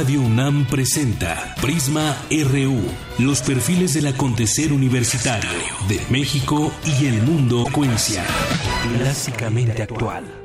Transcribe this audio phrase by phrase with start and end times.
[0.00, 2.80] Radio UNAM presenta Prisma RU,
[3.18, 5.50] los perfiles del acontecer universitario
[5.88, 8.24] de México y el mundo cuencia.
[8.96, 10.39] Clásicamente actual.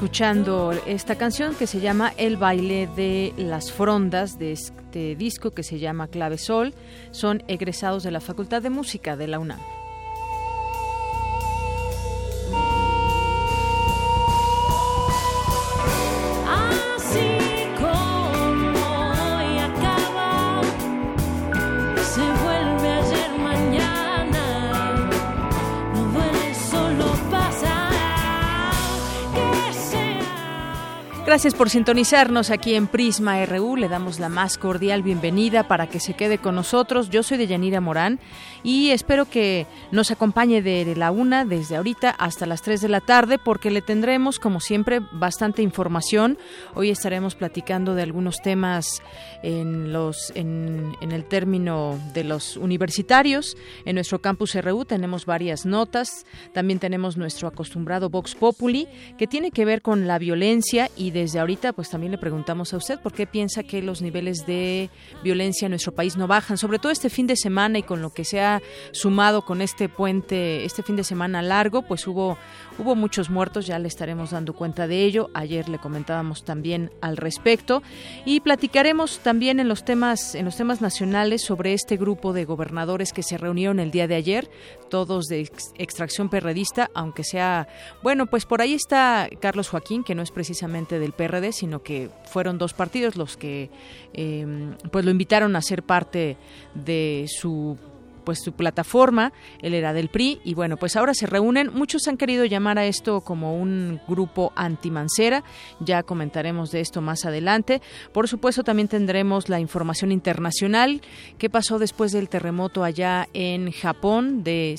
[0.00, 5.62] Escuchando esta canción que se llama El baile de las frondas de este disco que
[5.62, 6.72] se llama Clave Sol.
[7.10, 9.60] Son egresados de la Facultad de Música de la UNAM.
[31.30, 33.76] Gracias por sintonizarnos aquí en Prisma RU.
[33.76, 37.08] Le damos la más cordial bienvenida para que se quede con nosotros.
[37.08, 38.18] Yo soy Deyanira Morán
[38.64, 43.00] y espero que nos acompañe de la una desde ahorita hasta las 3 de la
[43.00, 46.36] tarde porque le tendremos, como siempre, bastante información.
[46.74, 49.00] Hoy estaremos platicando de algunos temas
[49.44, 53.56] en, los, en, en el término de los universitarios.
[53.84, 56.26] En nuestro campus RU tenemos varias notas.
[56.52, 61.38] También tenemos nuestro acostumbrado Vox Populi que tiene que ver con la violencia y desde
[61.38, 64.90] ahorita pues también le preguntamos a usted por qué piensa que los niveles de
[65.22, 68.10] violencia en nuestro país no bajan, sobre todo este fin de semana y con lo
[68.10, 68.60] que se ha
[68.92, 72.38] sumado con este puente, este fin de semana largo, pues hubo
[72.80, 75.30] hubo muchos muertos, ya le estaremos dando cuenta de ello.
[75.34, 77.82] Ayer le comentábamos también al respecto
[78.24, 83.12] y platicaremos también en los temas en los temas nacionales sobre este grupo de gobernadores
[83.12, 84.50] que se reunieron el día de ayer,
[84.88, 87.68] todos de ex- extracción perredista, aunque sea,
[88.02, 92.10] bueno, pues por ahí está Carlos Joaquín, que no es precisamente del PRD, sino que
[92.24, 93.70] fueron dos partidos los que
[94.14, 94.46] eh,
[94.90, 96.36] pues lo invitaron a ser parte
[96.74, 97.76] de su
[98.30, 102.16] pues su plataforma, él era del PRI y bueno, pues ahora se reúnen, muchos han
[102.16, 105.42] querido llamar a esto como un grupo antimancera,
[105.80, 107.82] ya comentaremos de esto más adelante.
[108.12, 111.00] Por supuesto también tendremos la información internacional,
[111.38, 114.76] qué pasó después del terremoto allá en Japón de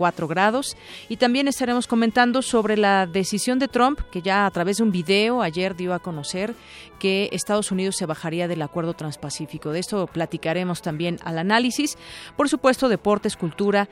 [0.00, 0.76] 7.4 grados
[1.08, 4.92] y también estaremos comentando sobre la decisión de Trump que ya a través de un
[4.92, 6.54] video ayer dio a conocer
[6.98, 9.70] que Estados Unidos se bajaría del acuerdo transpacífico.
[9.72, 11.96] De esto platicaremos también al análisis.
[12.36, 13.88] Por supuesto, deportes, cultura,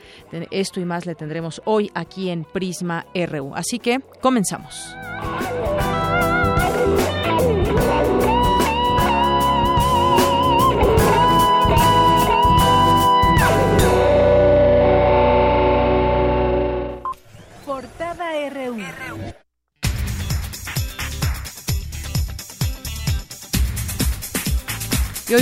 [0.51, 3.55] esto y más le tendremos hoy aquí en Prisma RU.
[3.55, 4.95] Así que comenzamos.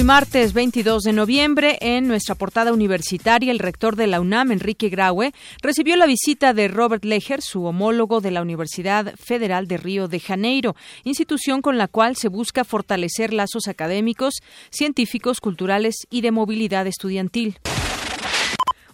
[0.06, 5.32] Martes 22 de noviembre, en nuestra portada universitaria, el rector de la UNAM, Enrique Graue,
[5.62, 10.20] recibió la visita de Robert Leger, su homólogo de la Universidad Federal de Río de
[10.20, 14.34] Janeiro, institución con la cual se busca fortalecer lazos académicos,
[14.70, 17.58] científicos, culturales y de movilidad estudiantil.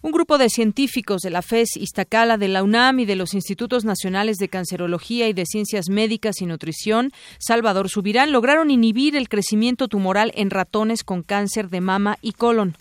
[0.05, 3.85] Un grupo de científicos de la FES Iztacala, de la UNAM y de los Institutos
[3.85, 9.87] Nacionales de Cancerología y de Ciencias Médicas y Nutrición, Salvador Subirán, lograron inhibir el crecimiento
[9.87, 12.75] tumoral en ratones con cáncer de mama y colon.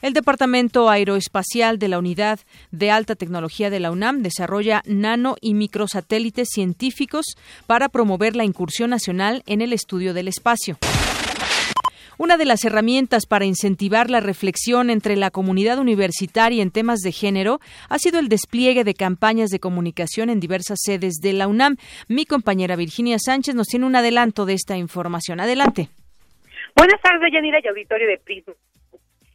[0.00, 2.40] El Departamento Aeroespacial de la Unidad
[2.72, 7.36] de Alta Tecnología de la UNAM desarrolla nano y microsatélites científicos
[7.68, 10.78] para promover la incursión nacional en el estudio del espacio.
[12.18, 17.12] Una de las herramientas para incentivar la reflexión entre la comunidad universitaria en temas de
[17.12, 21.76] género ha sido el despliegue de campañas de comunicación en diversas sedes de la UNAM.
[22.08, 25.40] Mi compañera Virginia Sánchez nos tiene un adelanto de esta información.
[25.40, 25.88] Adelante.
[26.76, 28.54] Buenas tardes, Yanira y auditorio de Prisma.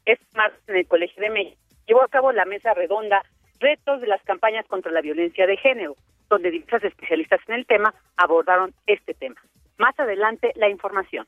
[0.06, 1.58] Es más, en el Colegio de México
[1.88, 3.24] llevó a cabo la mesa redonda
[3.60, 5.96] Retos de las campañas contra la violencia de género.
[6.30, 9.42] donde diversas especialistas en el tema abordaron este tema.
[9.78, 11.26] Más adelante, la información.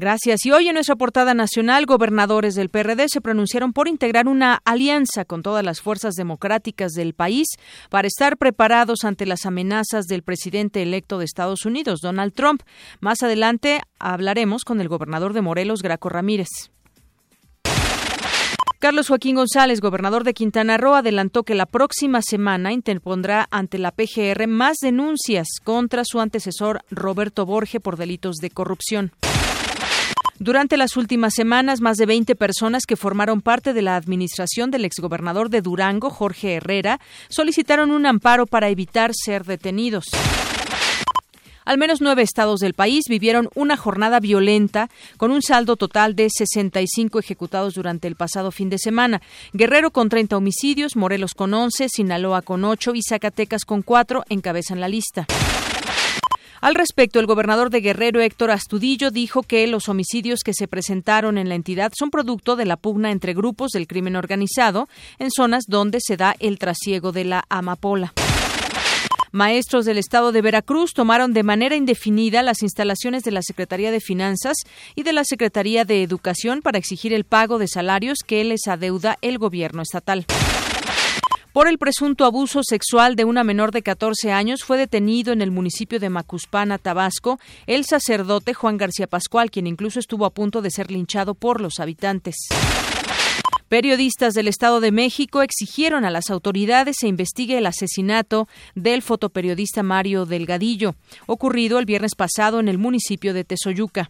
[0.00, 0.46] Gracias.
[0.46, 5.26] Y hoy en nuestra portada nacional, gobernadores del PRD se pronunciaron por integrar una alianza
[5.26, 7.46] con todas las fuerzas democráticas del país
[7.90, 12.62] para estar preparados ante las amenazas del presidente electo de Estados Unidos, Donald Trump.
[13.00, 16.48] Más adelante hablaremos con el gobernador de Morelos, Graco Ramírez.
[18.78, 23.90] Carlos Joaquín González, gobernador de Quintana Roo, adelantó que la próxima semana interpondrá ante la
[23.90, 29.12] PGR más denuncias contra su antecesor Roberto Borge por delitos de corrupción.
[30.42, 34.86] Durante las últimas semanas, más de 20 personas que formaron parte de la administración del
[34.86, 36.98] exgobernador de Durango, Jorge Herrera,
[37.28, 40.06] solicitaron un amparo para evitar ser detenidos.
[41.66, 44.88] Al menos nueve estados del país vivieron una jornada violenta
[45.18, 49.20] con un saldo total de 65 ejecutados durante el pasado fin de semana.
[49.52, 54.80] Guerrero con 30 homicidios, Morelos con 11, Sinaloa con 8 y Zacatecas con 4 encabezan
[54.80, 55.26] la lista.
[56.60, 61.38] Al respecto, el gobernador de Guerrero, Héctor Astudillo, dijo que los homicidios que se presentaron
[61.38, 64.86] en la entidad son producto de la pugna entre grupos del crimen organizado
[65.18, 68.12] en zonas donde se da el trasiego de la amapola.
[69.32, 74.00] Maestros del estado de Veracruz tomaron de manera indefinida las instalaciones de la Secretaría de
[74.00, 74.56] Finanzas
[74.96, 79.18] y de la Secretaría de Educación para exigir el pago de salarios que les adeuda
[79.22, 80.26] el gobierno estatal.
[81.52, 85.50] Por el presunto abuso sexual de una menor de 14 años fue detenido en el
[85.50, 90.70] municipio de Macuspana, Tabasco, el sacerdote Juan García Pascual, quien incluso estuvo a punto de
[90.70, 92.36] ser linchado por los habitantes.
[93.68, 99.82] Periodistas del Estado de México exigieron a las autoridades se investigue el asesinato del fotoperiodista
[99.82, 100.94] Mario Delgadillo,
[101.26, 104.08] ocurrido el viernes pasado en el municipio de Tezoyuca.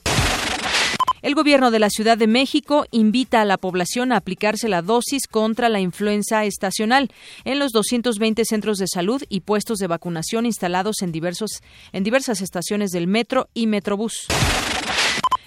[1.23, 5.27] El gobierno de la Ciudad de México invita a la población a aplicarse la dosis
[5.27, 7.11] contra la influenza estacional
[7.45, 11.61] en los 220 centros de salud y puestos de vacunación instalados en, diversos,
[11.93, 14.29] en diversas estaciones del metro y metrobús.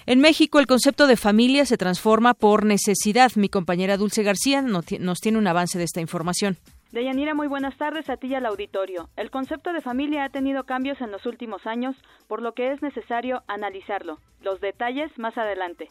[0.06, 3.32] En México, el concepto de familia se transforma por necesidad.
[3.36, 6.58] Mi compañera Dulce García nos tiene un avance de esta información.
[6.94, 9.08] Deyanira, muy buenas tardes a ti y al auditorio.
[9.16, 11.96] El concepto de familia ha tenido cambios en los últimos años,
[12.28, 14.20] por lo que es necesario analizarlo.
[14.42, 15.88] Los detalles más adelante.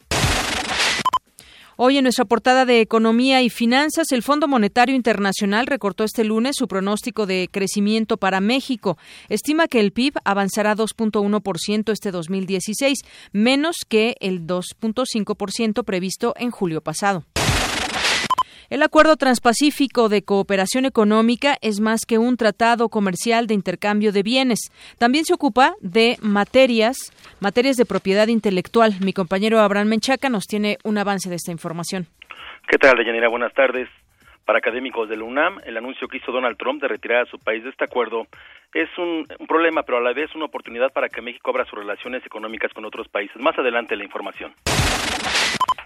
[1.76, 6.56] Hoy en nuestra portada de Economía y Finanzas, el Fondo Monetario Internacional recortó este lunes
[6.56, 8.96] su pronóstico de crecimiento para México.
[9.28, 13.00] Estima que el PIB avanzará 2.1% este 2016,
[13.32, 17.24] menos que el 2.5% previsto en julio pasado.
[18.70, 24.22] El Acuerdo Transpacífico de Cooperación Económica es más que un tratado comercial de intercambio de
[24.22, 24.70] bienes.
[24.98, 26.96] También se ocupa de materias,
[27.40, 28.94] materias de propiedad intelectual.
[29.04, 32.06] Mi compañero Abraham Menchaca nos tiene un avance de esta información.
[32.66, 33.28] ¿Qué tal, Deyanira?
[33.28, 33.88] Buenas tardes.
[34.46, 37.38] Para académicos de la UNAM, el anuncio que hizo Donald Trump de retirar a su
[37.38, 38.26] país de este acuerdo
[38.74, 42.24] es un, problema, pero a la vez una oportunidad para que México abra sus relaciones
[42.26, 43.36] económicas con otros países.
[43.40, 44.52] Más adelante la información.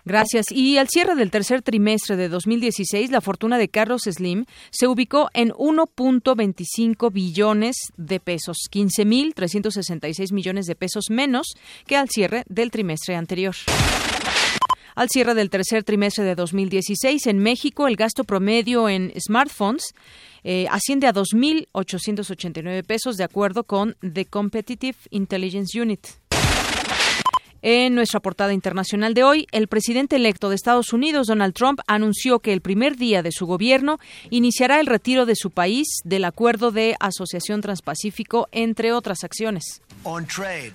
[0.08, 0.46] Gracias.
[0.50, 5.28] Y al cierre del tercer trimestre de 2016, la fortuna de Carlos Slim se ubicó
[5.34, 11.48] en 1.25 billones de pesos, 15.366 millones de pesos menos
[11.86, 13.54] que al cierre del trimestre anterior.
[14.94, 19.92] Al cierre del tercer trimestre de 2016, en México, el gasto promedio en smartphones
[20.42, 26.06] eh, asciende a 2.889 pesos, de acuerdo con The Competitive Intelligence Unit.
[27.60, 32.38] En nuestra portada internacional de hoy, el presidente electo de Estados Unidos, Donald Trump, anunció
[32.38, 33.98] que el primer día de su gobierno
[34.30, 39.82] iniciará el retiro de su país del Acuerdo de Asociación Transpacífico, entre otras acciones.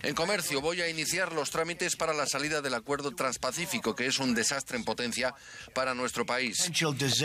[0.04, 4.20] En comercio voy a iniciar los trámites para la salida del Acuerdo Transpacífico, que es
[4.20, 5.34] un desastre en potencia
[5.74, 6.70] para nuestro país.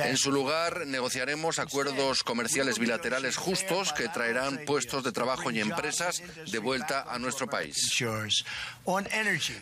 [0.05, 6.23] En su lugar, negociaremos acuerdos comerciales bilaterales justos que traerán puestos de trabajo y empresas
[6.51, 7.77] de vuelta a nuestro país.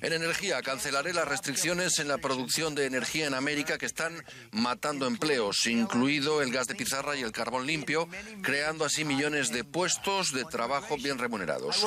[0.02, 5.04] En energía, cancelaré las restricciones en la producción de energía en América que están matando
[5.08, 8.08] empleos, incluido el gas de pizarra y el carbón limpio,
[8.42, 11.84] creando así millones de puestos de trabajo bien remunerados.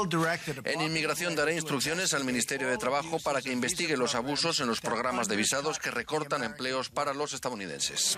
[0.65, 4.81] En inmigración daré instrucciones al Ministerio de Trabajo para que investigue los abusos en los
[4.81, 8.17] programas de visados que recortan empleos para los estadounidenses.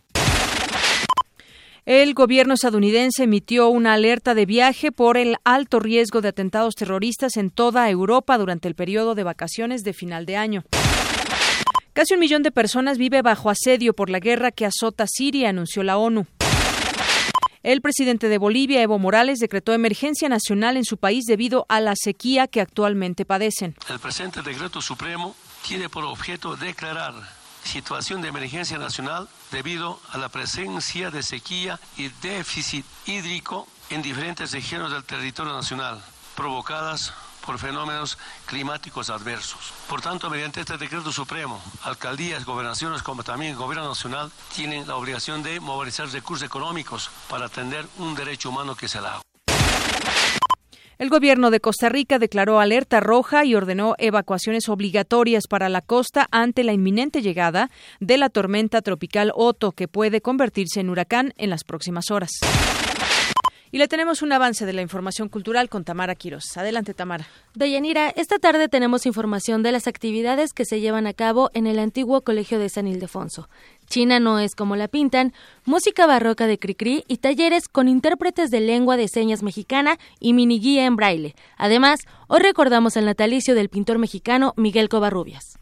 [1.86, 7.38] El gobierno estadounidense emitió una alerta de viaje por el alto riesgo de atentados terroristas
[7.38, 10.64] en toda Europa durante el periodo de vacaciones de final de año.
[11.94, 15.82] Casi un millón de personas vive bajo asedio por la guerra que azota Siria, anunció
[15.82, 16.28] la ONU.
[17.64, 21.96] El presidente de Bolivia, Evo Morales, decretó emergencia nacional en su país debido a la
[21.96, 23.76] sequía que actualmente padecen.
[23.90, 25.36] El presente decreto supremo
[25.68, 32.10] tiene por objeto declarar situación de emergencia nacional debido a la presencia de sequía y
[32.22, 36.02] déficit hídrico en diferentes regiones del territorio nacional,
[36.36, 37.14] provocadas
[37.46, 39.74] por fenómenos climáticos adversos.
[39.90, 45.44] Por tanto, mediante este decreto supremo, alcaldías, gobernaciones, como también gobierno nacional, tienen la obligación
[45.44, 49.22] de movilizar recursos económicos para atender un derecho humano que el agua.
[51.02, 56.28] El gobierno de Costa Rica declaró alerta roja y ordenó evacuaciones obligatorias para la costa
[56.30, 61.50] ante la inminente llegada de la tormenta tropical Otto, que puede convertirse en huracán en
[61.50, 62.30] las próximas horas.
[63.72, 66.56] Y le tenemos un avance de la información cultural con Tamara Quiros.
[66.56, 67.26] Adelante, Tamara.
[67.56, 71.80] Deyanira, esta tarde tenemos información de las actividades que se llevan a cabo en el
[71.80, 73.50] antiguo Colegio de San Ildefonso.
[73.92, 75.34] China no es como la pintan,
[75.66, 80.62] música barroca de Cricri y talleres con intérpretes de lengua de señas mexicana y mini
[80.62, 81.36] guía en braille.
[81.58, 85.61] Además, hoy recordamos el natalicio del pintor mexicano Miguel Covarrubias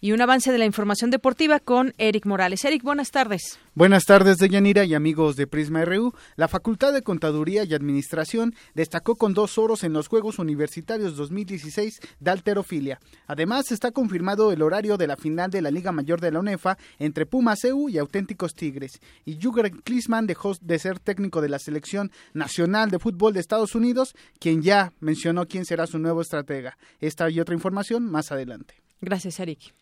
[0.00, 2.64] y un avance de la información deportiva con Eric Morales.
[2.64, 3.58] Eric, buenas tardes.
[3.74, 6.14] Buenas tardes, Deyanira y amigos de Prisma RU.
[6.36, 12.00] La Facultad de Contaduría y Administración destacó con dos oros en los Juegos Universitarios 2016
[12.18, 13.00] de alterofilia.
[13.26, 16.78] Además, está confirmado el horario de la final de la Liga Mayor de la UNEFA
[16.98, 19.00] entre Pumas EU y Auténticos Tigres.
[19.24, 23.74] Y Jürgen Klinsmann dejó de ser técnico de la Selección Nacional de Fútbol de Estados
[23.74, 26.78] Unidos, quien ya mencionó quién será su nuevo estratega.
[27.00, 28.74] Esta y otra información más adelante.
[29.00, 29.74] Gracias, Eric.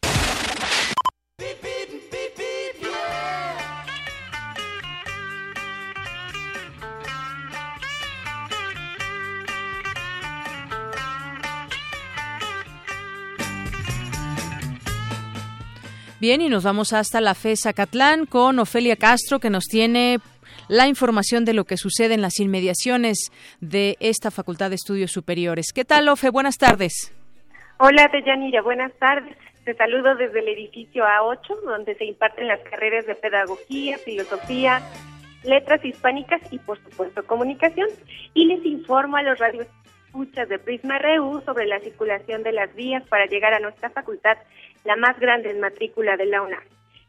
[16.21, 20.19] Bien, y nos vamos hasta la FES Acatlán con Ofelia Castro, que nos tiene
[20.67, 25.73] la información de lo que sucede en las inmediaciones de esta Facultad de Estudios Superiores.
[25.73, 26.31] ¿Qué tal, Ofe?
[26.31, 27.15] Buenas tardes.
[27.79, 28.63] Hola, Deyanira.
[28.63, 29.37] Buenas tardes.
[29.65, 34.83] Te saludo desde el edificio A8, donde se imparten las carreras de Pedagogía, Filosofía,
[35.45, 37.89] Letras Hispánicas y, por supuesto, Comunicación.
[38.35, 39.69] Y les informo a los radios
[40.09, 44.39] escuchas de Prisma RU sobre la circulación de las vías para llegar a nuestra facultad,
[44.85, 46.63] la más grande en matrícula de la UNAM.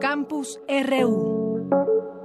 [0.00, 2.19] Campus RU.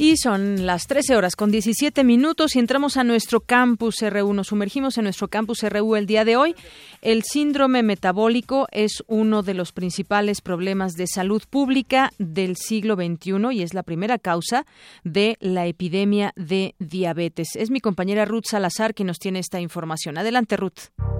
[0.00, 4.32] Y son las 13 horas con 17 minutos y entramos a nuestro campus RU.
[4.32, 6.56] Nos sumergimos en nuestro campus RU el día de hoy.
[7.02, 13.52] El síndrome metabólico es uno de los principales problemas de salud pública del siglo XXI
[13.52, 14.64] y es la primera causa
[15.04, 17.54] de la epidemia de diabetes.
[17.54, 20.16] Es mi compañera Ruth Salazar quien nos tiene esta información.
[20.16, 21.19] Adelante, Ruth.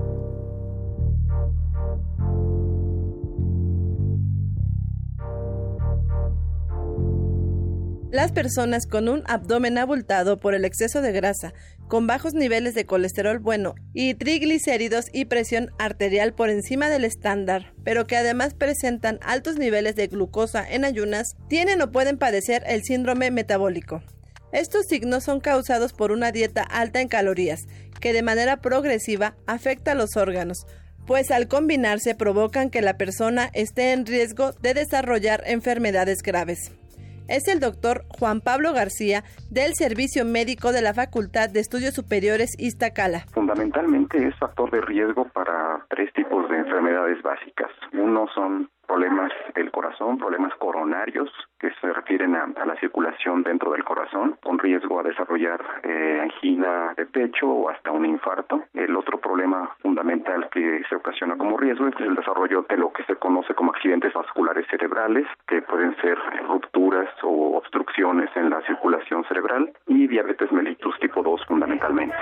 [8.11, 11.55] Las personas con un abdomen abultado por el exceso de grasa,
[11.87, 17.73] con bajos niveles de colesterol bueno y triglicéridos y presión arterial por encima del estándar,
[17.85, 22.83] pero que además presentan altos niveles de glucosa en ayunas, tienen o pueden padecer el
[22.83, 24.03] síndrome metabólico.
[24.51, 27.61] Estos signos son causados por una dieta alta en calorías,
[28.01, 30.67] que de manera progresiva afecta a los órganos,
[31.07, 36.73] pues al combinarse provocan que la persona esté en riesgo de desarrollar enfermedades graves
[37.31, 42.57] es el doctor Juan Pablo García del Servicio Médico de la Facultad de Estudios Superiores
[42.59, 43.21] Iztacala.
[43.33, 47.71] Fundamentalmente es factor de riesgo para tres tipos de enfermedades básicas.
[47.93, 51.31] Uno son problemas del corazón, problemas coronarios
[51.61, 56.93] que se refieren a, la circulación dentro del corazón, con riesgo a desarrollar eh, angina
[56.97, 58.65] de pecho o hasta un infarto.
[58.75, 63.05] El otro problema fundamental que se ocasiona como riesgo es el desarrollo de lo que
[63.05, 66.19] se conoce como accidentes vasculares cerebrales, que pueden ser
[66.49, 72.17] rupturas o obstrucciones en la circulación cerebral y diabetes mellitus tipo 2 fundamentalmente.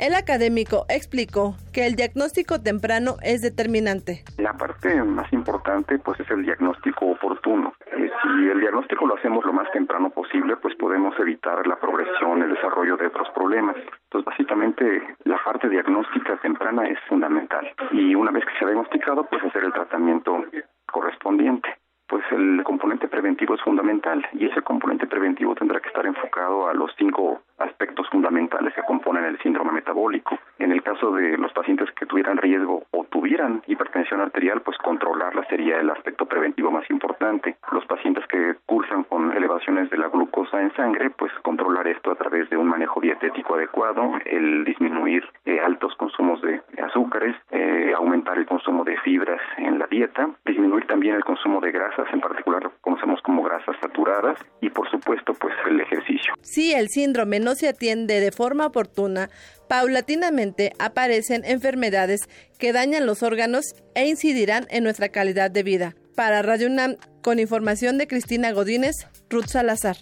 [0.00, 4.24] El académico explicó que el diagnóstico temprano es determinante.
[4.38, 7.74] La parte más importante pues es el diagnóstico oportuno.
[7.84, 12.40] Eh, si el diagnóstico lo hacemos lo más temprano posible, pues podemos evitar la progresión,
[12.40, 13.76] el desarrollo de otros problemas.
[13.76, 14.84] Entonces, básicamente,
[15.24, 17.70] la parte diagnóstica temprana es fundamental.
[17.92, 20.46] Y una vez que se ha diagnosticado, pues hacer el tratamiento
[20.90, 21.79] correspondiente
[22.10, 26.74] pues el componente preventivo es fundamental y ese componente preventivo tendrá que estar enfocado a
[26.74, 30.36] los cinco aspectos fundamentales que componen el síndrome metabólico.
[30.58, 35.44] En el caso de los pacientes que tuvieran riesgo o tuvieran hipertensión arterial, pues controlarla
[35.44, 37.56] sería el aspecto preventivo más importante.
[37.70, 42.16] Los pacientes que cursan con elevaciones de la glucosa en sangre, pues controlar esto a
[42.16, 48.36] través de un manejo dietético adecuado, el disminuir eh, altos consumos de azúcares, eh, aumentar
[48.38, 51.70] el consumo de fibras en la dieta, disminuir también el consumo de
[52.12, 56.34] en particular conocemos como grasas saturadas y por supuesto pues el ejercicio.
[56.42, 59.30] Si el síndrome no se atiende de forma oportuna,
[59.68, 62.28] paulatinamente aparecen enfermedades
[62.58, 65.94] que dañan los órganos e incidirán en nuestra calidad de vida.
[66.16, 69.96] Para Radio UNAM, con información de Cristina Godínez, Ruth Salazar.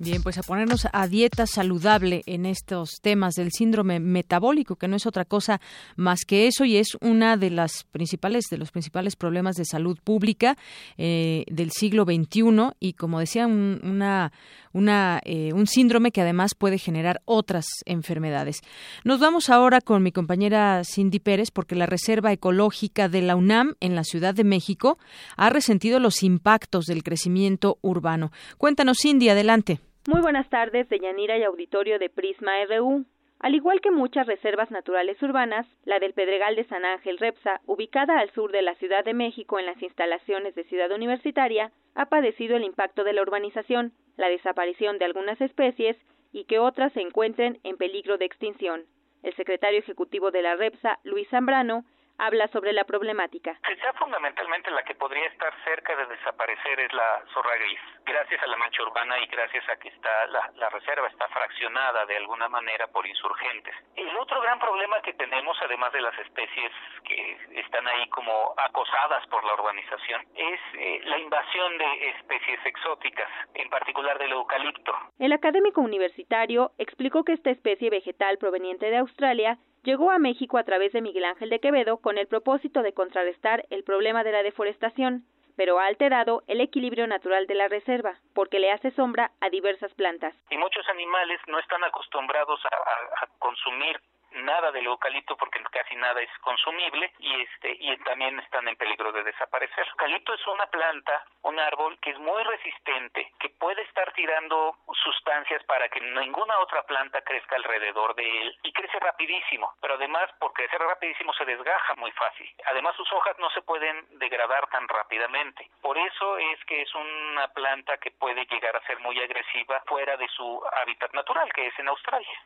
[0.00, 4.94] Bien, pues a ponernos a dieta saludable en estos temas del síndrome metabólico, que no
[4.94, 5.60] es otra cosa
[5.96, 9.98] más que eso y es una de las principales de los principales problemas de salud
[10.04, 10.56] pública
[10.98, 14.30] eh, del siglo XXI y como decía una
[14.72, 18.60] una, eh, un síndrome que además puede generar otras enfermedades.
[19.04, 23.74] Nos vamos ahora con mi compañera Cindy Pérez porque la Reserva Ecológica de la UNAM
[23.80, 24.98] en la Ciudad de México
[25.36, 28.30] ha resentido los impactos del crecimiento urbano.
[28.58, 29.80] Cuéntanos, Cindy, adelante.
[30.08, 33.04] Muy buenas tardes, Deyanira y auditorio de Prisma RU.
[33.40, 38.18] Al igual que muchas reservas naturales urbanas, la del Pedregal de San Ángel Repsa, ubicada
[38.18, 42.56] al sur de la Ciudad de México en las instalaciones de Ciudad Universitaria, ha padecido
[42.56, 45.98] el impacto de la urbanización, la desaparición de algunas especies
[46.32, 48.84] y que otras se encuentren en peligro de extinción.
[49.22, 51.84] El secretario ejecutivo de la Repsa, Luis Zambrano,
[52.18, 53.58] habla sobre la problemática.
[53.66, 57.80] Quizá fundamentalmente la que podría estar cerca de desaparecer es la zorra gris.
[58.04, 62.06] Gracias a la mancha urbana y gracias a que está la, la reserva está fraccionada
[62.06, 63.74] de alguna manera por insurgentes.
[63.96, 66.72] El otro gran problema que tenemos, además de las especies
[67.04, 73.28] que están ahí como acosadas por la urbanización, es eh, la invasión de especies exóticas,
[73.54, 74.92] en particular del eucalipto.
[75.18, 80.64] El académico universitario explicó que esta especie vegetal proveniente de Australia llegó a México a
[80.64, 84.42] través de Miguel Ángel de Quevedo con el propósito de contrarrestar el problema de la
[84.42, 85.24] deforestación,
[85.56, 89.94] pero ha alterado el equilibrio natural de la reserva, porque le hace sombra a diversas
[89.94, 90.34] plantas.
[90.50, 93.98] Y muchos animales no están acostumbrados a, a consumir
[94.44, 99.12] nada del eucalipto porque casi nada es consumible y este y también están en peligro
[99.12, 99.84] de desaparecer.
[99.84, 104.76] El eucalipto es una planta, un árbol que es muy resistente, que puede estar tirando
[105.02, 110.30] sustancias para que ninguna otra planta crezca alrededor de él y crece rapidísimo, pero además
[110.38, 112.48] por crecer rapidísimo se desgaja muy fácil.
[112.66, 115.70] Además sus hojas no se pueden degradar tan rápidamente.
[115.80, 120.16] Por eso es que es una planta que puede llegar a ser muy agresiva fuera
[120.16, 122.38] de su hábitat natural, que es en Australia.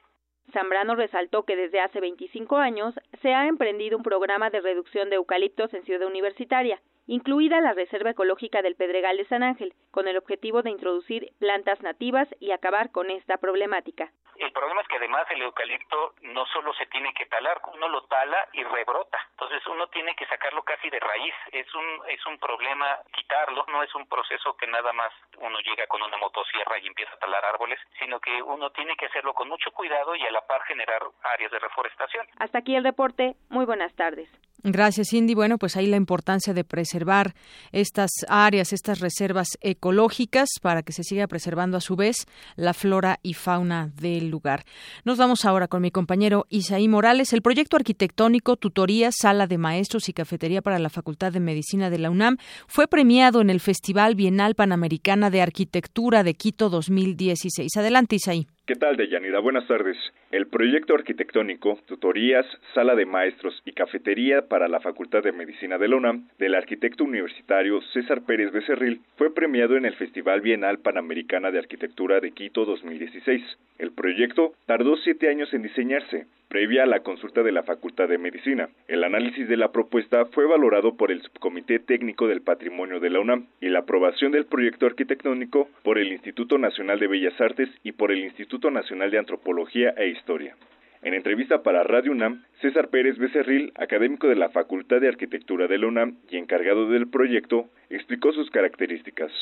[0.52, 5.16] Zambrano resaltó que desde hace 25 años se ha emprendido un programa de reducción de
[5.16, 10.16] eucaliptos en Ciudad Universitaria, incluida la Reserva Ecológica del Pedregal de San Ángel, con el
[10.16, 14.12] objetivo de introducir plantas nativas y acabar con esta problemática.
[14.36, 18.02] El problema es que además el eucalipto no solo se tiene que talar, uno lo
[18.04, 19.18] tala y rebrota.
[19.30, 21.34] Entonces uno tiene que sacarlo casi de raíz.
[21.52, 25.86] Es un es un problema quitarlo, no es un proceso que nada más uno llega
[25.86, 29.48] con una motosierra y empieza a talar árboles, sino que uno tiene que hacerlo con
[29.48, 32.26] mucho cuidado y a la par generar áreas de reforestación.
[32.38, 33.34] Hasta aquí el reporte.
[33.48, 34.28] Muy buenas tardes.
[34.64, 35.34] Gracias, Cindy.
[35.34, 37.34] Bueno, pues ahí la importancia de preservar
[37.72, 43.18] estas áreas, estas reservas ecológicas para que se siga preservando a su vez la flora
[43.24, 44.64] y fauna del lugar.
[45.04, 47.32] Nos vamos ahora con mi compañero Isaí Morales.
[47.32, 51.98] El proyecto arquitectónico Tutoría, Sala de Maestros y Cafetería para la Facultad de Medicina de
[51.98, 52.36] la UNAM
[52.68, 57.76] fue premiado en el Festival Bienal Panamericana de Arquitectura de Quito 2016.
[57.76, 58.46] Adelante, Isaí.
[58.64, 59.40] ¿Qué tal, Deyanira?
[59.40, 59.96] Buenas tardes.
[60.30, 65.88] El proyecto arquitectónico, tutorías, sala de maestros y cafetería para la Facultad de Medicina de
[65.88, 71.50] la UNAM del arquitecto universitario César Pérez Becerril fue premiado en el Festival Bienal Panamericana
[71.50, 73.42] de Arquitectura de Quito 2016.
[73.78, 78.18] El proyecto tardó siete años en diseñarse, previa a la consulta de la Facultad de
[78.18, 78.68] Medicina.
[78.86, 83.20] El análisis de la propuesta fue valorado por el Subcomité Técnico del Patrimonio de la
[83.20, 87.92] UNAM y la aprobación del proyecto arquitectónico por el Instituto Nacional de Bellas Artes y
[87.92, 90.56] por el Instituto Nacional de Antropología e Historia.
[91.02, 95.78] En entrevista para Radio UNAM, César Pérez Becerril, académico de la Facultad de Arquitectura de
[95.78, 99.32] la UNAM y encargado del proyecto, explicó sus características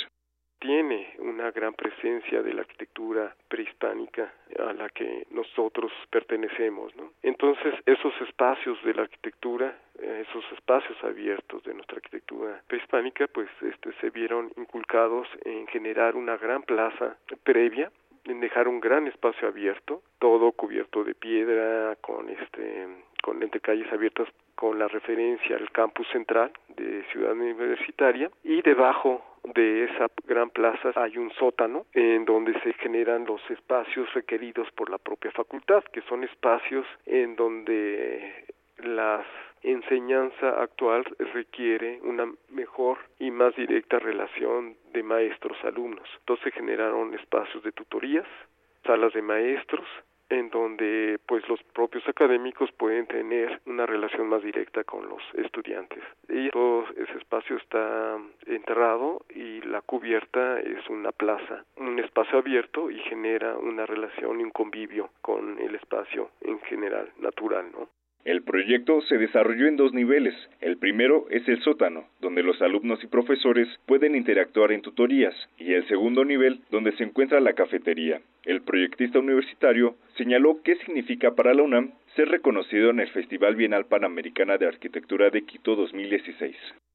[0.61, 7.13] tiene una gran presencia de la arquitectura prehispánica a la que nosotros pertenecemos, ¿no?
[7.23, 13.93] Entonces, esos espacios de la arquitectura, esos espacios abiertos de nuestra arquitectura prehispánica, pues este
[14.01, 17.91] se vieron inculcados en generar una gran plaza previa
[18.25, 22.87] en dejar un gran espacio abierto, todo cubierto de piedra, con este
[23.23, 29.23] con entre calles abiertas con la referencia al campus central de Ciudad Universitaria y debajo
[29.45, 34.91] de esa gran plaza hay un sótano en donde se generan los espacios requeridos por
[34.91, 38.45] la propia facultad, que son espacios en donde
[38.79, 39.25] la
[39.63, 46.09] enseñanza actual requiere una mejor y más directa relación de maestros-alumnos.
[46.21, 48.27] Entonces generaron espacios de tutorías,
[48.85, 49.87] salas de maestros,
[50.31, 56.03] en donde pues los propios académicos pueden tener una relación más directa con los estudiantes.
[56.29, 62.91] Y todo ese espacio está enterrado y la cubierta es una plaza, un espacio abierto
[62.91, 67.89] y genera una relación y un convivio con el espacio en general, natural, ¿no?
[68.25, 70.35] El proyecto se desarrolló en dos niveles.
[70.61, 75.73] El primero es el sótano, donde los alumnos y profesores pueden interactuar en tutorías, y
[75.73, 78.21] el segundo nivel, donde se encuentra la cafetería.
[78.45, 83.87] El proyectista universitario señaló qué significa para la UNAM ser reconocido en el Festival Bienal
[83.87, 86.90] Panamericana de Arquitectura de Quito 2016 un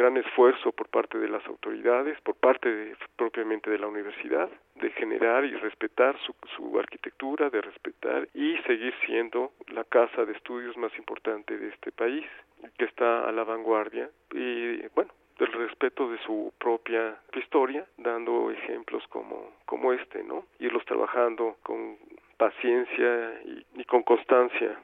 [0.00, 5.44] gran esfuerzo por parte de las autoridades, por parte propiamente de la universidad, de generar
[5.44, 10.96] y respetar su, su arquitectura, de respetar y seguir siendo la casa de estudios más
[10.96, 12.24] importante de este país,
[12.78, 19.06] que está a la vanguardia y bueno, del respeto de su propia historia, dando ejemplos
[19.08, 20.46] como, como este, ¿no?
[20.60, 21.98] Irlos trabajando con
[22.38, 24.78] paciencia y, y con constancia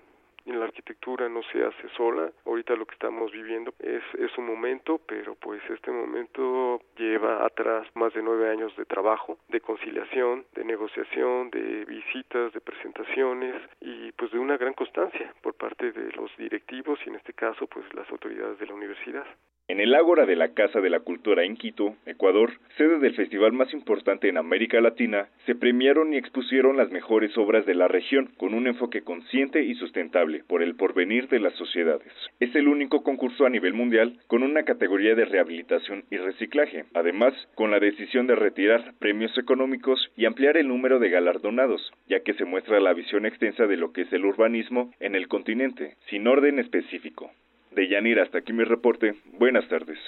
[0.53, 2.31] la arquitectura no se hace sola.
[2.45, 7.87] Ahorita lo que estamos viviendo es, es un momento, pero pues este momento lleva atrás
[7.95, 14.13] más de nueve años de trabajo, de conciliación, de negociación, de visitas, de presentaciones y
[14.13, 17.85] pues de una gran constancia por parte de los directivos y en este caso pues
[17.95, 19.27] las autoridades de la universidad.
[19.69, 23.53] En el Ágora de la Casa de la Cultura en Quito, Ecuador, sede del festival
[23.53, 28.31] más importante en América Latina, se premiaron y expusieron las mejores obras de la región
[28.37, 32.13] con un enfoque consciente y sustentable por el porvenir de las sociedades.
[32.39, 37.35] Es el único concurso a nivel mundial con una categoría de rehabilitación y reciclaje, además
[37.57, 42.35] con la decisión de retirar premios económicos y ampliar el número de galardonados, ya que
[42.35, 46.29] se muestra la visión extensa de lo que es el urbanismo en el continente, sin
[46.29, 47.33] orden específico.
[47.77, 49.15] De Yanira, hasta aquí mi reporte.
[49.39, 49.99] Buenas tardes.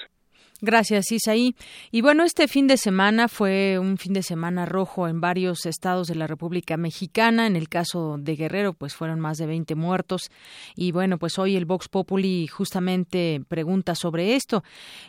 [0.59, 1.55] Gracias, Isaí.
[1.91, 6.07] Y bueno, este fin de semana fue un fin de semana rojo en varios estados
[6.07, 7.45] de la República Mexicana.
[7.45, 10.31] En el caso de Guerrero, pues fueron más de 20 muertos.
[10.75, 14.63] Y bueno, pues hoy el Vox Populi justamente pregunta sobre esto.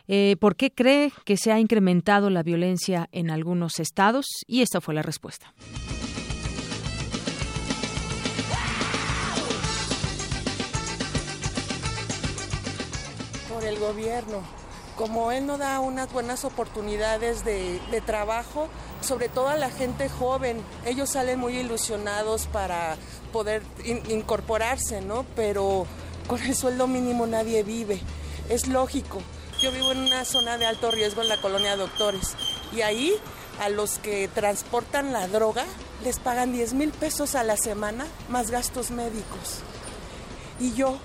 [0.07, 4.27] Eh, ¿Por qué cree que se ha incrementado la violencia en algunos estados?
[4.47, 5.55] Y esta fue la respuesta.
[13.65, 14.43] El gobierno.
[14.97, 18.69] Como él no da unas buenas oportunidades de, de trabajo,
[19.01, 22.97] sobre todo a la gente joven, ellos salen muy ilusionados para
[23.33, 25.25] poder in, incorporarse, ¿no?
[25.37, 25.87] Pero
[26.27, 28.01] con el sueldo mínimo nadie vive.
[28.49, 29.23] Es lógico.
[29.61, 32.35] Yo vivo en una zona de alto riesgo en la colonia Doctores
[32.75, 33.15] y ahí
[33.61, 35.65] a los que transportan la droga
[36.03, 39.61] les pagan 10 mil pesos a la semana más gastos médicos.
[40.59, 40.99] Y yo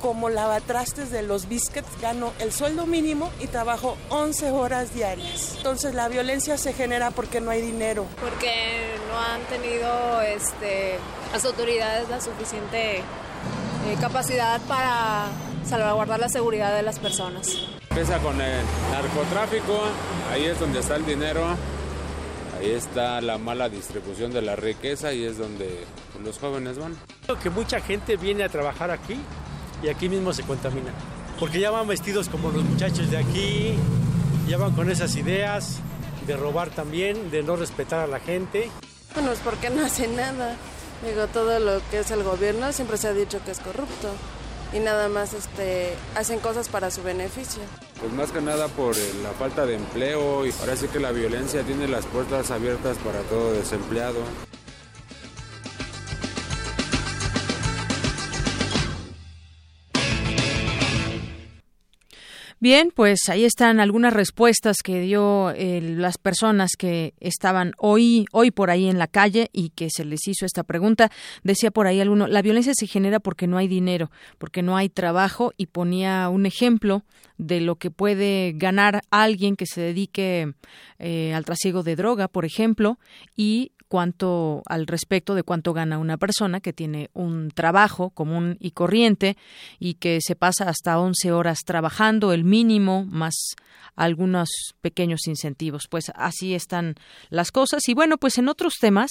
[0.00, 5.54] como lavatrastes de los biscuits, gano el sueldo mínimo y trabajo 11 horas diarias.
[5.56, 8.06] Entonces la violencia se genera porque no hay dinero.
[8.20, 10.98] Porque no han tenido este,
[11.32, 15.26] las autoridades la suficiente eh, capacidad para
[15.64, 17.68] salvaguardar la seguridad de las personas.
[17.90, 19.80] Empieza con el narcotráfico,
[20.32, 21.44] ahí es donde está el dinero,
[22.58, 25.84] ahí está la mala distribución de la riqueza y es donde
[26.24, 26.96] los jóvenes van.
[27.24, 29.18] Creo que mucha gente viene a trabajar aquí
[29.82, 30.92] y aquí mismo se contamina.
[31.38, 33.74] Porque ya van vestidos como los muchachos de aquí,
[34.48, 35.78] ya van con esas ideas
[36.26, 38.70] de robar también, de no respetar a la gente.
[39.14, 40.56] Bueno, es porque no hacen nada.
[41.06, 44.10] Digo, todo lo que es el gobierno siempre se ha dicho que es corrupto
[44.72, 47.62] y nada más este, hacen cosas para su beneficio.
[48.00, 51.62] Pues más que nada por la falta de empleo y ahora sí que la violencia
[51.62, 54.20] tiene las puertas abiertas para todo desempleado.
[62.60, 68.50] Bien, pues ahí están algunas respuestas que dio eh, las personas que estaban hoy, hoy
[68.50, 71.12] por ahí en la calle y que se les hizo esta pregunta.
[71.44, 74.88] Decía por ahí alguno, la violencia se genera porque no hay dinero, porque no hay
[74.88, 77.04] trabajo y ponía un ejemplo
[77.36, 80.52] de lo que puede ganar alguien que se dedique
[80.98, 82.98] eh, al trasiego de droga, por ejemplo,
[83.36, 88.72] y cuánto al respecto de cuánto gana una persona que tiene un trabajo común y
[88.72, 89.36] corriente
[89.78, 93.34] y que se pasa hasta 11 horas trabajando, el mínimo más
[93.98, 94.48] algunos
[94.80, 95.88] pequeños incentivos.
[95.90, 96.94] Pues así están
[97.30, 97.88] las cosas.
[97.88, 99.10] Y bueno, pues en otros temas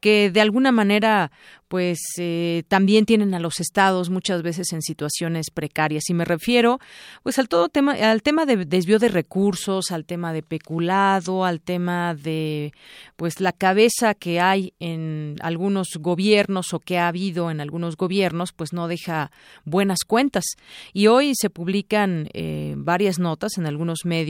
[0.00, 1.32] que de alguna manera
[1.66, 6.08] pues eh, también tienen a los estados muchas veces en situaciones precarias.
[6.08, 6.78] Y me refiero
[7.22, 11.60] pues al todo tema al tema de desvío de recursos al tema de peculado al
[11.60, 12.72] tema de
[13.16, 18.52] pues la cabeza que hay en algunos gobiernos o que ha habido en algunos gobiernos
[18.52, 19.30] pues no deja
[19.64, 20.44] buenas cuentas.
[20.92, 24.27] Y hoy se publican eh, varias notas en algunos medios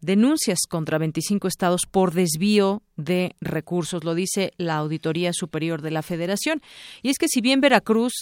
[0.00, 6.02] denuncias contra 25 estados por desvío de recursos, lo dice la Auditoría Superior de la
[6.02, 6.62] Federación.
[7.02, 8.12] Y es que si bien Veracruz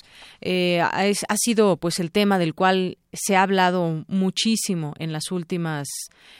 [0.40, 5.88] eh, ha sido pues el tema del cual se ha hablado muchísimo en las últimas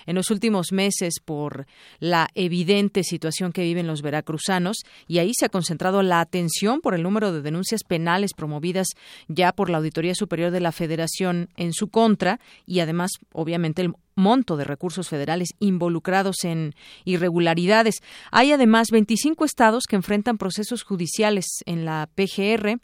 [0.07, 1.67] en los últimos meses por
[1.99, 6.95] la evidente situación que viven los veracruzanos y ahí se ha concentrado la atención por
[6.95, 8.87] el número de denuncias penales promovidas
[9.29, 13.93] ya por la Auditoría Superior de la Federación en su contra y además obviamente el
[14.15, 18.03] monto de recursos federales involucrados en irregularidades.
[18.31, 22.79] Hay además 25 estados que enfrentan procesos judiciales en la PGR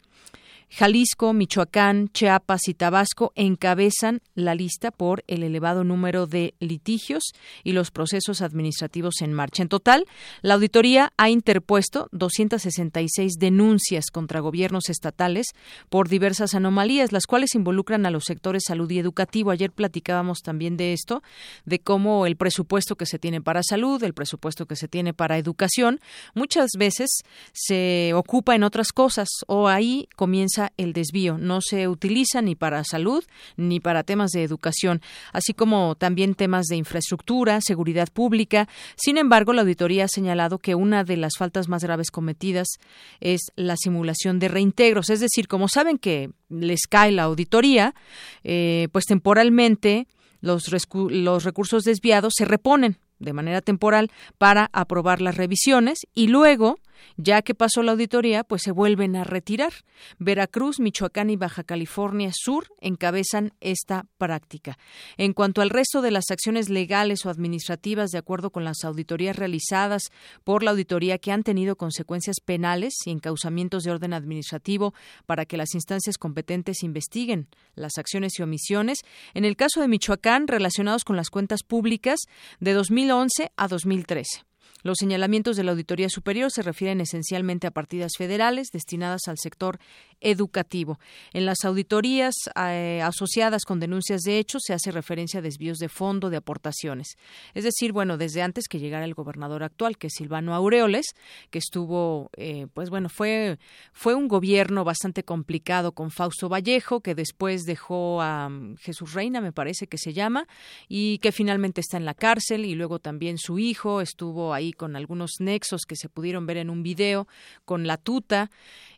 [0.71, 7.23] Jalisco, Michoacán, Chiapas y Tabasco encabezan la lista por el elevado número de litigios
[7.63, 9.63] y los procesos administrativos en marcha.
[9.63, 10.05] En total,
[10.41, 15.47] la auditoría ha interpuesto 266 denuncias contra gobiernos estatales
[15.89, 19.51] por diversas anomalías, las cuales involucran a los sectores salud y educativo.
[19.51, 21.23] Ayer platicábamos también de esto,
[21.65, 25.37] de cómo el presupuesto que se tiene para salud, el presupuesto que se tiene para
[25.37, 25.99] educación,
[26.35, 27.09] muchas veces
[27.53, 31.37] se ocupa en otras cosas o ahí comienza el desvío.
[31.37, 33.23] No se utiliza ni para salud
[33.57, 35.01] ni para temas de educación,
[35.33, 38.67] así como también temas de infraestructura, seguridad pública.
[38.95, 42.67] Sin embargo, la auditoría ha señalado que una de las faltas más graves cometidas
[43.19, 45.09] es la simulación de reintegros.
[45.09, 47.93] Es decir, como saben que les cae la auditoría,
[48.43, 50.07] eh, pues temporalmente
[50.41, 56.79] los, los recursos desviados se reponen de manera temporal para aprobar las revisiones y luego
[57.17, 59.73] ya que pasó la auditoría, pues se vuelven a retirar.
[60.17, 64.77] Veracruz, Michoacán y Baja California Sur encabezan esta práctica.
[65.17, 69.35] En cuanto al resto de las acciones legales o administrativas, de acuerdo con las auditorías
[69.35, 70.03] realizadas
[70.43, 74.93] por la auditoría que han tenido consecuencias penales y encausamientos de orden administrativo
[75.25, 78.99] para que las instancias competentes investiguen las acciones y omisiones,
[79.33, 82.19] en el caso de Michoacán, relacionados con las cuentas públicas
[82.59, 84.48] de 2011 a 2013.
[84.81, 89.77] Los señalamientos de la Auditoría Superior se refieren esencialmente a partidas federales destinadas al sector
[90.21, 90.99] educativo.
[91.33, 95.89] En las auditorías eh, asociadas con denuncias de hechos se hace referencia a desvíos de
[95.89, 97.17] fondo de aportaciones.
[97.53, 101.05] Es decir, bueno, desde antes que llegara el gobernador actual, que es Silvano Aureoles,
[101.49, 103.59] que estuvo, eh, pues bueno, fue,
[103.93, 109.41] fue un gobierno bastante complicado con Fausto Vallejo, que después dejó a mm, Jesús Reina,
[109.41, 110.47] me parece que se llama,
[110.87, 114.95] y que finalmente está en la cárcel, y luego también su hijo estuvo ahí con
[114.95, 117.27] algunos nexos que se pudieron ver en un video
[117.65, 118.49] con la tuta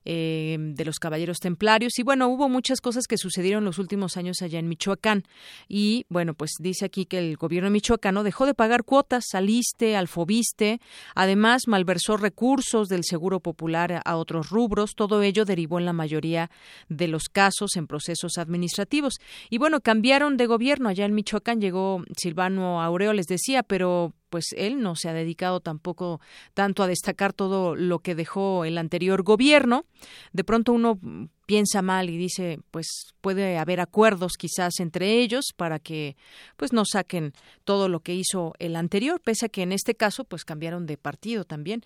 [0.06, 2.00] eh, de los caballeros templarios.
[2.00, 5.24] Y bueno hubo muchas cosas que sucedieron los últimos años allá en Michoacán.
[5.68, 9.96] Y bueno pues dice aquí que el gobierno michoacano dejó de pagar cuotas al ISTE,
[9.96, 10.80] al FOBISTE,
[11.16, 16.50] además malversó recursos del Seguro Popular a otros rubros, todo ello derivó en la mayoría
[16.90, 19.16] de los casos en procesos administrativos.
[19.50, 20.90] Y bueno cambiaron de gobierno.
[20.90, 25.60] Allá en Michoacán llegó Silvano Aureo les decía pero pues él no se ha dedicado
[25.60, 26.22] tampoco
[26.54, 29.84] tanto a destacar todo lo que dejó el anterior gobierno.
[30.32, 30.98] De pronto uno
[31.46, 32.88] piensa mal y dice, pues
[33.20, 36.16] puede haber acuerdos quizás entre ellos para que
[36.56, 37.34] pues no saquen
[37.66, 40.96] todo lo que hizo el anterior, pese a que en este caso pues cambiaron de
[40.96, 41.84] partido también.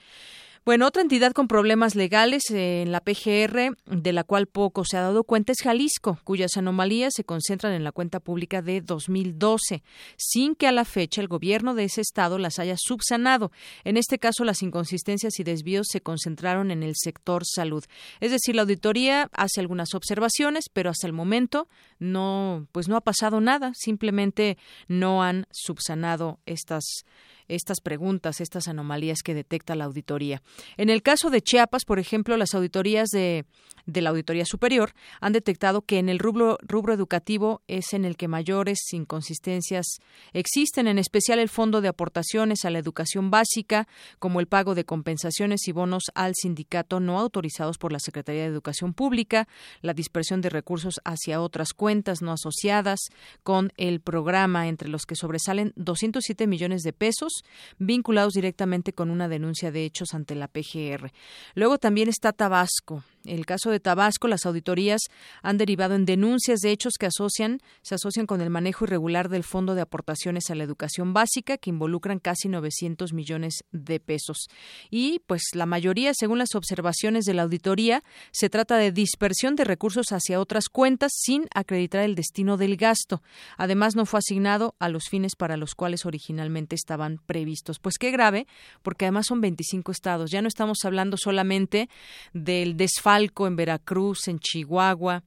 [0.65, 4.97] Bueno, otra entidad con problemas legales eh, en la PGR, de la cual poco se
[4.97, 9.83] ha dado cuenta, es Jalisco, cuyas anomalías se concentran en la cuenta pública de 2012,
[10.17, 13.51] sin que a la fecha el gobierno de ese estado las haya subsanado.
[13.83, 17.85] En este caso, las inconsistencias y desvíos se concentraron en el sector salud.
[18.19, 21.67] Es decir, la auditoría hace algunas observaciones, pero hasta el momento
[21.99, 23.71] no, pues no ha pasado nada.
[23.75, 27.05] Simplemente no han subsanado estas
[27.47, 30.41] estas preguntas, estas anomalías que detecta la auditoría.
[30.77, 33.45] En el caso de Chiapas, por ejemplo, las auditorías de,
[33.85, 38.17] de la Auditoría Superior han detectado que en el rubro, rubro educativo es en el
[38.17, 39.85] que mayores inconsistencias
[40.33, 43.87] existen, en especial el fondo de aportaciones a la educación básica,
[44.19, 48.47] como el pago de compensaciones y bonos al sindicato no autorizados por la Secretaría de
[48.47, 49.47] Educación Pública,
[49.81, 52.99] la dispersión de recursos hacia otras cuentas no asociadas
[53.43, 57.34] con el programa, entre los que sobresalen 207 millones de pesos
[57.77, 61.11] vinculados directamente con una denuncia de hechos ante la PGR.
[61.53, 63.03] Luego también está Tabasco.
[63.25, 65.01] El caso de Tabasco, las auditorías
[65.41, 69.43] han derivado en denuncias de hechos que asocian, se asocian con el manejo irregular del
[69.43, 74.47] Fondo de Aportaciones a la Educación Básica, que involucran casi 900 millones de pesos.
[74.89, 79.63] Y, pues, la mayoría, según las observaciones de la auditoría, se trata de dispersión de
[79.63, 83.21] recursos hacia otras cuentas sin acreditar el destino del gasto.
[83.57, 87.79] Además, no fue asignado a los fines para los cuales originalmente estaban previstos.
[87.79, 88.47] Pues qué grave,
[88.81, 90.31] porque además son 25 estados.
[90.31, 91.89] Ya no estamos hablando solamente
[92.33, 92.77] del
[93.17, 95.23] en Veracruz, en Chihuahua,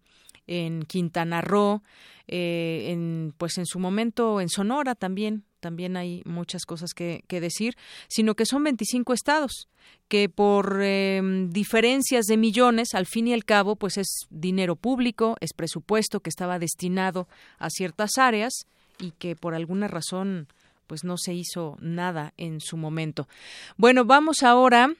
[0.46, 1.82] en Quintana Roo,
[2.26, 7.74] eh, en, pues en su momento en Sonora también, también hay muchas cosas que, decir,
[8.08, 9.68] sino que son 25 estados
[10.08, 15.36] que por em, diferencias de millones, al fin y al cabo, pues es dinero público,
[15.40, 18.66] es presupuesto que estaba destinado a ciertas áreas
[18.98, 20.48] y que por alguna razón
[20.86, 23.28] pues no se hizo nada en su momento.
[23.76, 24.94] Bueno, vamos ahora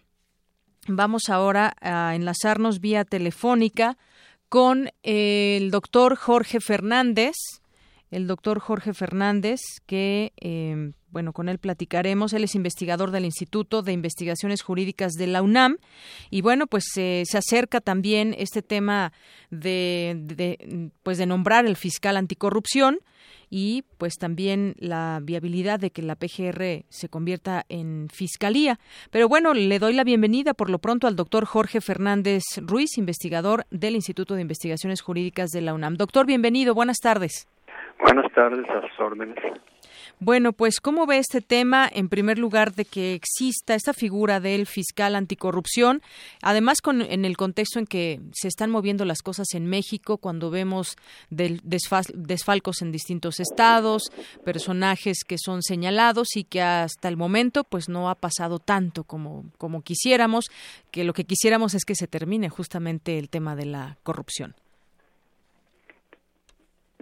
[0.91, 3.99] Vamos ahora a enlazarnos vía telefónica
[4.49, 7.35] con el doctor Jorge Fernández,
[8.11, 12.33] el doctor Jorge Fernández, que, eh, bueno, con él platicaremos.
[12.33, 15.77] Él es investigador del Instituto de Investigaciones Jurídicas de la UNAM.
[16.31, 19.13] Y bueno, pues se acerca también este tema
[19.51, 23.01] de, de, pues de nombrar el fiscal anticorrupción
[23.51, 28.79] y pues también la viabilidad de que la PGR se convierta en fiscalía.
[29.11, 33.65] Pero bueno, le doy la bienvenida por lo pronto al doctor Jorge Fernández Ruiz, investigador
[33.71, 35.97] del Instituto de Investigaciones Jurídicas de la UNAM.
[35.97, 37.49] Doctor, bienvenido, buenas tardes.
[38.01, 39.37] Buenas tardes, a sus órdenes.
[40.21, 41.89] Bueno, pues ¿cómo ve este tema?
[41.93, 46.03] En primer lugar, de que exista esta figura del fiscal anticorrupción,
[46.43, 50.51] además con, en el contexto en que se están moviendo las cosas en México, cuando
[50.51, 50.97] vemos
[51.31, 54.11] del desfalcos en distintos estados,
[54.45, 59.45] personajes que son señalados y que hasta el momento pues no ha pasado tanto como,
[59.57, 60.47] como quisiéramos,
[60.91, 64.55] que lo que quisiéramos es que se termine justamente el tema de la corrupción.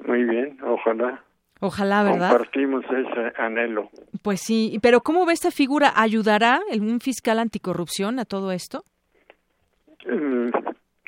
[0.07, 1.26] Muy bien, ojalá.
[1.61, 2.31] Ojalá, ¿verdad?
[2.31, 3.91] Compartimos ese anhelo.
[4.23, 5.93] Pues sí, pero ¿cómo ve esta figura?
[5.97, 8.85] ¿Ayudará un fiscal anticorrupción a todo esto?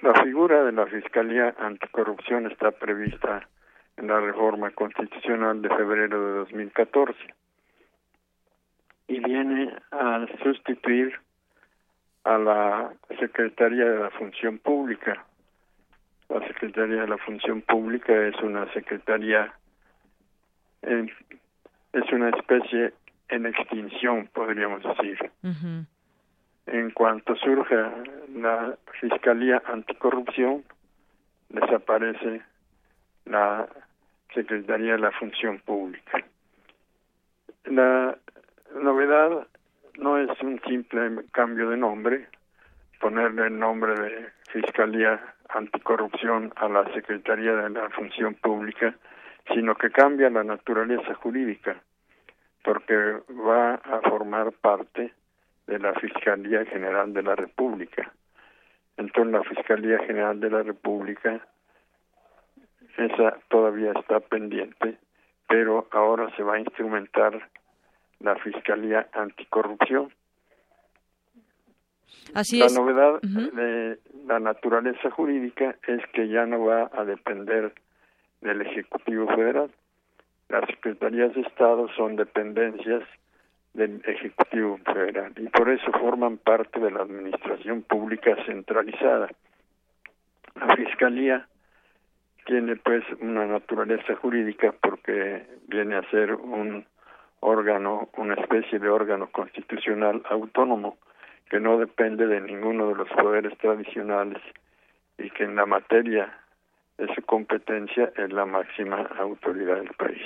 [0.00, 3.48] La figura de la Fiscalía Anticorrupción está prevista
[3.96, 7.14] en la reforma constitucional de febrero de 2014
[9.08, 11.14] y viene a sustituir
[12.24, 15.24] a la Secretaría de la Función Pública.
[16.28, 19.52] La Secretaría de la Función Pública es una secretaría
[20.82, 22.92] es una especie
[23.28, 25.18] en extinción, podríamos decir.
[26.66, 27.92] En cuanto surja
[28.34, 30.64] la Fiscalía Anticorrupción,
[31.48, 32.42] desaparece
[33.24, 33.68] la
[34.34, 36.24] Secretaría de la Función Pública.
[37.64, 38.16] La
[38.80, 39.46] novedad
[39.98, 42.28] no es un simple cambio de nombre,
[43.00, 48.94] ponerle el nombre de Fiscalía Anticorrupción a la Secretaría de la Función Pública,
[49.54, 51.82] sino que cambia la naturaleza jurídica,
[52.64, 52.94] porque
[53.30, 55.12] va a formar parte
[55.66, 58.12] de la Fiscalía General de la República.
[58.96, 61.46] Entonces la Fiscalía General de la República,
[62.96, 64.98] esa todavía está pendiente,
[65.48, 67.48] pero ahora se va a instrumentar
[68.20, 70.12] la Fiscalía Anticorrupción.
[72.34, 77.72] Así la novedad de la naturaleza jurídica es que ya no va a depender
[78.40, 79.70] del Ejecutivo Federal.
[80.48, 83.02] Las secretarías de Estado son dependencias
[83.74, 89.28] del Ejecutivo Federal y por eso forman parte de la Administración Pública Centralizada.
[90.54, 91.46] La Fiscalía
[92.46, 96.86] tiene pues una naturaleza jurídica porque viene a ser un
[97.40, 100.96] órgano, una especie de órgano constitucional autónomo
[101.50, 104.42] que no depende de ninguno de los poderes tradicionales
[105.18, 106.32] y que en la materia
[106.98, 110.22] de su competencia es la máxima autoridad del país.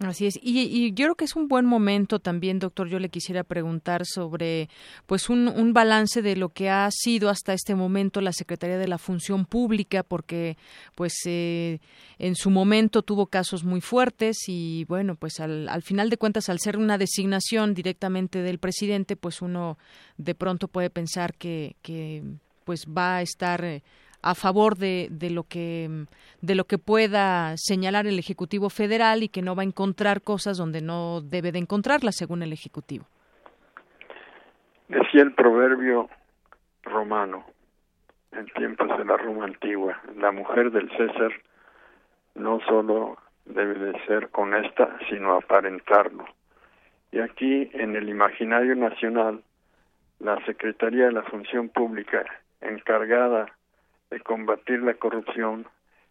[0.00, 0.38] Así es.
[0.42, 2.86] Y, yo creo que es un buen momento también, doctor.
[2.86, 4.68] Yo le quisiera preguntar sobre,
[5.06, 8.88] pues, un, un, balance de lo que ha sido hasta este momento la Secretaría de
[8.88, 10.58] la Función Pública, porque,
[10.94, 11.78] pues, eh,
[12.18, 16.50] en su momento tuvo casos muy fuertes y, bueno, pues, al, al final de cuentas,
[16.50, 19.78] al ser una designación directamente del presidente, pues, uno
[20.18, 22.22] de pronto puede pensar que, que
[22.64, 23.82] pues, va a estar eh,
[24.26, 25.88] a favor de, de, lo que
[26.40, 30.58] de lo que pueda señalar el ejecutivo federal y que no va a encontrar cosas
[30.58, 33.06] donde no debe de encontrarlas según el ejecutivo.
[34.88, 36.08] Decía el proverbio
[36.82, 37.44] romano
[38.32, 41.32] en tiempos de la Roma antigua, la mujer del César
[42.34, 46.26] no solo debe de ser honesta, sino aparentarlo.
[47.12, 49.42] Y aquí en el imaginario nacional,
[50.18, 52.24] la Secretaría de la Función Pública
[52.60, 53.55] encargada
[54.10, 55.66] de combatir la corrupción,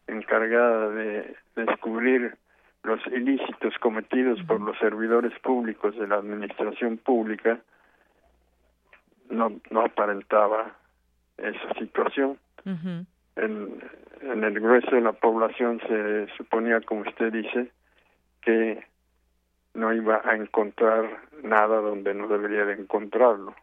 [0.07, 2.35] encargada de descubrir
[2.83, 7.59] los ilícitos cometidos por los servidores públicos de la administración pública,
[9.29, 10.75] no, no aparentaba
[11.37, 12.37] esa situación.
[13.35, 13.83] en,
[14.21, 17.71] en el grueso de la población se suponía, como usted dice,
[18.41, 18.85] que
[19.73, 21.05] no iba a encontrar
[21.43, 23.53] nada donde no debería de encontrarlo.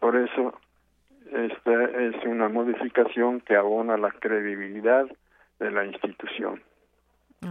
[0.00, 0.58] Por eso
[1.34, 5.06] esta es una modificación que abona la credibilidad
[5.58, 6.60] de la institución.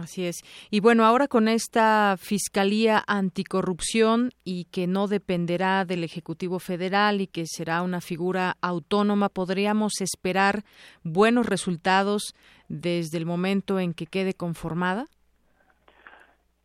[0.00, 0.36] Así es.
[0.70, 7.26] Y bueno, ahora con esta Fiscalía Anticorrupción y que no dependerá del Ejecutivo Federal y
[7.26, 10.62] que será una figura autónoma, ¿podríamos esperar
[11.04, 12.34] buenos resultados
[12.68, 15.04] desde el momento en que quede conformada?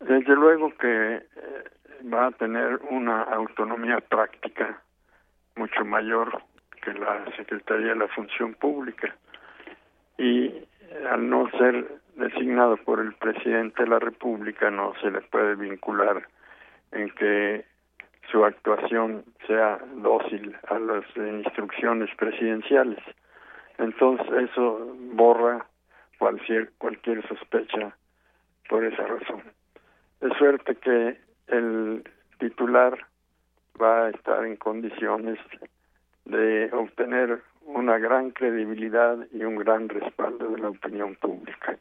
[0.00, 1.24] Desde luego que eh,
[2.10, 4.82] va a tener una autonomía práctica
[5.56, 6.42] mucho mayor
[6.80, 9.14] que la Secretaría de la Función Pública.
[10.16, 10.66] Y eh,
[11.10, 16.26] al no ser designado por el presidente de la República, no se le puede vincular
[16.92, 17.64] en que
[18.30, 22.98] su actuación sea dócil a las instrucciones presidenciales.
[23.78, 25.64] Entonces eso borra
[26.18, 27.96] cualquier, cualquier sospecha
[28.68, 29.42] por esa razón.
[30.20, 32.04] Es suerte que el
[32.38, 32.98] titular
[33.80, 35.38] va a estar en condiciones
[36.28, 41.76] de obtener una gran credibilidad y un gran respaldo de la opinión pública.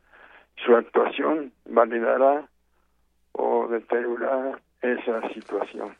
[0.66, 2.48] Su actuación validará
[3.34, 5.95] o deteriorará esa situación.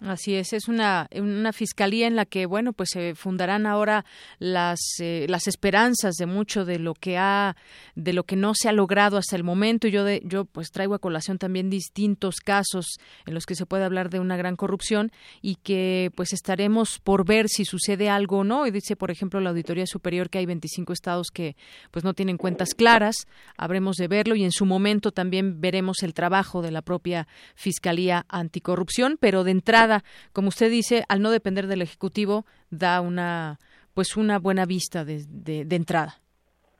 [0.00, 4.04] Así es, es una, una fiscalía en la que, bueno, pues se fundarán ahora
[4.38, 7.56] las, eh, las esperanzas de mucho de lo que ha,
[7.96, 9.88] de lo que no se ha logrado hasta el momento.
[9.88, 13.84] Yo, de, yo pues traigo a colación también distintos casos en los que se puede
[13.84, 15.10] hablar de una gran corrupción
[15.42, 18.68] y que pues estaremos por ver si sucede algo o no.
[18.68, 21.56] Y dice, por ejemplo, la Auditoría Superior que hay 25 estados que
[21.90, 23.26] pues no tienen cuentas claras.
[23.56, 27.26] Habremos de verlo y en su momento también veremos el trabajo de la propia
[27.56, 29.87] Fiscalía Anticorrupción, pero de entrada
[30.32, 33.58] como usted dice, al no depender del ejecutivo da una
[33.94, 36.20] pues una buena vista de, de, entrada.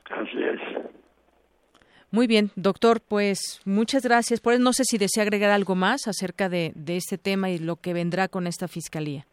[0.08, 0.60] Así es.
[2.12, 4.40] Muy bien, doctor, pues muchas gracias.
[4.40, 7.74] Por no sé si desea agregar algo más acerca de, de este tema y lo
[7.74, 9.24] que vendrá con esta fiscalía.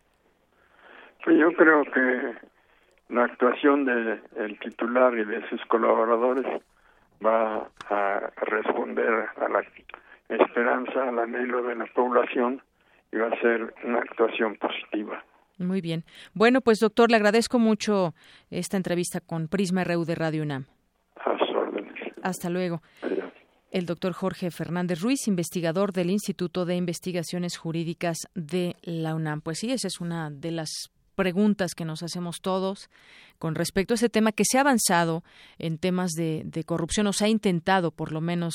[1.23, 2.33] Pues yo creo que
[3.09, 6.63] la actuación del el titular y de sus colaboradores
[7.23, 9.63] va a responder a la
[10.29, 12.63] esperanza, al anhelo de la población
[13.19, 15.23] va a ser una actuación positiva.
[15.57, 16.03] Muy bien.
[16.33, 18.13] Bueno, pues doctor, le agradezco mucho
[18.49, 20.65] esta entrevista con Prisma RU de Radio UNAM.
[22.23, 22.81] Hasta luego.
[23.71, 29.41] El doctor Jorge Fernández Ruiz, investigador del Instituto de Investigaciones Jurídicas de la UNAM.
[29.41, 32.89] Pues sí, esa es una de las preguntas que nos hacemos todos
[33.39, 35.23] con respecto a ese tema que se ha avanzado
[35.57, 38.53] en temas de, corrupción o se ha intentado por lo menos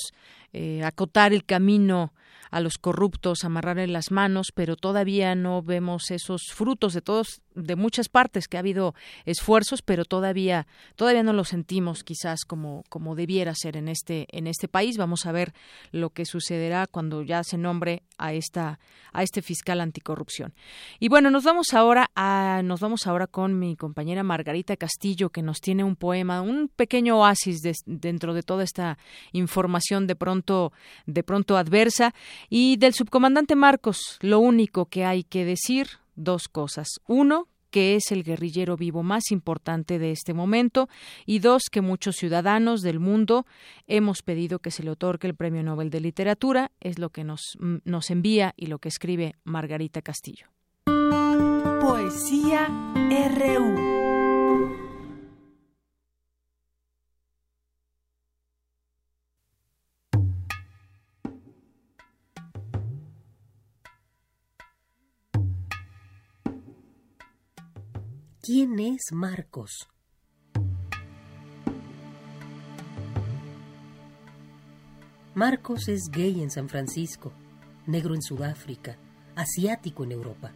[0.53, 2.13] eh, acotar el camino
[2.51, 7.77] a los corruptos, amarrarle las manos, pero todavía no vemos esos frutos de todos, de
[7.77, 10.67] muchas partes que ha habido esfuerzos, pero todavía,
[10.97, 14.97] todavía no lo sentimos quizás como, como debiera ser en este, en este país.
[14.97, 15.53] Vamos a ver
[15.93, 18.81] lo que sucederá cuando ya se nombre a esta,
[19.13, 20.53] a este fiscal anticorrupción.
[20.99, 25.43] Y bueno, nos vamos ahora a, nos vamos ahora con mi compañera Margarita Castillo, que
[25.43, 28.99] nos tiene un poema, un pequeño oasis dentro de toda esta
[29.33, 30.73] información de pronto
[31.07, 32.15] de pronto adversa.
[32.49, 36.89] Y del subcomandante Marcos, lo único que hay que decir, dos cosas.
[37.07, 40.89] Uno, que es el guerrillero vivo más importante de este momento,
[41.27, 43.47] y dos, que muchos ciudadanos del mundo
[43.87, 47.57] hemos pedido que se le otorgue el Premio Nobel de Literatura, es lo que nos,
[47.85, 50.47] nos envía y lo que escribe Margarita Castillo.
[51.81, 52.67] Poesía
[53.09, 54.00] RU.
[68.43, 69.87] ¿Quién es Marcos?
[75.35, 77.35] Marcos es gay en San Francisco,
[77.87, 78.97] negro en Sudáfrica,
[79.37, 80.55] asiático en Europa.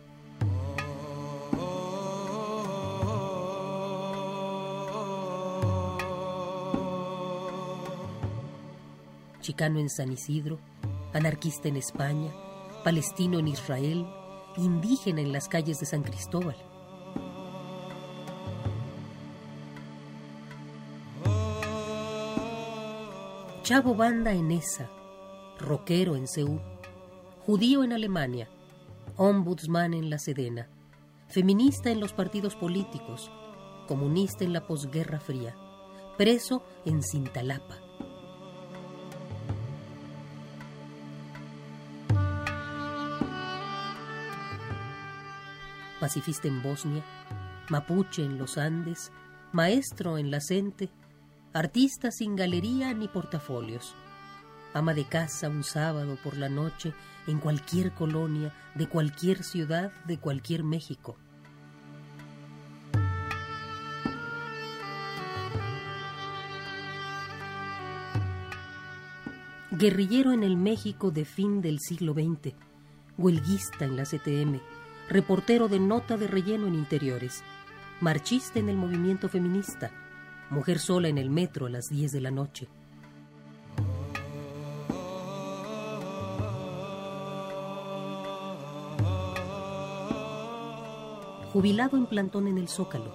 [9.43, 10.59] Chicano en San Isidro,
[11.13, 12.33] anarquista en España,
[12.83, 14.07] palestino en Israel,
[14.57, 16.57] indígena en las calles de San Cristóbal.
[23.65, 24.91] Chavo Banda en ESA,
[25.59, 26.61] rockero en Seúl,
[27.47, 28.51] judío en Alemania,
[29.17, 30.69] ombudsman en la Sedena,
[31.29, 33.31] feminista en los partidos políticos,
[33.89, 35.57] comunista en la posguerra fría,
[36.19, 37.79] preso en Cintalapa.
[46.01, 47.03] Pacifista en Bosnia,
[47.71, 49.11] mapuche en los Andes,
[49.53, 50.91] maestro en la Cente,
[51.55, 53.95] artista sin galería ni portafolios,
[54.73, 56.93] ama de casa un sábado por la noche
[57.29, 61.17] en cualquier colonia, de cualquier ciudad, de cualquier México.
[69.71, 72.53] Guerrillero en el México de fin del siglo XX,
[73.17, 74.61] huelguista en la CTM,
[75.09, 77.45] reportero de nota de relleno en interiores,
[78.01, 79.93] marchista en el movimiento feminista,
[80.55, 82.69] mujer sola en el metro a las 10 de la noche.
[91.53, 93.13] Jubilado en plantón en el Zócalo,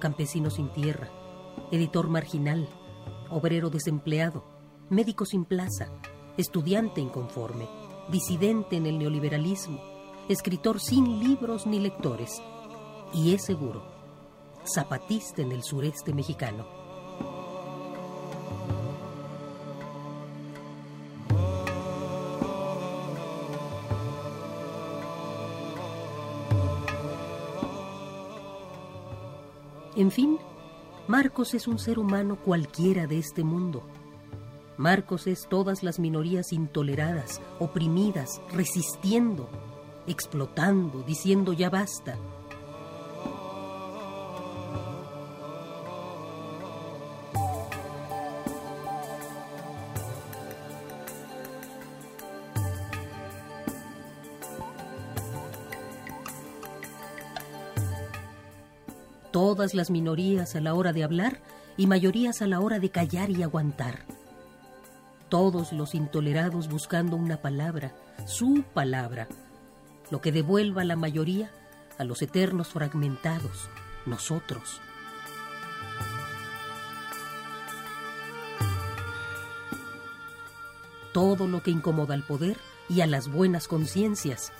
[0.00, 1.10] campesino sin tierra,
[1.70, 2.68] editor marginal,
[3.28, 4.44] obrero desempleado,
[4.88, 5.88] médico sin plaza,
[6.38, 7.68] estudiante inconforme,
[8.10, 9.80] disidente en el neoliberalismo,
[10.28, 12.42] escritor sin libros ni lectores,
[13.12, 13.99] y es seguro,
[14.64, 16.80] zapatista en el sureste mexicano.
[29.96, 30.38] En fin,
[31.06, 33.82] Marcos es un ser humano cualquiera de este mundo.
[34.78, 39.50] Marcos es todas las minorías intoleradas, oprimidas, resistiendo,
[40.06, 42.16] explotando, diciendo ya basta,
[59.60, 61.42] todas las minorías a la hora de hablar
[61.76, 64.06] y mayorías a la hora de callar y aguantar.
[65.28, 67.94] Todos los intolerados buscando una palabra,
[68.24, 69.28] su palabra,
[70.10, 71.50] lo que devuelva a la mayoría
[71.98, 73.68] a los eternos fragmentados,
[74.06, 74.80] nosotros.
[81.12, 82.56] Todo lo que incomoda al poder
[82.88, 84.52] y a las buenas conciencias.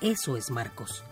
[0.00, 1.04] Eso es Marcos.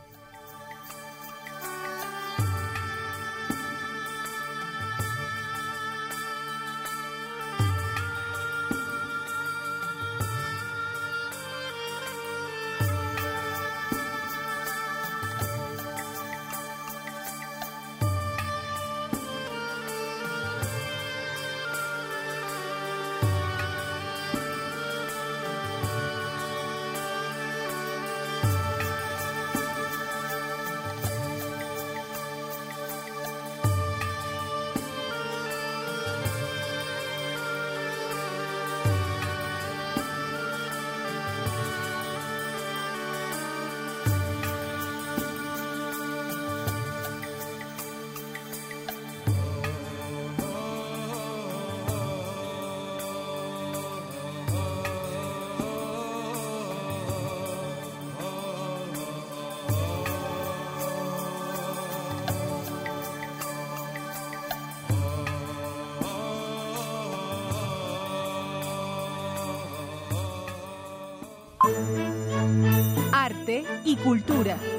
[74.26, 74.75] Cultura.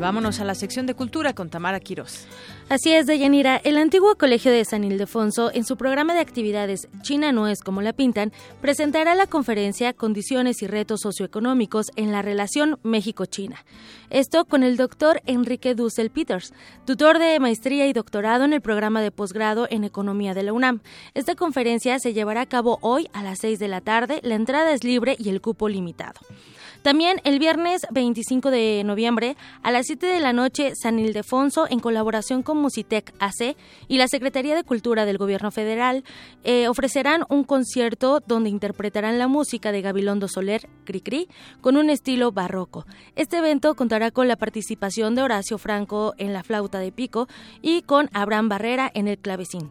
[0.00, 2.26] Vámonos a la sección de cultura con Tamara Quiroz.
[2.68, 3.56] Así es, Deyanira.
[3.58, 7.82] El antiguo Colegio de San Ildefonso, en su programa de actividades China no es como
[7.82, 13.64] la pintan, presentará la conferencia Condiciones y retos socioeconómicos en la relación México-China.
[14.08, 16.52] Esto con el doctor Enrique Dussel Peters,
[16.86, 20.80] tutor de maestría y doctorado en el programa de posgrado en Economía de la UNAM.
[21.14, 24.72] Esta conferencia se llevará a cabo hoy a las 6 de la tarde, la entrada
[24.72, 26.20] es libre y el cupo limitado.
[26.82, 31.78] También el viernes 25 de noviembre a las 7 de la noche San Ildefonso en
[31.78, 33.54] colaboración con Musitec AC
[33.86, 36.04] y la Secretaría de Cultura del Gobierno Federal
[36.42, 41.28] eh, ofrecerán un concierto donde interpretarán la música de Gabilondo Soler, Cricri,
[41.60, 42.86] con un estilo barroco.
[43.14, 47.28] Este evento contará con la participación de Horacio Franco en la flauta de pico
[47.60, 49.70] y con Abraham Barrera en el clavecín.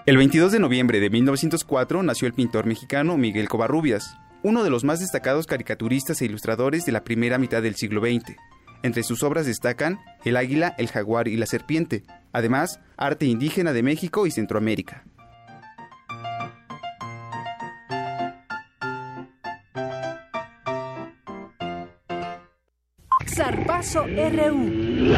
[0.07, 4.83] El 22 de noviembre de 1904 nació el pintor mexicano Miguel Covarrubias, uno de los
[4.83, 8.35] más destacados caricaturistas e ilustradores de la primera mitad del siglo XX.
[8.81, 13.83] Entre sus obras destacan El águila, el jaguar y la serpiente, además arte indígena de
[13.83, 15.03] México y Centroamérica.
[23.27, 25.13] Zarpazo RU.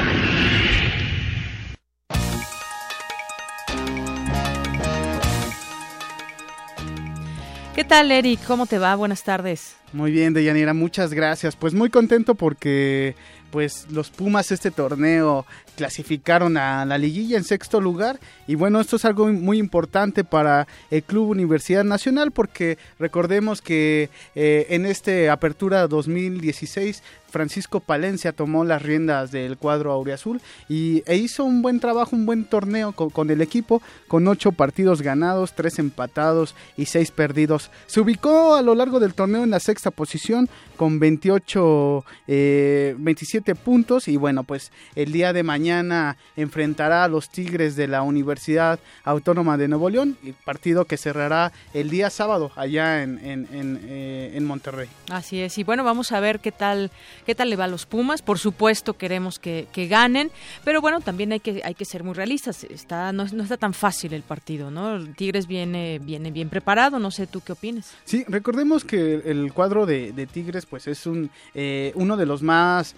[7.76, 8.40] ¿Qué tal, Eric?
[8.46, 8.96] ¿Cómo te va?
[8.96, 9.76] Buenas tardes.
[9.94, 11.56] Muy bien, Deyanira, muchas gracias.
[11.56, 13.16] Pues muy contento porque
[13.50, 15.46] pues los Pumas este torneo
[15.76, 20.68] clasificaron a la liguilla en sexto lugar y bueno, esto es algo muy importante para
[20.92, 27.02] el Club Universidad Nacional porque recordemos que eh, en este Apertura 2016
[27.34, 32.28] Francisco Palencia tomó las riendas del cuadro auriazul y e hizo un buen trabajo, un
[32.28, 37.72] buen torneo con, el equipo, con ocho partidos ganados, tres empatados y seis perdidos.
[37.88, 43.56] Se ubicó a lo largo del torneo en la sexta posición con 28, 27 eh,
[43.56, 48.80] puntos y bueno, pues el día de mañana enfrentará a los Tigres de la Universidad
[49.04, 54.90] Autónoma de Nuevo León, partido que cerrará el día sábado allá eh, en Monterrey.
[55.10, 56.92] Así es, y bueno, vamos a ver qué tal
[57.24, 58.22] qué tal le va a los Pumas.
[58.22, 60.32] Por supuesto queremos que, ganen,
[60.64, 62.64] pero bueno, también hay que, hay que ser muy realistas.
[62.64, 65.04] Está, no, está tan fácil el partido, ¿no?
[65.14, 67.94] Tigres viene, viene bien preparado, no sé tú qué opinas.
[68.06, 72.96] Sí, recordemos que el cuadro de, Tigres pues es un, eh, uno de los más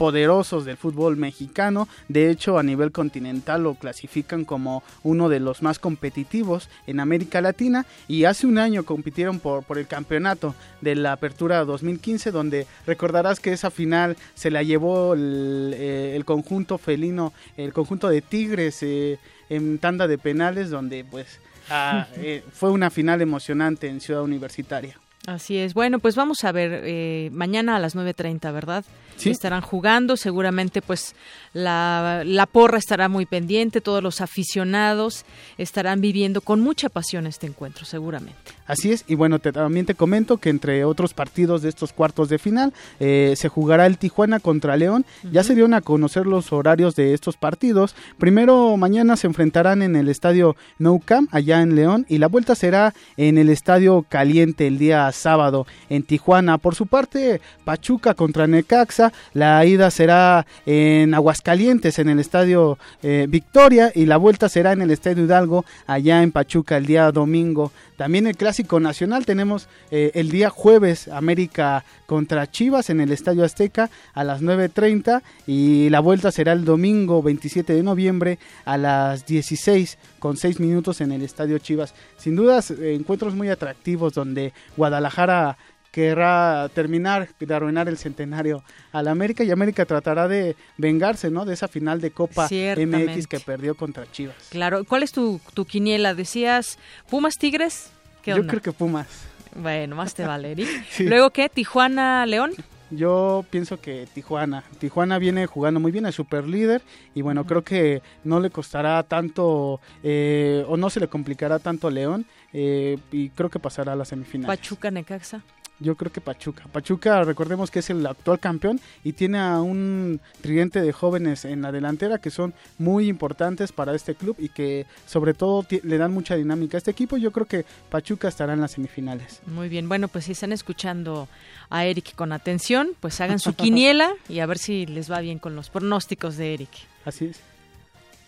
[0.00, 1.86] poderosos del fútbol mexicano.
[2.08, 7.42] De hecho, a nivel continental lo clasifican como uno de los más competitivos en América
[7.42, 12.66] Latina y hace un año compitieron por, por el campeonato de la Apertura 2015 donde
[12.86, 18.82] recordarás que esa final se la llevó el, eh, conjunto felino, el conjunto de Tigres
[18.82, 19.18] eh,
[19.50, 24.98] en tanda de penales donde pues ah, eh, fue una final emocionante en Ciudad Universitaria.
[25.26, 25.74] Así es.
[25.74, 28.84] Bueno, pues vamos a ver eh, mañana a las 9.30, ¿verdad?
[29.16, 29.30] Sí.
[29.30, 31.14] Estarán jugando, seguramente pues
[31.52, 35.24] la, la, porra estará muy pendiente, todos los aficionados
[35.58, 38.52] estarán viviendo con mucha pasión este encuentro, seguramente.
[38.66, 42.38] Así es, y bueno, también te comento que entre otros partidos de estos cuartos de
[42.38, 45.04] final eh, se jugará el Tijuana contra León.
[45.32, 47.96] Ya se dieron a conocer los horarios de estos partidos.
[48.18, 52.54] Primero mañana se enfrentarán en el estadio Nou Camp, allá en León, y la vuelta
[52.54, 56.58] será en el estadio Caliente el día sábado en Tijuana.
[56.58, 58.99] Por su parte, Pachuca contra Necaxa,
[59.32, 64.82] la ida será en Aguascalientes, en el estadio eh, Victoria, y la vuelta será en
[64.82, 67.72] el estadio Hidalgo, allá en Pachuca el día domingo.
[67.96, 73.44] También el clásico nacional tenemos eh, el día jueves América contra Chivas en el Estadio
[73.44, 79.26] Azteca a las 9.30 y la vuelta será el domingo 27 de noviembre a las
[79.26, 81.94] 16 con 6 minutos en el Estadio Chivas.
[82.16, 85.58] Sin dudas encuentros muy atractivos donde Guadalajara
[85.90, 88.62] querrá terminar de arruinar el centenario
[88.92, 91.44] al América y América tratará de vengarse, ¿no?
[91.44, 94.36] De esa final de Copa MX que perdió contra Chivas.
[94.50, 96.14] Claro, ¿cuál es tu, tu quiniela?
[96.14, 96.78] Decías
[97.08, 97.90] Pumas Tigres.
[98.24, 99.06] Yo creo que Pumas.
[99.54, 100.68] Bueno, más te vale, Eric.
[101.00, 101.48] Luego, ¿qué?
[101.48, 102.52] ¿Tijuana, León?
[102.90, 104.64] Yo pienso que Tijuana.
[104.78, 106.82] Tijuana viene jugando muy bien, es super líder
[107.14, 111.86] y bueno, creo que no le costará tanto eh, o no se le complicará tanto
[111.86, 114.48] a León eh, y creo que pasará a la semifinal.
[114.48, 115.42] Pachuca, Necaxa.
[115.80, 116.64] Yo creo que Pachuca.
[116.70, 121.62] Pachuca, recordemos que es el actual campeón y tiene a un tridente de jóvenes en
[121.62, 126.12] la delantera que son muy importantes para este club y que sobre todo le dan
[126.12, 127.16] mucha dinámica a este equipo.
[127.16, 129.40] Yo creo que Pachuca estará en las semifinales.
[129.46, 131.28] Muy bien, bueno, pues si están escuchando
[131.70, 135.38] a Eric con atención, pues hagan su quiniela y a ver si les va bien
[135.38, 136.70] con los pronósticos de Eric.
[137.04, 137.49] Así es.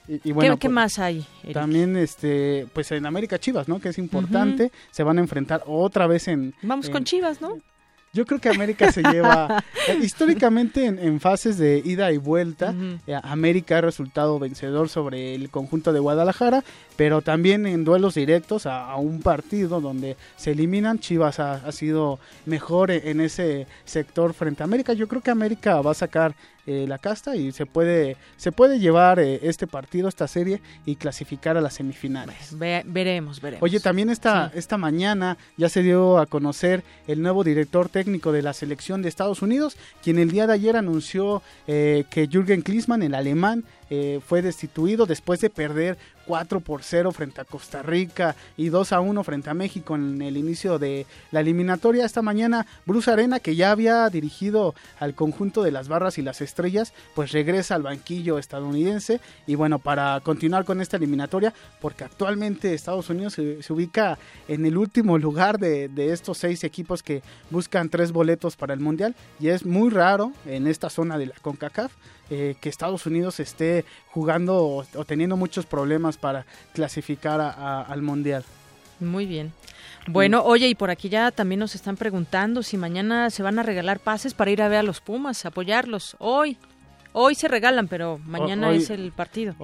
[0.08, 1.24] Y, bueno, ¿Qué, pues, más hay?
[1.52, 3.80] También, este, pues en América Chivas, ¿no?
[3.80, 4.72] Que es importante.
[4.90, 6.54] Se van a enfrentar otra vez en.
[6.62, 7.58] Vamos con Chivas, ¿no?
[8.14, 12.74] Yo creo que América se lleva eh, históricamente en, fases de ida y vuelta.
[13.06, 16.62] Eh, América ha resultado vencedor sobre el conjunto de Guadalajara,
[16.96, 20.98] pero también en duelos directos a, un partido donde se eliminan.
[20.98, 24.92] Chivas ha, sido mejor en ese sector frente a América.
[24.92, 26.34] Yo creo que América va a sacar
[26.66, 31.56] eh, la casta y se puede se puede llevar este partido, esta serie y clasificar
[31.56, 32.56] a las semifinales.
[32.58, 33.62] veremos, veremos.
[33.62, 38.32] Oye, también esta, esta mañana ya se dio a conocer el nuevo director técnico técnico
[38.32, 42.62] de la selección de Estados Unidos, quien el día de ayer anunció eh, que Jürgen
[42.62, 47.82] Klinsmann, el alemán, eh, fue destituido después de perder 4 por 0 frente a Costa
[47.82, 52.06] Rica y 2 a 1 frente a México en el inicio de la eliminatoria.
[52.06, 56.40] Esta mañana Bruce Arena, que ya había dirigido al conjunto de las barras y las
[56.40, 62.72] estrellas, pues regresa al banquillo estadounidense y bueno, para continuar con esta eliminatoria, porque actualmente
[62.72, 64.18] Estados Unidos se, ubica
[64.48, 68.80] en el último lugar de, de estos seis equipos que buscan tres boletos para el
[68.80, 71.92] Mundial y es muy raro en esta zona de la CONCACAF
[72.34, 78.44] eh, que Estados Unidos esté jugando o, teniendo muchos problemas para clasificar al Mundial.
[79.00, 79.52] Muy bien.
[80.06, 83.62] Bueno, oye, y por aquí ya también nos están preguntando si mañana se van a
[83.62, 86.16] regalar pases para ir a ver a los Pumas, apoyarlos.
[86.18, 86.56] Hoy,
[87.12, 89.54] hoy se regalan, pero mañana es el partido.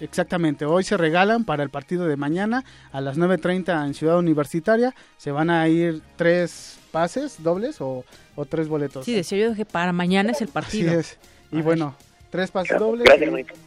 [0.00, 4.94] Exactamente, hoy se regalan para el partido de mañana a las 9.30 en Ciudad Universitaria.
[5.16, 8.04] Se van a ir tres pases dobles o,
[8.48, 9.04] tres boletos.
[9.04, 10.90] Sí, decía yo que para mañana es el partido.
[10.90, 11.18] Así es.
[11.52, 11.94] Y bueno,
[12.32, 13.06] Tres pases dobles.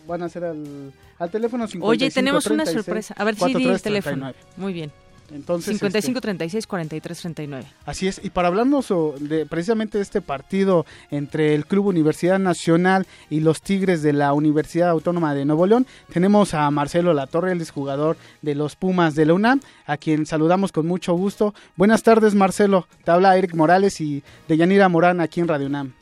[0.08, 3.14] van a ser al, al teléfono 55 Oye, tenemos una sorpresa.
[3.16, 4.34] A ver si sí, el teléfono.
[4.58, 4.92] Muy bien.
[5.32, 7.66] Entonces, 55 36 43 39.
[7.86, 13.06] Así es, y para hablarnos de precisamente de este partido entre el Club Universidad Nacional
[13.30, 17.70] y los Tigres de la Universidad Autónoma de Nuevo León, tenemos a Marcelo Latorre, el
[17.70, 21.54] jugador de los Pumas de la UNAM, a quien saludamos con mucho gusto.
[21.76, 22.88] Buenas tardes, Marcelo.
[23.04, 25.94] Te habla Eric Morales y de Yanira Morán aquí en Radio UNAM.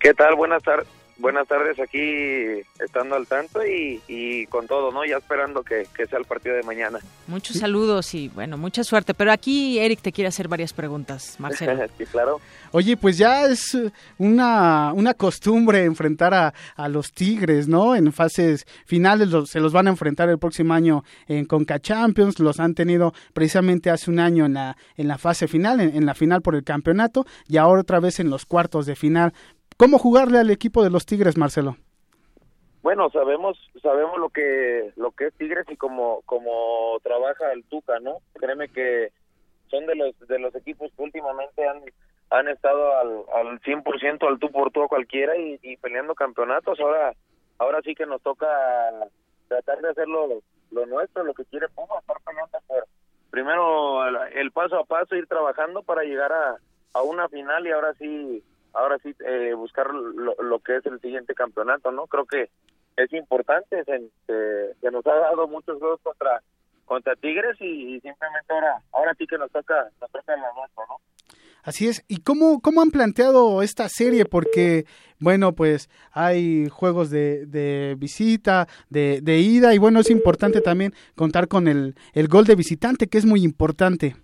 [0.00, 0.34] ¿Qué tal?
[0.34, 0.88] Buenas tardes
[1.20, 5.04] buenas tardes aquí estando al tanto y, con todo, ¿no?
[5.04, 6.98] Ya esperando que, sea el partido de mañana.
[7.26, 9.14] Muchos saludos y bueno, mucha suerte.
[9.14, 11.86] Pero aquí Eric te quiere hacer varias preguntas, Marcelo.
[11.98, 12.40] sí, claro.
[12.72, 13.76] Oye, pues ya es
[14.18, 17.94] una, una costumbre enfrentar a, a los Tigres, ¿no?
[17.94, 22.60] En fases finales se los van a enfrentar el próximo año en Conca Champions, los
[22.60, 26.42] han tenido precisamente hace un año en la, en la fase final, en la final
[26.42, 29.32] por el campeonato y ahora otra vez en los cuartos de final
[29.80, 31.74] ¿Cómo jugarle al equipo de los Tigres, Marcelo?
[32.82, 37.98] Bueno, sabemos sabemos lo que lo que es Tigres y cómo cómo trabaja el Tuca,
[37.98, 38.18] ¿no?
[38.34, 39.10] Créeme que
[39.70, 41.80] son de los de los equipos que últimamente han
[42.28, 46.78] han estado al, al 100% al tú por tú a cualquiera y, peleando campeonatos.
[46.78, 47.14] Ahora
[47.56, 48.46] ahora sí que nos toca
[49.48, 50.42] tratar de hacer lo,
[50.84, 52.84] nuestro, lo que quiere Puma, estar peleando por
[53.30, 56.58] primero el, paso a paso, ir trabajando para llegar a,
[56.92, 61.34] a una final y ahora sí ahora sí eh, buscar lo, que es el siguiente
[61.34, 62.06] campeonato, ¿no?
[62.06, 62.50] Creo que
[62.96, 66.42] es importante, se, nos ha dado muchos juegos contra
[66.84, 70.96] contra Tigres y, simplemente ahora ahora sí que nos toca nos toca la nuestra, ¿no?
[71.62, 72.04] Así es.
[72.08, 74.24] ¿Y cómo, cómo han planteado esta serie?
[74.24, 74.86] Porque,
[75.18, 80.94] bueno, pues hay juegos de, de visita, de, de, ida, y bueno, es importante también
[81.16, 84.16] contar con el, el gol de visitante, que es muy importante.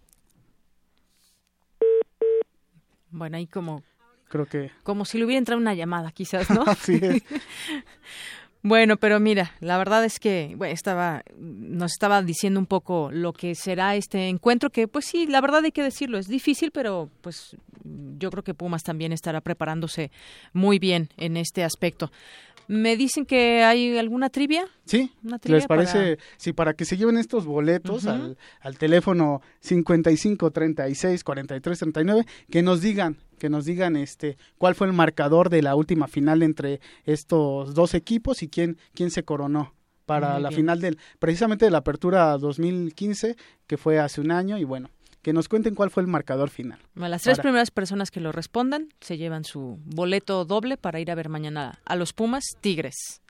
[3.11, 3.83] Bueno, ahí como
[4.29, 4.70] creo que...
[4.83, 6.62] Como si le hubiera entrado una llamada, quizás, ¿no?
[6.66, 7.22] Así es.
[8.68, 13.33] Bueno, pero mira, la verdad es que bueno, estaba, nos estaba diciendo un poco lo
[13.33, 17.09] que será este encuentro, que pues sí, la verdad hay que decirlo, es difícil, pero
[17.20, 17.57] pues
[18.18, 20.11] yo creo que Pumas también estará preparándose
[20.53, 22.11] muy bien en este aspecto.
[22.69, 24.67] Me dicen que hay alguna trivia.
[24.85, 25.12] Sí,
[25.45, 26.17] ¿les parece?
[26.17, 26.29] Para...
[26.37, 32.62] Sí, para que se lleven estos boletos al, al teléfono 55 36 43 39, que
[32.62, 36.81] nos digan que nos digan este cuál fue el marcador de la última final entre
[37.05, 39.75] estos dos equipos y quién quién se coronó
[40.07, 43.37] para la final del precisamente de la apertura 2015
[43.67, 44.91] que fue hace un año y bueno
[45.27, 46.79] que nos cuenten cuál fue el marcador final.
[46.95, 51.16] las tres primeras personas que lo respondan se llevan su boleto doble para ir a
[51.16, 53.22] ver mañana a los Pumas Tigres.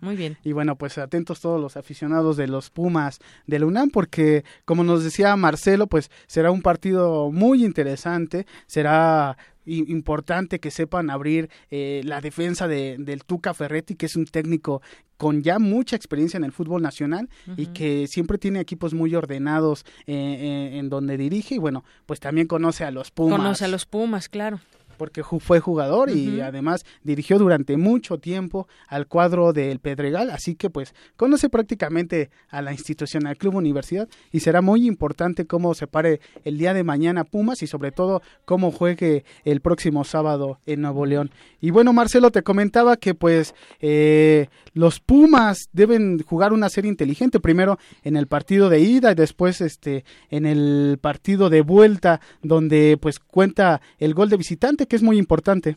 [0.00, 0.36] Muy bien.
[0.44, 4.84] y bueno, pues atentos todos los aficionados de los Pumas de la UNAM, porque como
[4.84, 9.36] nos decía Marcelo, pues será un partido muy interesante, será
[9.66, 14.82] importante que sepan abrir eh, la defensa de, del Tuca Ferretti, que es un técnico
[15.16, 19.86] con ya mucha experiencia en el fútbol nacional y que siempre tiene equipos muy ordenados
[20.06, 23.38] eh, eh, en donde dirige y bueno, pues también conoce a los Pumas.
[23.38, 24.60] Conoce a los Pumas, claro
[24.94, 30.70] porque fue jugador y además dirigió durante mucho tiempo al cuadro del Pedregal, así que
[30.70, 35.86] pues conoce prácticamente a la institución, al club universidad y será muy importante cómo se
[35.86, 40.82] pare el día de mañana Pumas y sobre todo cómo juegue el próximo sábado en
[40.82, 41.30] Nuevo León.
[41.60, 47.40] Y bueno, Marcelo, te comentaba que pues eh, los Pumas deben jugar una serie inteligente,
[47.40, 52.98] primero en el partido de ida y después este en el partido de vuelta donde
[53.00, 55.76] pues cuenta el gol de visitante que es muy importante.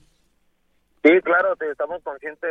[1.03, 2.49] Sí, claro, estamos conscientes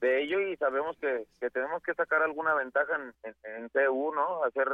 [0.00, 4.42] de, ello y sabemos que, tenemos que sacar alguna ventaja en, en, CU, ¿no?
[4.44, 4.68] Hacer,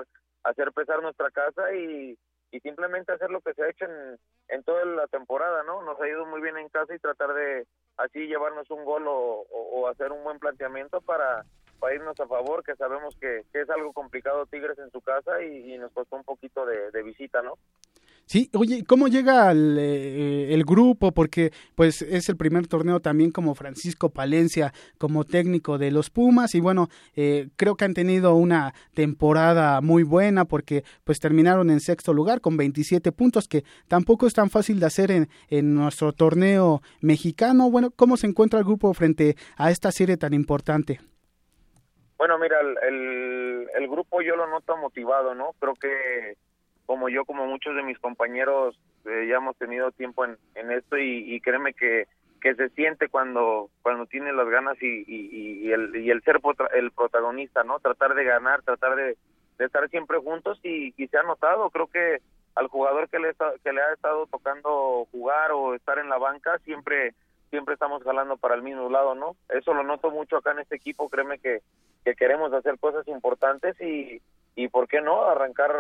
[0.45, 2.17] hacer pesar nuestra casa y,
[2.63, 4.19] simplemente hacer lo que se ha hecho en,
[4.49, 5.83] en toda la temporada, ¿no?
[5.83, 7.67] Nos ha ido muy bien en casa y tratar de
[7.99, 11.45] así llevarnos un gol o, hacer un buen planteamiento para,
[11.79, 15.77] para irnos a favor, que sabemos que, es algo complicado Tigres en su casa y,
[15.77, 17.55] nos costó un poquito de, de visita, ¿no?
[18.29, 21.13] Sí, oye, ¿cómo llega eh, el, grupo?
[21.13, 26.55] Porque pues es el primer torneo también como Francisco Palencia como técnico de los Pumas
[26.55, 31.81] y bueno, eh, creo que han tenido una temporada muy buena porque pues terminaron en
[31.81, 36.13] sexto lugar con 27 puntos que tampoco es tan fácil de hacer en, en nuestro
[36.13, 37.71] torneo mexicano.
[37.71, 41.01] Bueno, ¿cómo se encuentra el grupo frente a esta serie tan importante?
[42.19, 45.55] Bueno, mira, el, el grupo yo lo noto motivado, ¿no?
[45.59, 46.37] Creo que
[46.89, 48.75] como yo, como muchos de mis compañeros,
[49.05, 52.07] eh, ya hemos tenido tiempo en, en esto y, créeme que,
[52.41, 56.41] que se siente cuando cuando tiene las ganas y, y, el, y el ser
[56.75, 57.79] el protagonista, ¿no?
[57.79, 59.19] Tratar de ganar, tratar de,
[59.59, 62.23] estar siempre juntos y, se ha notado, creo que
[62.55, 66.59] al jugador que le, que le ha estado tocando jugar o estar en la banca,
[66.65, 67.13] siempre
[67.51, 69.37] siempre estamos jalando para el mismo lado, ¿no?
[69.51, 71.61] Eso lo noto mucho acá en este equipo, créeme que,
[72.03, 74.23] que queremos hacer cosas importantes y,
[74.57, 75.25] y ¿por qué no?
[75.27, 75.71] Arrancar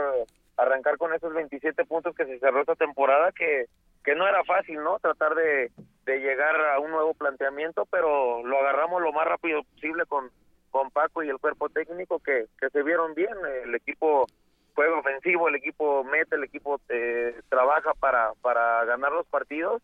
[0.58, 3.66] arrancar con esos 27 puntos que se cerró esta temporada, que,
[4.04, 4.98] que no era fácil, ¿no?
[4.98, 5.70] Tratar de,
[6.04, 10.30] de llegar a un nuevo planteamiento, pero lo agarramos lo más rápido posible con,
[10.70, 13.34] con Paco y el cuerpo técnico, que, que se vieron bien.
[13.64, 14.26] El equipo
[14.74, 19.80] juega ofensivo, el equipo mete, el equipo eh, trabaja para, para ganar los partidos.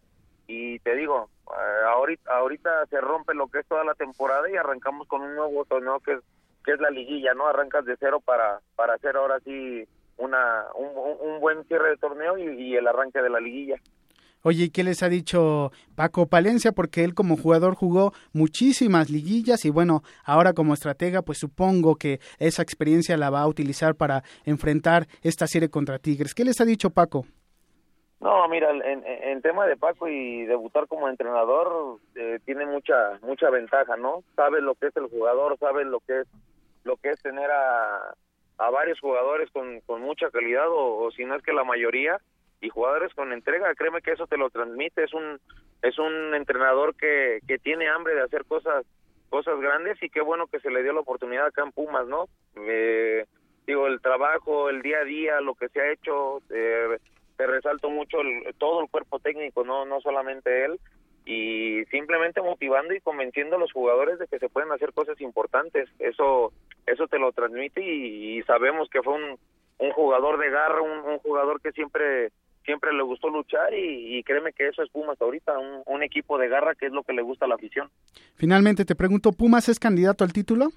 [0.49, 4.57] Y te digo, eh, ahorita, ahorita se rompe lo que es toda la temporada y
[4.57, 6.21] arrancamos con un nuevo torneo que es,
[6.65, 7.47] que es la liguilla, ¿no?
[7.47, 9.87] Arrancas de cero para, para hacer ahora sí
[10.17, 13.77] una, un, buen cierre de torneo y, el arranque de la liguilla.
[14.43, 16.73] Oye, ¿y qué les ha dicho Paco Palencia?
[16.73, 22.21] Porque él como jugador jugó muchísimas liguillas y bueno, ahora como estratega, pues supongo que
[22.39, 26.35] esa experiencia la va a utilizar para enfrentar esta serie contra Tigres.
[26.35, 27.25] ¿Qué les ha dicho Paco?
[28.21, 33.99] No, mira, en, tema de Paco y debutar como entrenador eh, tiene mucha mucha ventaja,
[33.99, 34.25] ¿no?
[34.35, 36.29] Sabe lo que es el jugador, sabe lo que es
[36.85, 38.15] lo que es tener a,
[38.59, 42.19] a varios jugadores con, con mucha calidad o, si no es que la mayoría
[42.61, 43.75] y jugadores con entrega.
[43.75, 45.05] Créeme que eso te lo transmite.
[45.05, 45.41] Es un
[45.83, 48.87] es un entrenador que, que tiene hambre de hacer cosas
[49.29, 52.29] cosas grandes y qué bueno que se le dio la oportunidad acá en Pumas no
[52.57, 53.27] eh,
[53.67, 56.99] digo el trabajo el día a día lo que se ha hecho eh,
[57.37, 58.19] te resalto mucho
[58.59, 60.79] todo el cuerpo técnico no no solamente él.
[61.27, 65.89] Y simplemente motivando y convenciendo a los jugadores de que se pueden hacer cosas importantes.
[65.99, 66.53] Eso
[66.87, 69.39] eso te lo transmite y, sabemos que fue un,
[69.79, 72.31] un jugador de garra, un, jugador que siempre
[72.65, 76.49] siempre le gustó luchar y, créeme que eso es Pumas ahorita, un, un, equipo de
[76.49, 77.91] garra que es lo que le gusta a la afición.
[78.37, 80.69] Finalmente te pregunto, ¿Pumas es candidato al título?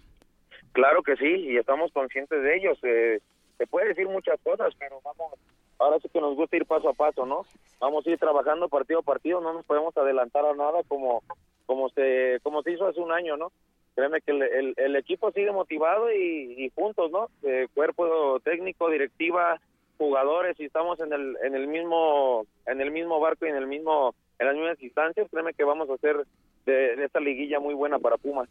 [0.74, 2.78] Claro que sí, y estamos conscientes de ellos.
[2.84, 3.20] Eh,
[3.58, 5.34] se puede decir muchas cosas, pero vamos
[5.80, 7.46] ahora sí que nos gusta ir paso a paso, ¿no?
[7.80, 11.24] Vamos a ir trabajando partido a partido, no nos podemos adelantar a nada como
[11.66, 13.52] como se como se hizo hace un año, ¿no?
[13.98, 17.30] Créeme que el, el, equipo sigue motivado y, juntos, ¿no?
[17.42, 19.60] Eh, cuerpo técnico, directiva,
[19.98, 23.66] jugadores y estamos en el en el mismo en el mismo barco y en el
[23.66, 26.28] mismo en las mismas instancias, créeme que vamos a hacer
[26.68, 28.48] de, esta liguilla muy buena para Pumas.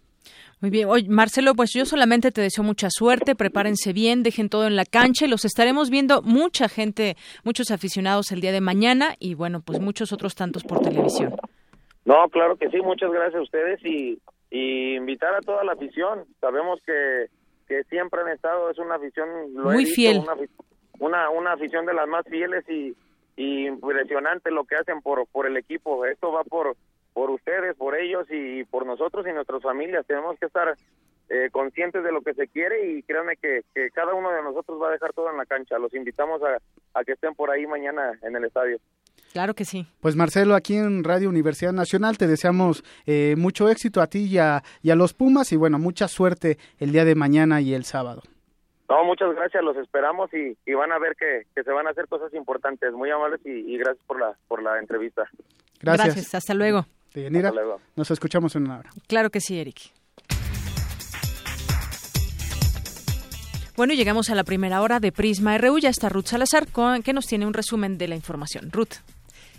[0.61, 0.89] Muy bien.
[0.89, 4.85] Oye, Marcelo, pues yo solamente te deseo mucha suerte, prepárense bien, dejen todo en la
[4.85, 9.61] cancha y los estaremos viendo mucha gente, muchos aficionados el día de mañana y bueno,
[9.65, 11.37] pues muchos otros tantos por televisión.
[12.05, 14.19] No, claro que sí, muchas gracias a ustedes y,
[14.59, 16.25] invitar a toda la afición.
[16.41, 17.27] Sabemos que,
[17.67, 20.23] que siempre han estado, es una afición muy fiel.
[20.99, 22.95] una, una afición de las más fieles y,
[23.37, 26.05] y impresionante lo que hacen por, por el equipo.
[26.07, 26.77] Esto va por,
[27.13, 30.07] por ustedes, por ellos y por nosotros y nuestras familias.
[30.07, 30.75] Tenemos que estar
[31.29, 34.81] eh, conscientes de lo que se quiere y créanme que, que, cada uno de nosotros
[34.81, 35.79] va a dejar todo en la cancha.
[35.79, 36.59] Los invitamos a,
[36.99, 38.79] a que estén por ahí mañana en el estadio.
[39.37, 39.87] Claro que sí.
[40.01, 44.39] Pues Marcelo, aquí en Radio Universidad Nacional te deseamos eh, mucho éxito a ti y
[44.39, 47.85] a, y a los Pumas y bueno, mucha suerte el día de mañana y el
[47.85, 48.23] sábado.
[48.89, 51.91] No, muchas gracias, los esperamos y, y van a ver que, que, se van a
[51.91, 52.95] hacer cosas importantes.
[52.95, 55.25] Muy amables y, y gracias por la, por la entrevista.
[55.83, 56.15] Gracias.
[56.15, 56.87] gracias hasta luego.
[57.13, 57.79] Deyanira, hasta luego.
[57.95, 58.91] Nos escuchamos en una hora.
[59.07, 59.93] Claro que sí, Eric.
[63.77, 65.79] Bueno, llegamos a la primera hora de Prisma RU.
[65.79, 68.73] Ya está Ruth Salazar, con, que nos tiene un resumen de la información.
[68.73, 68.95] Ruth.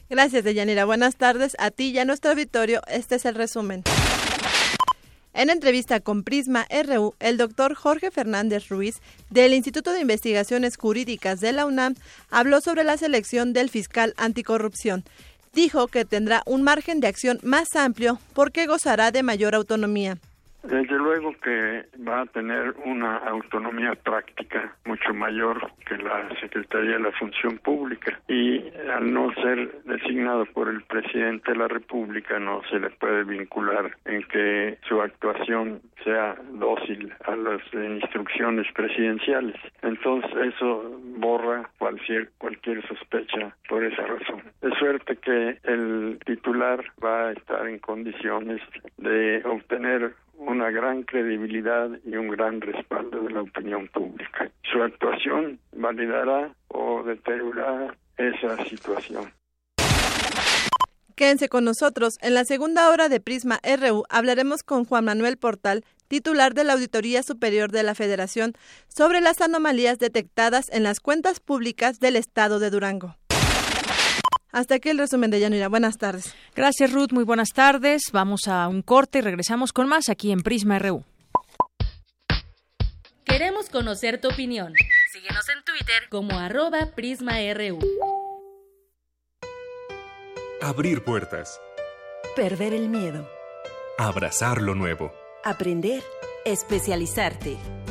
[0.09, 0.85] Gracias, Deyanira.
[0.85, 2.81] Buenas tardes a ti y a nuestro auditorio.
[2.87, 3.83] Este es el resumen.
[5.33, 8.95] En entrevista con Prisma RU, el doctor Jorge Fernández Ruiz,
[9.29, 11.95] del Instituto de Investigaciones Jurídicas de la UNAM,
[12.31, 15.03] habló sobre la selección del fiscal anticorrupción.
[15.53, 20.17] Dijo que tendrá un margen de acción más amplio porque gozará de mayor autonomía.
[20.63, 26.99] Desde luego que va a tener una autonomía práctica mucho mayor que la Secretaría de
[26.99, 32.61] la Función Pública y al no ser designado por el presidente de la República no
[32.69, 39.55] se le puede vincular en que su actuación sea dócil a las instrucciones presidenciales.
[39.81, 44.43] Entonces eso borra cualquier cualquier sospecha por esa razón.
[44.61, 48.61] De suerte que el titular va a estar en condiciones
[48.97, 54.49] de obtener una gran credibilidad y un gran respaldo de la opinión pública.
[54.71, 59.31] Su actuación validará o deteriorará esa situación.
[61.15, 62.19] Quédense con nosotros.
[62.21, 66.73] En la segunda hora de Prisma RU hablaremos con Juan Manuel Portal, titular de la
[66.73, 68.53] Auditoría Superior de la Federación,
[68.87, 73.15] sobre las anomalías detectadas en las cuentas públicas del Estado de Durango.
[74.57, 75.67] Hasta aquí el resumen de Yanira.
[75.67, 76.33] Buenas tardes.
[76.55, 77.11] Gracias, Ruth.
[77.11, 78.01] Muy buenas tardes.
[78.11, 81.03] Vamos a un corte y regresamos con más aquí en Prisma RU.
[83.23, 84.73] Queremos conocer tu opinión.
[85.13, 87.77] Síguenos en Twitter como arroba PrismaRU.
[90.59, 91.61] Abrir puertas.
[92.35, 93.29] Perder el miedo.
[93.99, 95.13] Abrazar lo nuevo.
[95.43, 96.01] Aprender.
[96.45, 97.57] Especializarte.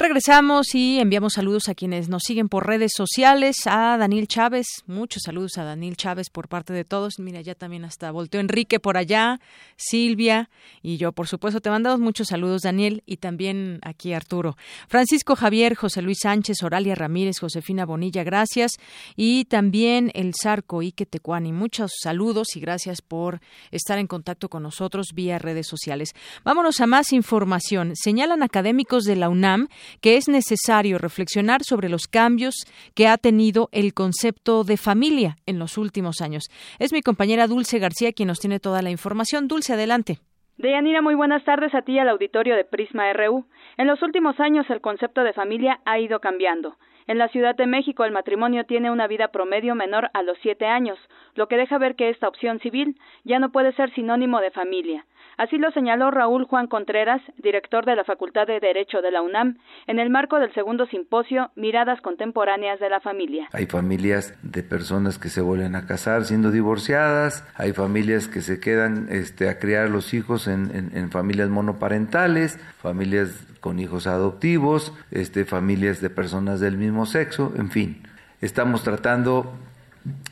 [0.00, 5.24] Regresamos y enviamos saludos a quienes nos siguen por redes sociales, a Daniel Chávez, muchos
[5.24, 7.18] saludos a Daniel Chávez por parte de todos.
[7.18, 9.40] Mira, ya también hasta volteó Enrique por allá,
[9.76, 10.50] Silvia
[10.84, 14.56] y yo, por supuesto, te mandamos muchos saludos, Daniel, y también aquí Arturo.
[14.86, 18.74] Francisco Javier, José Luis Sánchez, Oralia Ramírez, Josefina Bonilla, gracias.
[19.16, 23.40] Y también el Zarco Ike Tecuani, muchos saludos y gracias por
[23.72, 26.14] estar en contacto con nosotros vía redes sociales.
[26.44, 27.94] Vámonos a más información.
[27.96, 29.66] Señalan académicos de la UNAM
[30.00, 32.54] que es necesario reflexionar sobre los cambios
[32.94, 36.44] que ha tenido el concepto de familia en los últimos años.
[36.78, 39.48] Es mi compañera Dulce García quien nos tiene toda la información.
[39.48, 40.18] Dulce, adelante.
[40.58, 43.44] Deyanira, muy buenas tardes a ti y al auditorio de Prisma RU.
[43.76, 46.76] En los últimos años el concepto de familia ha ido cambiando.
[47.06, 50.66] En la Ciudad de México el matrimonio tiene una vida promedio menor a los siete
[50.66, 50.98] años,
[51.34, 55.06] lo que deja ver que esta opción civil ya no puede ser sinónimo de familia.
[55.38, 59.58] Así lo señaló Raúl Juan Contreras, director de la Facultad de Derecho de la UNAM,
[59.86, 63.48] en el marco del segundo simposio Miradas Contemporáneas de la Familia.
[63.52, 68.58] Hay familias de personas que se vuelven a casar siendo divorciadas, hay familias que se
[68.58, 75.44] quedan este, a criar los hijos en, en, familias monoparentales, familias con hijos adoptivos, este,
[75.44, 78.02] familias de personas del mismo sexo, en fin.
[78.40, 79.52] Estamos tratando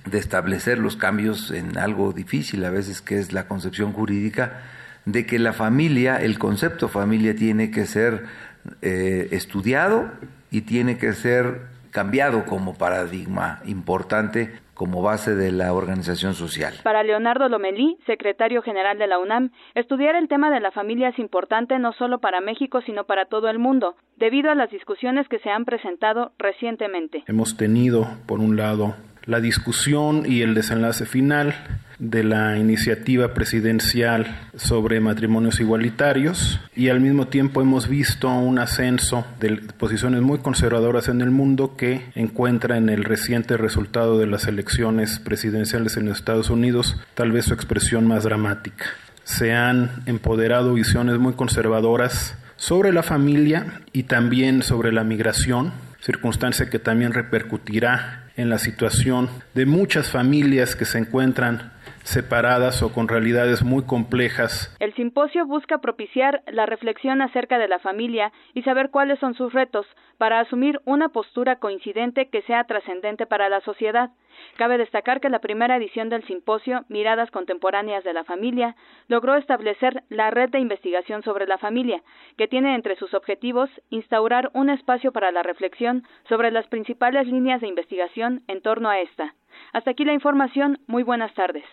[0.04, 4.62] de establecer los cambios en algo difícil a veces que es la concepción jurídica
[5.06, 8.24] de que la familia, el concepto familia tiene que ser
[8.82, 10.10] eh, estudiado
[10.50, 16.74] y tiene que ser cambiado como paradigma importante como base de la organización social.
[16.82, 21.18] Para Leonardo Lomelí, secretario general de la UNAM, estudiar el tema de la familia es
[21.18, 25.38] importante no solo para México, sino para todo el mundo, debido a las discusiones que
[25.38, 27.24] se han presentado recientemente.
[27.26, 28.94] Hemos tenido, por un lado,
[29.24, 31.54] la discusión y el desenlace final
[31.98, 39.26] de la iniciativa presidencial sobre matrimonios igualitarios y al mismo tiempo hemos visto un ascenso
[39.40, 44.46] de posiciones muy conservadoras en el mundo que encuentra en el reciente resultado de las
[44.46, 48.86] elecciones presidenciales en los Estados Unidos tal vez su expresión más dramática.
[49.24, 56.70] Se han empoderado visiones muy conservadoras sobre la familia y también sobre la migración, circunstancia
[56.70, 61.72] que también repercutirá en la situación de muchas familias que se encuentran
[62.06, 64.74] separadas o con realidades muy complejas.
[64.78, 69.52] El simposio busca propiciar la reflexión acerca de la familia y saber cuáles son sus
[69.52, 69.86] retos
[70.16, 74.10] para asumir una postura coincidente que sea trascendente para la sociedad.
[74.56, 78.76] Cabe destacar que la primera edición del simposio Miradas Contemporáneas de la Familia
[79.08, 82.02] logró establecer la red de investigación sobre la familia,
[82.38, 87.60] que tiene entre sus objetivos instaurar un espacio para la reflexión sobre las principales líneas
[87.60, 89.34] de investigación en torno a esta.
[89.72, 90.78] Hasta aquí la información.
[90.86, 91.64] Muy buenas tardes.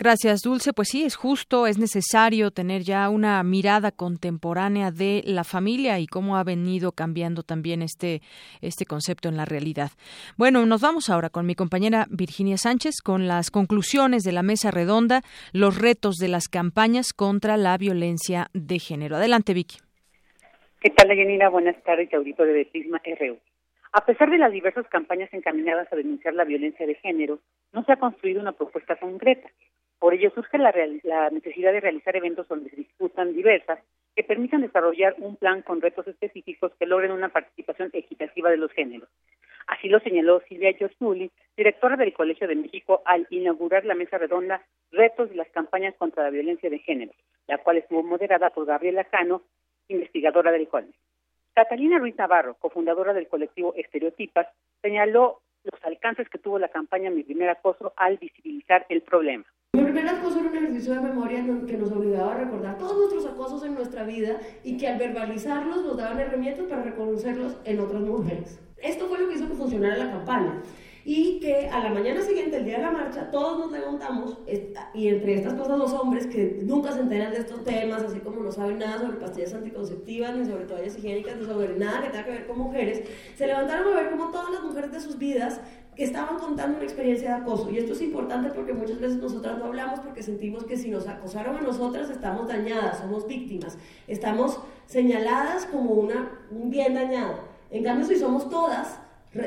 [0.00, 0.72] Gracias, Dulce.
[0.72, 6.06] Pues sí, es justo, es necesario tener ya una mirada contemporánea de la familia y
[6.06, 8.20] cómo ha venido cambiando también este,
[8.60, 9.90] este concepto en la realidad.
[10.36, 14.70] Bueno, nos vamos ahora con mi compañera Virginia Sánchez con las conclusiones de la mesa
[14.70, 15.22] redonda,
[15.52, 19.16] los retos de las campañas contra la violencia de género.
[19.16, 19.78] Adelante, Vicky.
[20.80, 21.48] ¿Qué tal, Yanina?
[21.48, 23.36] Buenas tardes, auditorio de Prisma RU.
[23.90, 27.40] A pesar de las diversas campañas encaminadas a denunciar la violencia de género,
[27.72, 29.48] no se ha construido una propuesta concreta.
[29.98, 30.72] Por ello surge la,
[31.30, 33.80] necesidad de realizar eventos donde se discutan diversas
[34.14, 38.70] que permitan desarrollar un plan con retos específicos que logren una participación equitativa de los
[38.72, 39.08] géneros.
[39.66, 44.62] Así lo señaló Silvia Josuli, directora del Colegio de México, al inaugurar la mesa redonda
[44.90, 47.12] Retos de las campañas contra la violencia de género,
[47.46, 49.42] la cual estuvo moderada por Gabriela Cano,
[49.88, 50.92] investigadora del CONE.
[51.54, 54.46] Catalina Ruiz Navarro, cofundadora del colectivo Estereotipas,
[54.80, 59.44] señaló los alcances que tuvo la campaña Mi Primer Acoso al visibilizar el problema.
[59.74, 63.26] Mi primer acoso era un ejercicio de memoria que nos obligaba a recordar todos nuestros
[63.26, 68.00] acosos en nuestra vida y que al verbalizarlos nos daban herramientas para reconocerlos en otras
[68.00, 68.58] mujeres.
[68.78, 70.62] Esto fue lo que hizo que funcionara la campaña
[71.04, 74.38] y que a la mañana siguiente, el día de la marcha, todos nos levantamos
[74.94, 78.42] y entre estas cosas los hombres que nunca se enteran de estos temas, así como
[78.42, 82.24] no saben nada sobre pastillas anticonceptivas, ni sobre toallas higiénicas, ni sobre nada que tenga
[82.24, 83.02] que ver con mujeres,
[83.36, 85.60] se levantaron a ver cómo todas las mujeres de sus vidas
[86.04, 87.70] estaban contando una experiencia de acoso.
[87.70, 91.08] Y esto es importante porque muchas veces nosotras no hablamos porque sentimos que si nos
[91.08, 93.76] acosaron a nosotras estamos dañadas, somos víctimas,
[94.06, 97.40] estamos señaladas como una, un bien dañado.
[97.70, 98.98] En cambio, si somos todas,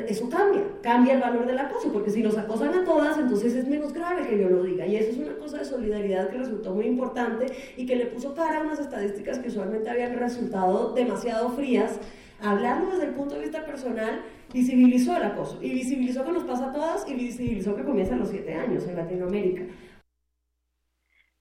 [0.06, 3.66] eso cambia, cambia el valor del acoso, porque si nos acosan a todas, entonces es
[3.66, 4.86] menos grave que yo lo diga.
[4.86, 7.46] Y eso es una cosa de solidaridad que resultó muy importante
[7.76, 11.98] y que le puso cara a unas estadísticas que usualmente habían resultado demasiado frías.
[12.40, 14.22] Hablando desde el punto de vista personal,
[14.52, 18.18] visibilizó el acoso y visibilizó que nos pasa a todas y visibilizó que comienza a
[18.18, 19.64] los siete años en Latinoamérica.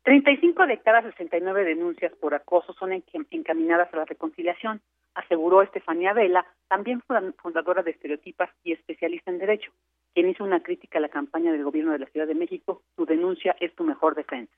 [0.04, 2.92] 35 de cada 69 denuncias por acoso son
[3.30, 4.82] encaminadas a la reconciliación,
[5.14, 7.04] aseguró Estefanía Vela, también
[7.38, 9.72] fundadora de Estereotipas y especialista en Derecho,
[10.14, 13.06] quien hizo una crítica a la campaña del gobierno de la Ciudad de México, tu
[13.06, 14.56] denuncia es tu mejor defensa.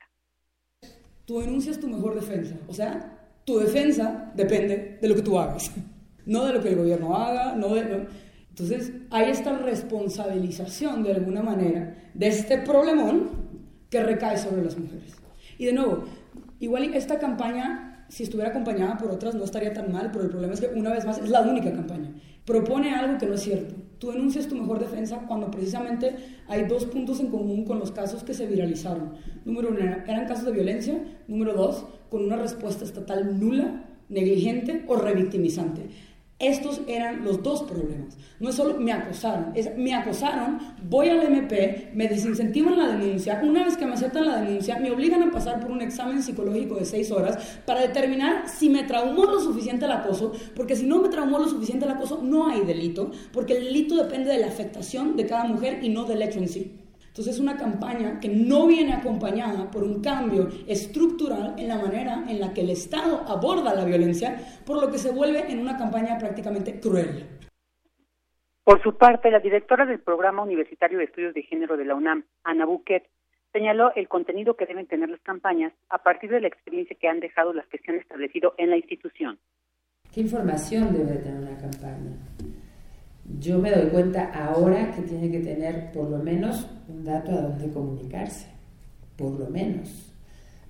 [1.26, 5.38] Tu denuncia es tu mejor defensa, o sea, tu defensa depende de lo que tú
[5.38, 5.74] hagas,
[6.26, 8.06] no de lo que el gobierno haga, no de...
[8.54, 13.30] Entonces, hay esta responsabilización de alguna manera de este problemón
[13.90, 15.16] que recae sobre las mujeres.
[15.58, 16.04] Y de nuevo,
[16.60, 20.54] igual esta campaña, si estuviera acompañada por otras, no estaría tan mal, pero el problema
[20.54, 22.14] es que una vez más es la única campaña.
[22.44, 23.74] Propone algo que no es cierto.
[23.98, 26.14] Tú denuncias tu mejor defensa cuando precisamente
[26.46, 29.14] hay dos puntos en común con los casos que se viralizaron.
[29.44, 31.02] Número uno, eran casos de violencia.
[31.26, 36.13] Número dos, con una respuesta estatal nula, negligente o revictimizante.
[36.40, 38.18] Estos eran los dos problemas.
[38.40, 43.40] No es solo me acosaron, es me acosaron, voy al MP, me desincentivan la denuncia,
[43.44, 46.74] una vez que me aceptan la denuncia, me obligan a pasar por un examen psicológico
[46.74, 51.00] de seis horas para determinar si me traumó lo suficiente el acoso, porque si no
[51.00, 54.48] me traumó lo suficiente el acoso, no hay delito, porque el delito depende de la
[54.48, 56.83] afectación de cada mujer y no del hecho en sí.
[57.14, 62.24] Entonces es una campaña que no viene acompañada por un cambio estructural en la manera
[62.28, 64.36] en la que el Estado aborda la violencia,
[64.66, 67.24] por lo que se vuelve en una campaña prácticamente cruel.
[68.64, 72.24] Por su parte, la directora del Programa Universitario de Estudios de Género de la UNAM,
[72.42, 73.04] Ana Buquet,
[73.52, 77.20] señaló el contenido que deben tener las campañas a partir de la experiencia que han
[77.20, 79.38] dejado las que se han establecido en la institución.
[80.12, 82.10] ¿Qué información debe tener una campaña?
[83.40, 87.40] Yo me doy cuenta ahora que tiene que tener por lo menos un dato a
[87.42, 88.48] donde comunicarse,
[89.16, 90.12] por lo menos.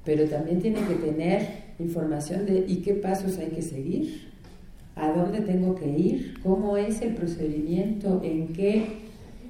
[0.04, 4.32] Pero también tiene que tener información de ¿y qué pasos hay que seguir?
[4.96, 6.40] ¿A dónde tengo que ir?
[6.42, 8.20] ¿Cómo es el procedimiento?
[8.22, 8.86] ¿En qué,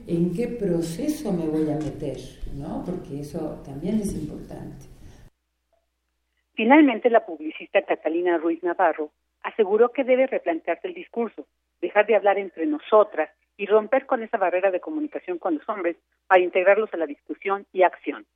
[0.06, 2.18] en qué proceso me voy a meter?
[2.56, 2.82] ¿no?
[2.84, 4.86] Porque eso también es importante.
[6.54, 9.10] Finalmente, la publicista Catalina Ruiz Navarro
[9.42, 11.46] aseguró que debe replantearse el discurso,
[11.84, 15.96] dejar de hablar entre nosotras y romper con esa barrera de comunicación con los hombres
[16.26, 18.26] para integrarlos a la discusión y acción.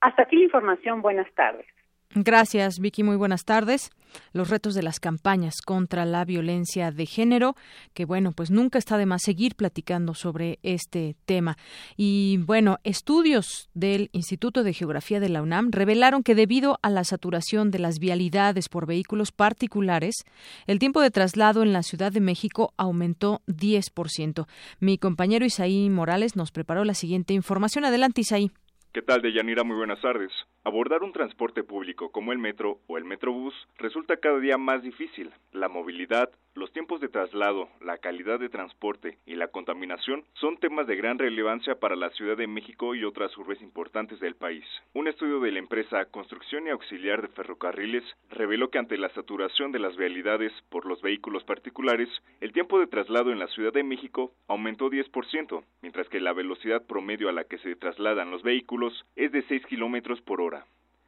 [0.00, 1.00] Hasta aquí la información.
[1.00, 1.66] Buenas tardes.
[2.14, 3.02] Gracias, Vicky.
[3.02, 3.90] Muy buenas tardes.
[4.32, 7.54] Los retos de las campañas contra la violencia de género,
[7.92, 11.56] que bueno, pues nunca está de más seguir platicando sobre este tema.
[11.96, 17.04] Y bueno, estudios del Instituto de Geografía de la UNAM revelaron que debido a la
[17.04, 20.24] saturación de las vialidades por vehículos particulares,
[20.66, 24.46] el tiempo de traslado en la Ciudad de México aumentó 10%.
[24.80, 27.84] Mi compañero Isaí Morales nos preparó la siguiente información.
[27.84, 28.50] Adelante, Isaí.
[28.92, 29.62] ¿Qué tal, Deyanira?
[29.62, 30.32] Muy buenas tardes.
[30.66, 35.30] Abordar un transporte público como el metro o el metrobús resulta cada día más difícil.
[35.52, 40.88] La movilidad, los tiempos de traslado, la calidad de transporte y la contaminación son temas
[40.88, 44.64] de gran relevancia para la Ciudad de México y otras urbes importantes del país.
[44.92, 49.70] Un estudio de la empresa Construcción y Auxiliar de Ferrocarriles reveló que ante la saturación
[49.70, 52.08] de las vialidades por los vehículos particulares,
[52.40, 56.84] el tiempo de traslado en la Ciudad de México aumentó 10%, mientras que la velocidad
[56.84, 60.55] promedio a la que se trasladan los vehículos es de 6 kilómetros por hora.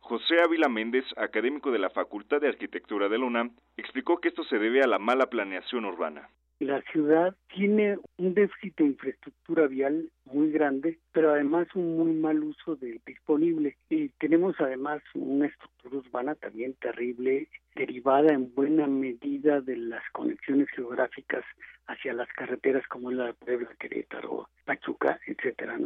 [0.00, 4.42] José Ávila Méndez, académico de la Facultad de Arquitectura de la UNAM, explicó que esto
[4.44, 6.30] se debe a la mala planeación urbana.
[6.60, 12.42] La ciudad tiene un déficit de infraestructura vial muy grande, pero además un muy mal
[12.42, 13.76] uso de disponible.
[13.90, 17.46] Y tenemos además una estructura urbana también terrible,
[17.76, 21.44] derivada en buena medida de las conexiones geográficas
[21.86, 25.78] hacia las carreteras como la Puebla, Querétaro, Pachuca, etcétera.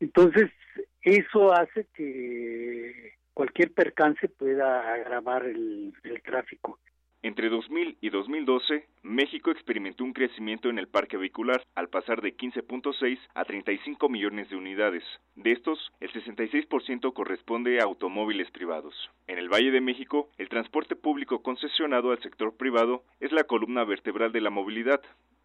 [0.00, 0.50] Entonces,
[1.04, 5.92] eso hace que cualquier percance pueda agravar el,
[6.24, 6.78] tráfico.
[7.22, 12.36] Entre 2000 y 2012, México experimentó un crecimiento en el parque vehicular, al pasar de
[12.36, 15.04] 15.6 a 35 millones de unidades.
[15.34, 18.94] De estos, el 66% corresponde a automóviles privados.
[19.26, 23.84] En el Valle de México, el transporte público concesionado al sector privado es la columna
[23.84, 25.00] vertebral de la movilidad,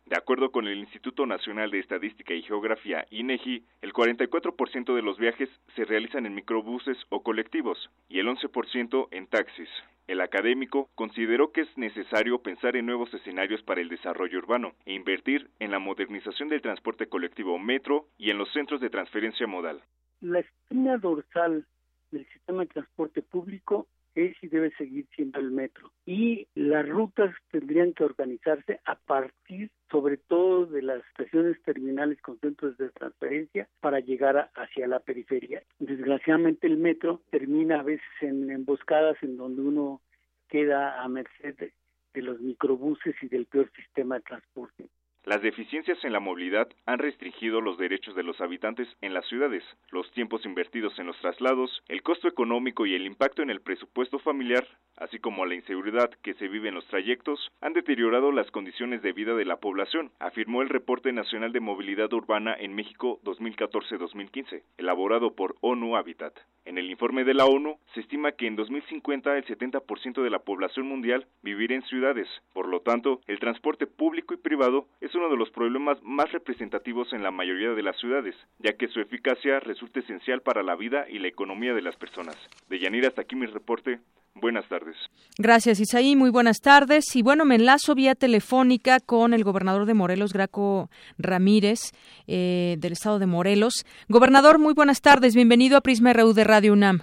[0.09, 5.19] de acuerdo con el Instituto Nacional de Estadística y Geografía, INEGI, el 44% de los
[5.19, 9.69] viajes se realizan en microbuses o colectivos y el 11% en taxis.
[10.07, 14.93] El académico consideró que es necesario pensar en nuevos escenarios para el desarrollo urbano e
[14.93, 19.79] invertir en la modernización del transporte colectivo metro y en los centros de transferencia modal.
[20.21, 21.67] La espina dorsal
[22.09, 25.91] del sistema de transporte público es y debe seguir siendo el metro.
[26.05, 32.39] Y las rutas tendrían que organizarse a partir, sobre todo, de las estaciones terminales con
[32.39, 35.63] centros de transferencia para llegar hacia la periferia.
[35.79, 40.01] Desgraciadamente el metro termina a veces en emboscadas en donde uno
[40.47, 41.71] queda a merced
[42.13, 44.89] de los microbuses y del peor sistema de transporte.
[45.25, 49.63] Las deficiencias en la movilidad han restringido los derechos de los habitantes en las ciudades,
[49.91, 54.19] los tiempos invertidos en los traslados, el costo económico y el impacto en el presupuesto
[54.19, 54.65] familiar,
[54.97, 59.11] así como la inseguridad que se vive en los trayectos, han deteriorado las condiciones de
[59.11, 65.35] vida de la población, afirmó el Reporte Nacional de Movilidad Urbana en México 2014-2015, elaborado
[65.35, 66.33] por ONU Habitat.
[66.65, 70.39] En el informe de la ONU se estima que en 2050 el 70% de la
[70.39, 72.27] población mundial vivirá en ciudades.
[72.53, 77.11] Por lo tanto, el transporte público y privado es uno de los problemas más representativos
[77.13, 81.05] en la mayoría de las ciudades, ya que su eficacia resulta esencial para la vida
[81.09, 82.35] y la economía de las personas.
[82.69, 83.99] De Yanira hasta aquí mi reporte.
[84.35, 84.95] Buenas tardes.
[85.37, 86.15] Gracias, Isaí.
[86.15, 87.15] Muy buenas tardes.
[87.15, 91.91] Y bueno, me enlazo vía telefónica con el gobernador de Morelos, Graco Ramírez,
[92.27, 93.85] eh, del estado de Morelos.
[94.07, 95.35] Gobernador, muy buenas tardes.
[95.35, 97.01] Bienvenido a Prisma RU de Radio UNAM.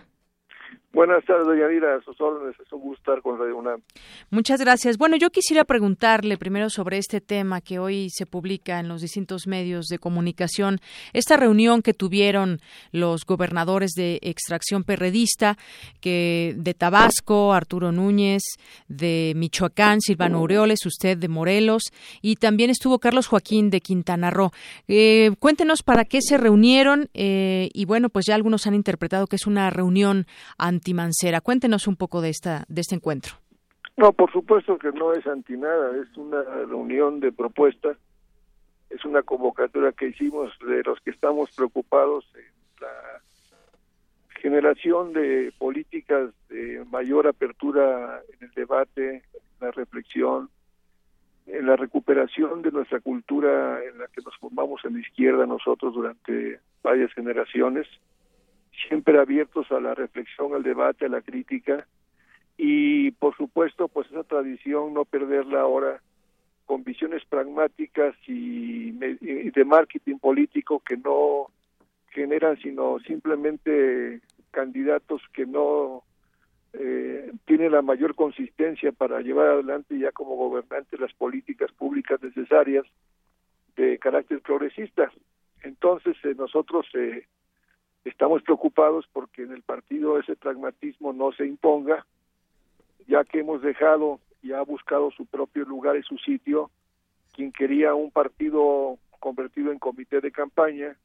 [0.97, 1.97] Buenas tardes, Yanira.
[1.97, 2.59] A sus órdenes.
[2.59, 3.83] Es un gusto estar con Radio UNAM.
[4.31, 4.97] Muchas gracias.
[4.97, 9.47] Bueno, yo quisiera preguntarle primero sobre este tema que hoy se publica en los distintos
[9.47, 10.81] medios de comunicación.
[11.13, 12.61] Esta reunión que tuvieron
[12.93, 15.59] los gobernadores de extracción perredista,
[16.01, 18.43] que de Tabasco, Arturo Núñez,
[18.89, 21.93] de Michoacán, Silvano Aureoles, usted de Morelos,
[22.23, 24.51] y también estuvo Carlos Joaquín de Quintana Roo.
[24.89, 29.37] Eh, cuéntenos para qué se reunieron eh, y bueno, pues ya algunos han interpretado que
[29.37, 30.86] es una reunión ante
[31.41, 33.35] Cuéntenos un poco de esta de este encuentro.
[33.97, 37.97] No, por supuesto que no es anti nada, es una reunión de propuestas,
[38.91, 43.23] es una convocatoria que hicimos de los que estamos preocupados en la
[44.41, 50.51] generación de políticas de mayor apertura en el debate, en la reflexión,
[51.47, 55.95] en la recuperación de nuestra cultura en la que nos formamos en la izquierda nosotros
[55.95, 57.87] durante varias generaciones
[58.89, 61.87] siempre abiertos a la reflexión, al debate, a la crítica
[62.57, 66.01] y por supuesto pues esa tradición no perderla ahora
[66.65, 71.47] con visiones pragmáticas y, de marketing político que no
[72.11, 74.21] generan sino simplemente
[74.51, 76.03] candidatos que no
[76.73, 82.85] eh, tienen la mayor consistencia para llevar adelante ya como gobernantes las políticas públicas necesarias
[83.77, 85.11] de carácter progresista.
[85.63, 87.27] Entonces eh, nosotros eh,
[88.07, 92.07] Estamos preocupados porque en el partido ese pragmatismo no se imponga,
[93.09, 96.71] ya que hemos dejado y ha buscado su propio lugar y su sitio,
[97.35, 100.97] quien quería un partido convertido en comité de campaña,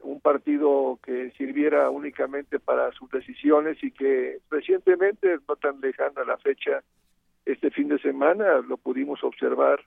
[0.00, 6.36] un partido que sirviera únicamente para sus decisiones y que recientemente, no tan lejana la
[6.36, 6.82] fecha,
[7.46, 9.80] este fin de semana lo pudimos observar,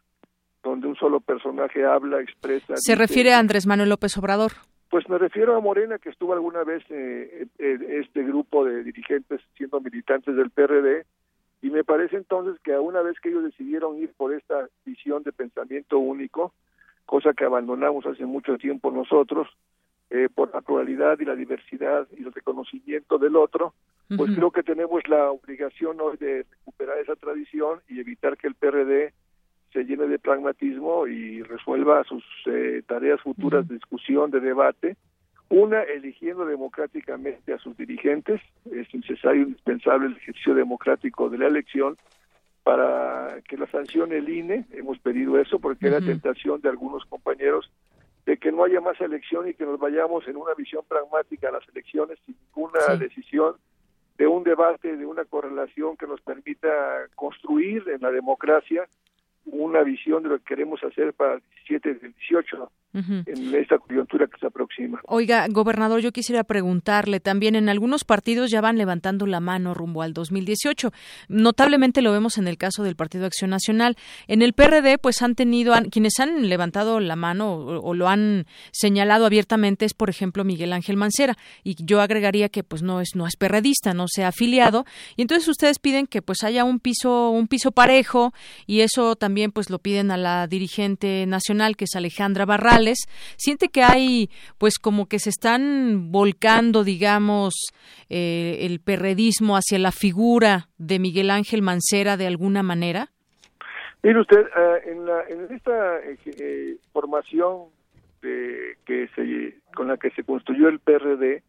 [0.63, 2.73] donde un solo personaje habla, expresa.
[2.75, 4.53] Se refiere a Andrés Manuel López Obrador.
[4.89, 9.79] Pues me refiero a Morena, que estuvo alguna vez eh, este grupo de dirigentes siendo
[9.79, 11.05] militantes del PRD,
[11.61, 15.23] y me parece entonces que a una vez que ellos decidieron ir por esta visión
[15.23, 16.53] de pensamiento único,
[17.05, 19.47] cosa que abandonamos hace mucho tiempo nosotros,
[20.09, 23.73] eh, por la pluralidad y la diversidad y el reconocimiento del otro,
[24.17, 28.55] pues creo que tenemos la obligación hoy de recuperar esa tradición y evitar que el
[28.55, 29.13] PRD
[29.71, 34.97] se llene de pragmatismo y resuelva sus eh, tareas futuras de discusión, de debate.
[35.49, 38.41] Una, eligiendo democráticamente a sus dirigentes.
[38.71, 41.97] Es necesario, indispensable el ejercicio democrático de la elección
[42.63, 44.65] para que la sancione el INE.
[44.71, 47.71] Hemos pedido eso porque era tentación de algunos compañeros
[48.25, 51.53] de que no haya más elección y que nos vayamos en una visión pragmática a
[51.53, 53.55] las elecciones sin ninguna decisión
[54.19, 56.67] de un debate, de una correlación que nos permita
[57.15, 58.87] construir en la democracia
[59.45, 63.77] una visión de lo que queremos hacer para el 17 y el 18 en esta
[63.77, 64.99] coyuntura que se aproxima.
[65.05, 70.01] Oiga, gobernador, yo quisiera preguntarle también, en algunos partidos ya van levantando la mano rumbo
[70.01, 70.91] al 2018.
[71.27, 73.95] Notablemente lo vemos en el caso del Partido Acción Nacional.
[74.27, 79.25] En el PRD, pues han tenido, quienes han levantado la mano o, lo han señalado
[79.25, 81.37] abiertamente es, por ejemplo, Miguel Ángel Mancera.
[81.63, 84.85] Y yo agregaría que pues no es, no es perredista, no se ha afiliado.
[85.15, 88.33] Y entonces ustedes piden que pues haya un piso, un piso parejo
[88.65, 92.78] y eso también pues lo piden a la dirigente nacional que es Alejandra Barral
[93.37, 97.53] siente que hay, pues como que se están volcando, digamos,
[98.09, 103.09] eh, el perredismo hacia la figura de Miguel Ángel Mancera de alguna manera?
[104.01, 107.65] Mire usted, eh, en, la, en, esta eh, formación
[108.21, 111.43] de, que se, con la que se construyó el PRD,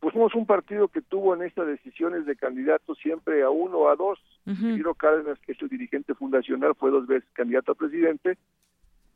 [0.00, 3.88] pues somos un partido que tuvo en estas decisiones de candidatos siempre a uno o
[3.88, 4.18] a dos.
[4.46, 8.38] Uh Cárdenas, que es el dirigente fundacional, fue dos veces candidato a presidente,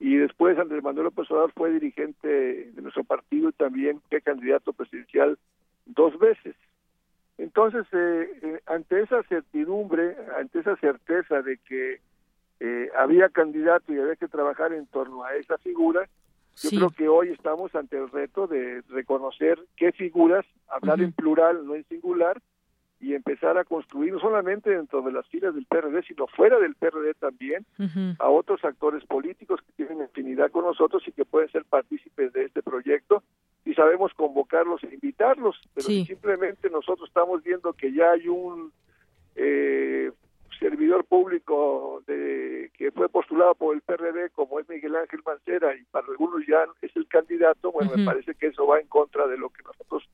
[0.02, 4.72] y después Andrés Manuel López Obrador fue dirigente de nuestro partido y también fue candidato
[4.72, 5.38] presidencial
[5.86, 6.56] dos veces.
[7.38, 12.00] Entonces, eh, eh, ante esa certidumbre, ante esa certeza de que
[12.58, 16.08] eh, había candidato y había que trabajar en torno a esa figura.
[16.56, 21.64] Yo creo que hoy estamos ante el reto de reconocer qué figuras, hablar en plural,
[21.64, 22.42] no en singular,
[23.02, 26.76] y empezar a construir no solamente dentro de las filas del PRD, sino fuera del
[26.76, 27.66] PRD también,
[28.20, 32.44] a otros actores políticos que tienen afinidad con nosotros y que pueden ser partícipes de
[32.44, 33.24] este proyecto.
[33.64, 38.72] Y sabemos convocarlos e invitarlos, pero simplemente nosotros estamos viendo que ya hay un
[39.34, 40.12] eh,
[40.60, 45.82] servidor público de, que fue postulado por el PRD como es Miguel Ángel Mancera y
[45.84, 49.38] para algunos ya es el candidato, bueno, me parece que eso va en contra de
[49.38, 50.08] lo que nosotros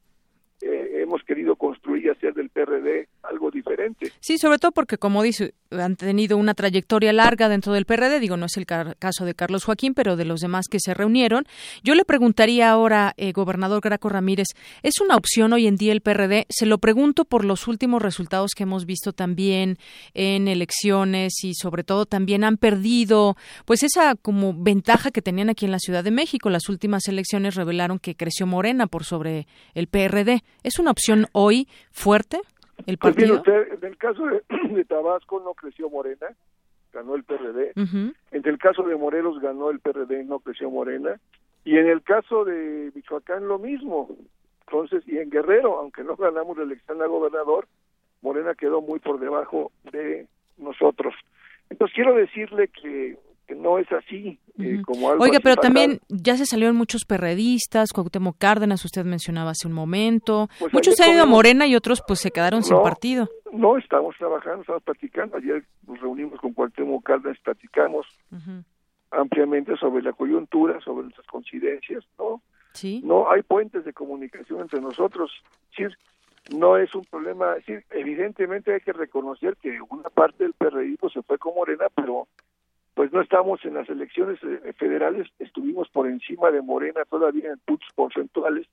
[0.61, 4.11] eh, hemos querido construir y hacer del PRD algo diferente.
[4.21, 8.37] Sí, sobre todo porque, como dice, han tenido una trayectoria larga dentro del PRD, digo,
[8.37, 11.45] no es el caso de Carlos Joaquín, pero de los demás que se reunieron.
[11.83, 14.49] Yo le preguntaría ahora, eh, gobernador Graco Ramírez,
[14.83, 16.47] ¿es una opción hoy en día el PRD?
[16.49, 19.79] Se lo pregunto por los últimos resultados que hemos visto también
[20.15, 25.67] en elecciones y sobre todo también han perdido pues esa como ventaja que tenían aquí
[25.67, 26.51] en la Ciudad de México.
[26.51, 30.43] Las últimas elecciones revelaron que creció Morena por sobre el PRD.
[30.63, 32.41] ¿Es una opción hoy fuerte
[32.87, 33.43] el pues partido?
[33.47, 34.23] en el caso
[34.71, 36.29] de, Tabasco no creció Morena,
[36.93, 37.73] ganó el PRD.
[37.77, 41.21] En el caso de Morelos ganó el PRD, no creció Morena.
[41.65, 44.09] Y en el caso de Michoacán lo mismo.
[44.67, 47.67] Entonces, y en Guerrero, aunque no ganamos la elección a gobernador,
[48.23, 50.27] Morena quedó muy por debajo de
[50.57, 51.15] nosotros.
[51.71, 53.17] Entonces quiero decirle que
[53.49, 57.93] que no es así eh, como algo Oiga, pero también ya se salieron muchos perredistas,
[57.93, 60.49] Cuauhtémoc Cárdenas, usted mencionaba hace un momento.
[60.59, 63.29] Pues muchos se han ido a Morena y otros pues se quedaron sin partido.
[63.51, 65.39] No, estamos trabajando, estamos platicando.
[65.39, 68.07] Ayer nos reunimos con Cuauhtémoc Cárdenas, platicamos
[69.11, 72.43] ampliamente sobre la coyuntura, sobre nuestras coincidencias, ¿no?
[72.73, 73.01] Sí.
[73.03, 75.33] No hay puentes de comunicación entre nosotros.
[75.75, 75.85] Sí,
[76.55, 77.55] no es un problema.
[77.67, 82.29] Sí, evidentemente hay que reconocer que una parte del perredismo se fue con Morena, pero
[82.99, 87.59] pues no estamos en las elecciones eh, federales, estuvimos por encima de Morena todavía en
[87.61, 88.67] puntos porcentuales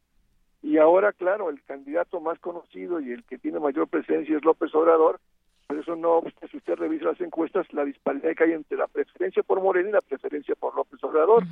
[0.64, 4.74] y ahora, claro, el candidato más conocido y el que tiene mayor presencia es López
[4.74, 5.20] Obrador,
[5.68, 9.44] pero eso no si usted revisa las encuestas, la disparidad que hay entre la preferencia
[9.44, 11.44] por Morena y la preferencia por López Obrador.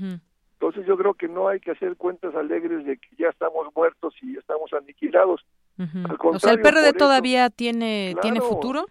[0.54, 4.16] Entonces yo creo que no hay que hacer cuentas alegres de que ya estamos muertos
[4.24, 5.46] y estamos aniquilados.
[5.78, 8.88] o sea, el PRD todavía tiene, tiene futuro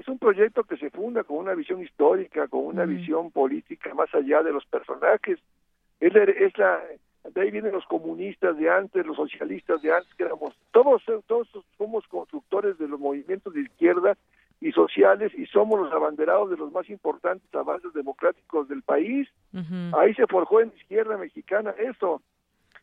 [0.00, 4.12] es un proyecto que se funda con una visión histórica, con una visión política más
[4.14, 5.38] allá de los personajes.
[6.00, 6.80] Es la, es la,
[7.34, 11.48] de ahí vienen los comunistas de antes, los socialistas de antes, que éramos, todos, todos
[11.76, 14.16] somos constructores de los movimientos de izquierda
[14.62, 19.28] y sociales y somos los abanderados de los más importantes avances democráticos del país.
[19.98, 22.22] Ahí se forjó en la izquierda mexicana eso.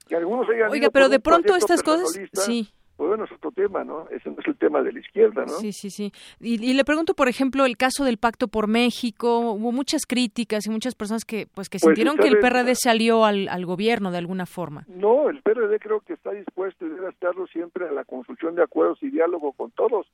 [0.08, 4.08] Que algunos Oiga, pero de pronto estas cosas, sí pues bueno, es otro tema, ¿no?
[4.10, 5.54] Ese no es el tema de la izquierda, ¿no?
[5.60, 6.12] Sí, sí, sí.
[6.40, 10.72] Y, le pregunto, por ejemplo, el caso del Pacto por México, hubo muchas críticas y
[10.72, 14.18] muchas personas que pues que pues sintieron que el PRD salió al, al gobierno de
[14.18, 14.84] alguna forma.
[14.88, 18.64] No, el PRD creo que está dispuesto y debe estarlo siempre a la construcción de
[18.64, 20.08] acuerdos y diálogo con todos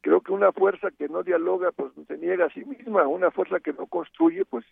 [0.00, 3.60] creo que una fuerza que no dialoga pues se niega a sí misma, una fuerza
[3.60, 4.64] que no construye pues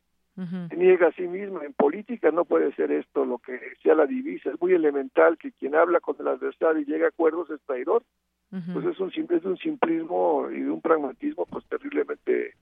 [0.68, 1.64] se niega a sí misma.
[1.64, 5.52] En política no puede ser esto lo que sea la divisa, es muy elemental que
[5.52, 8.02] quien habla con el adversario y llega a acuerdos es traidor.
[8.50, 12.54] Pues es un, es un simplismo y de un pragmatismo pues terriblemente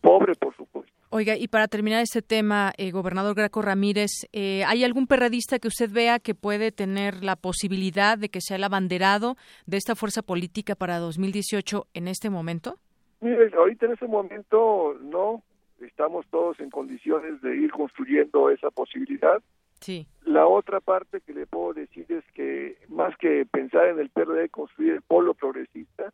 [0.00, 0.90] pobre, por supuesto.
[1.10, 5.68] Oiga, y para terminar este tema, eh, gobernador Graco Ramírez, eh, ¿hay algún perradista que
[5.68, 9.36] usted vea que puede tener la posibilidad de que sea el abanderado
[9.66, 12.78] de esta fuerza política para 2018 en este momento?
[13.20, 15.42] Mire, ahorita en este momento no,
[15.80, 19.42] estamos todos en condiciones de ir construyendo esa posibilidad.
[19.80, 20.06] Sí.
[20.24, 24.48] La otra parte que le puedo decir es que más que pensar en el PRD,
[24.48, 26.12] construir el polo progresista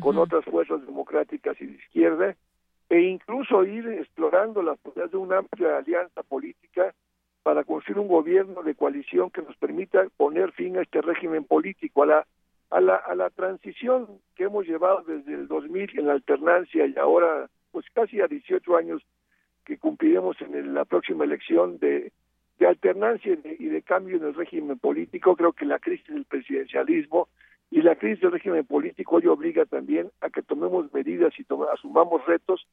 [0.00, 2.36] con otras fuerzas democráticas y de izquierda,
[2.90, 6.94] e incluso ir explorando las posibilidades de una amplia alianza política
[7.42, 12.02] para construir un gobierno de coalición que nos permita poner fin a este régimen político,
[12.02, 12.26] a la,
[12.70, 16.96] a la, a la transición que hemos llevado desde el 2000 en la alternancia y
[16.98, 17.48] ahora
[17.78, 19.02] pues casi a 18 años
[19.64, 22.10] que cumpliremos en la próxima elección de,
[22.58, 25.36] de alternancia y de, cambio en el régimen político.
[25.36, 27.28] Creo que la crisis del presidencialismo
[27.70, 32.26] y la crisis del régimen político hoy obliga también a que tomemos medidas y asumamos
[32.26, 32.66] retos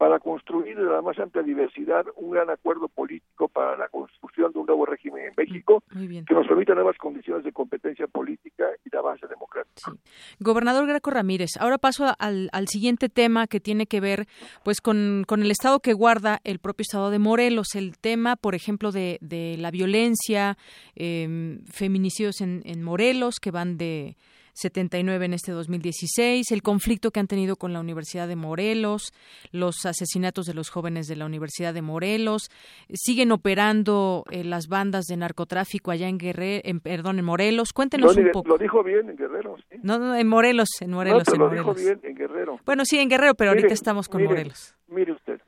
[0.00, 4.58] para construir de la más amplia diversidad un gran acuerdo político para la construcción de
[4.58, 8.96] un nuevo régimen en México que nos permita nuevas condiciones de competencia política y de
[8.96, 9.92] avance democrático.
[10.38, 14.26] Gobernador Graco Ramírez, ahora paso al, siguiente tema que tiene que ver
[14.64, 18.92] pues con, el estado que guarda el propio estado de Morelos, el tema, por ejemplo,
[18.92, 20.56] de, de la violencia,
[20.96, 24.16] eh, feminicidios en, en Morelos que van de
[24.60, 29.12] 79 en este 2016, el conflicto que han tenido con la Universidad de Morelos,
[29.52, 32.50] los asesinatos de los jóvenes de la Universidad de Morelos,
[32.92, 37.72] siguen operando eh, las bandas de narcotráfico allá en Guerrero, en, perdón, en Morelos.
[37.72, 38.48] Cuéntenos un poco.
[38.48, 39.56] Lo dijo bien en Guerrero.
[39.82, 41.24] No, no, en Morelos, en Morelos.
[41.26, 41.76] No, en lo Morelos.
[41.76, 42.58] dijo bien en Guerrero.
[42.64, 44.74] Bueno, sí, en Guerrero, pero ahorita estamos con mire, Morelos.
[44.88, 45.40] Mire usted,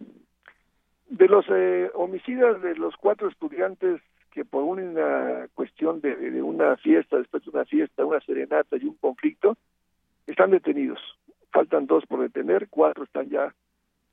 [1.09, 4.01] de los eh, homicidas de los cuatro estudiantes
[4.33, 8.95] que por una cuestión de, una fiesta, después de una fiesta, una serenata y un
[8.95, 9.57] conflicto,
[10.27, 11.01] están detenidos.
[11.51, 13.55] Faltan dos por detener, cuatro están ya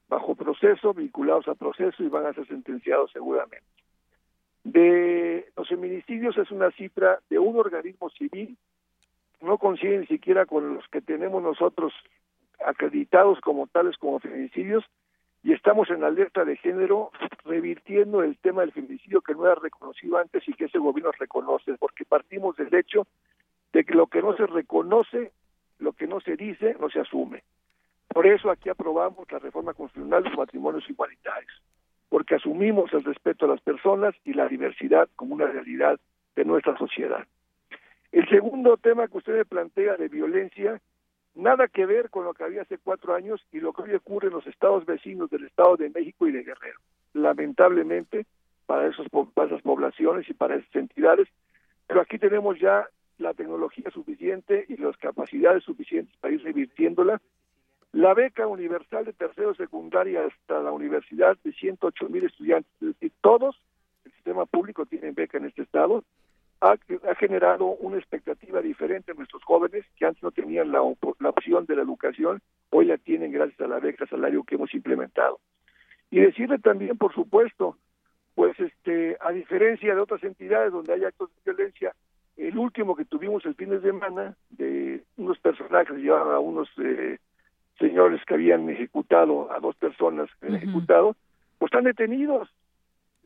[0.09, 3.65] bajo proceso, vinculados a proceso y van a ser sentenciados seguramente.
[4.65, 8.57] De los feminicidios es una cifra de un organismo civil,
[9.41, 11.93] no coincide ni siquiera con los que tenemos nosotros
[12.65, 14.83] acreditados como tales como feminicidios,
[15.43, 17.11] y estamos en alerta de género
[17.45, 21.75] revirtiendo el tema del feminicidio que no era reconocido antes y que ese gobierno reconoce,
[21.77, 23.07] porque partimos del hecho
[23.71, 25.31] de que lo que no se reconoce,
[25.79, 27.43] lo que no se dice, no se asume.
[28.07, 31.61] Por eso aquí aprobamos la reforma constitucional de los matrimonios igualitarios,
[32.09, 35.99] porque asumimos el respeto a las personas y la diversidad como una realidad
[36.35, 37.25] de nuestra sociedad.
[38.11, 40.81] El segundo tema que usted me plantea de violencia
[41.35, 44.27] nada que ver con lo que había hace cuatro años y lo que hoy ocurre
[44.27, 46.79] en los estados vecinos del Estado de México y de Guerrero.
[47.13, 48.25] Lamentablemente,
[48.65, 51.27] para, esos, para esas poblaciones y para esas entidades,
[51.87, 52.87] pero aquí tenemos ya
[53.17, 57.21] la tecnología suficiente y las capacidades suficientes para ir revirtiéndola.
[57.91, 63.11] La beca universal de tercero secundaria hasta la universidad de 108 mil estudiantes, es decir,
[63.21, 63.59] todos,
[64.05, 66.03] el sistema público tiene beca en este estado,
[66.61, 70.79] ha, ha, generado una expectativa diferente en nuestros jóvenes que antes no tenían la,
[71.19, 74.73] la, opción de la educación, hoy la tienen gracias a la beca salario que hemos
[74.73, 75.39] implementado.
[76.11, 77.77] Y decirle también, por supuesto,
[78.35, 81.93] pues este, a diferencia de otras entidades donde hay actos de violencia,
[82.37, 87.19] el último que tuvimos el fin de semana de unos personajes llevaban a unos eh,
[87.77, 90.55] señores que habían ejecutado a dos personas que uh -huh.
[90.57, 91.15] ejecutado,
[91.57, 92.49] pues están detenidos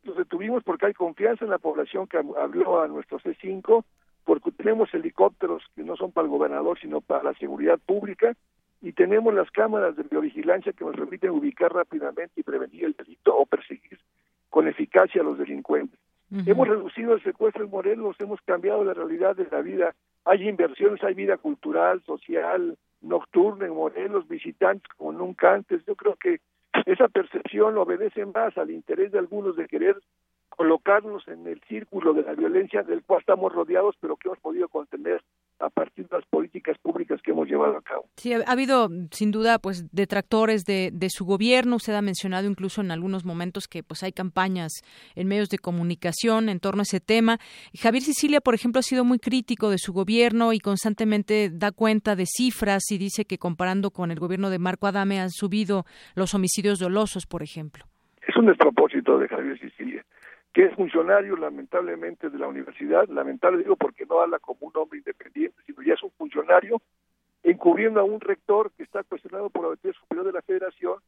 [0.04, 3.84] los detuvimos porque hay confianza en la población que habló a nuestro C5,
[4.26, 8.34] porque tenemos helicópteros que no son para el gobernador, sino para la seguridad pública,
[8.82, 13.36] y tenemos las cámaras de biovigilancia que nos permiten ubicar rápidamente y prevenir el delito
[13.36, 13.98] o perseguir
[14.50, 16.00] con eficacia a los delincuentes.
[16.30, 16.52] Uh -huh.
[16.52, 19.96] Hemos reducido el secuestro en Morelos, hemos cambiado la realidad de la vida.
[20.26, 25.86] Hay inversiones, hay vida cultural, social, nocturna en Morelos, visitantes como nunca antes.
[25.86, 26.40] Yo creo que
[26.86, 30.02] esa percepción obedece más al interés de algunos de querer
[30.50, 34.68] colocarnos en el círculo de la violencia del cual estamos rodeados, pero que hemos podido
[34.68, 35.24] contener
[35.66, 38.06] a partir de las políticas públicas que hemos llevado a cabo.
[38.18, 41.78] Sí, ha habido sin duda pues detractores de, de su gobierno.
[41.78, 44.72] Usted ha mencionado incluso en algunos momentos que pues hay campañas
[45.16, 47.38] en medios de comunicación en torno a ese tema.
[47.78, 52.16] Javier Sicilia, por ejemplo, ha sido muy crítico de su gobierno y constantemente da cuenta
[52.16, 55.86] de cifras y dice que comparando con el gobierno de Marco Adame han subido
[56.16, 57.86] los homicidios dolosos, por ejemplo.
[58.28, 60.06] Es un despropósito de Javier Sicilia
[60.54, 65.00] que es funcionario lamentablemente de la universidad, lamentable digo porque no habla como un hombre
[65.00, 66.80] independiente, sino ya es un funcionario
[67.42, 71.00] encubriendo a un rector que está cuestionado por la Auditoría Superior de la Federación,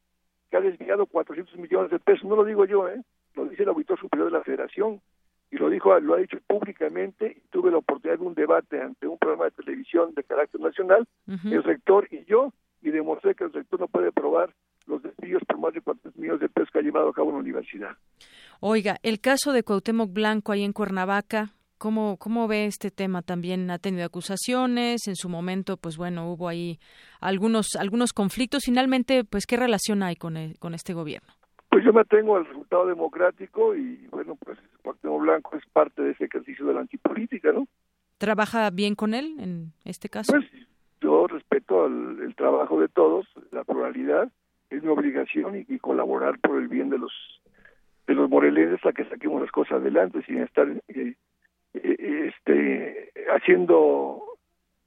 [0.50, 3.00] que ha desviado 400 millones de pesos, no lo digo yo, ¿eh?
[3.34, 5.00] lo dice el Auditor Superior de la Federación,
[5.50, 9.06] y lo dijo, lo ha dicho públicamente, y tuve la oportunidad de un debate ante
[9.06, 11.52] un programa de televisión de carácter nacional, uh -huh.
[11.52, 12.52] el rector y yo,
[12.82, 14.50] y demostré que el rector no puede probar
[14.86, 17.36] los desvíos por más de 400 millones de pesos que ha llevado a cabo en
[17.36, 17.96] la universidad.
[18.60, 23.22] Oiga, el caso de Cuauhtémoc Blanco ahí en Cuernavaca, ¿cómo, ¿cómo ve este tema?
[23.22, 26.78] También ha tenido acusaciones, en su momento, pues bueno, hubo ahí
[27.20, 28.62] algunos, algunos conflictos.
[28.64, 31.28] Finalmente, pues, ¿qué relación hay con, el, con este gobierno?
[31.68, 36.12] Pues yo me atengo al resultado democrático y, bueno, pues Cuauhtémoc Blanco es parte de
[36.12, 37.66] ese ejercicio de la antipolítica, ¿no?
[38.18, 40.32] ¿Trabaja bien con él en este caso?
[40.32, 40.46] Pues
[41.02, 44.30] yo respeto el, el trabajo de todos, la pluralidad,
[44.70, 47.12] es mi obligación y, colaborar por el bien de los
[48.06, 51.14] de los morelenses a que saquemos las cosas adelante sin estar eh,
[51.74, 54.35] eh, este haciendo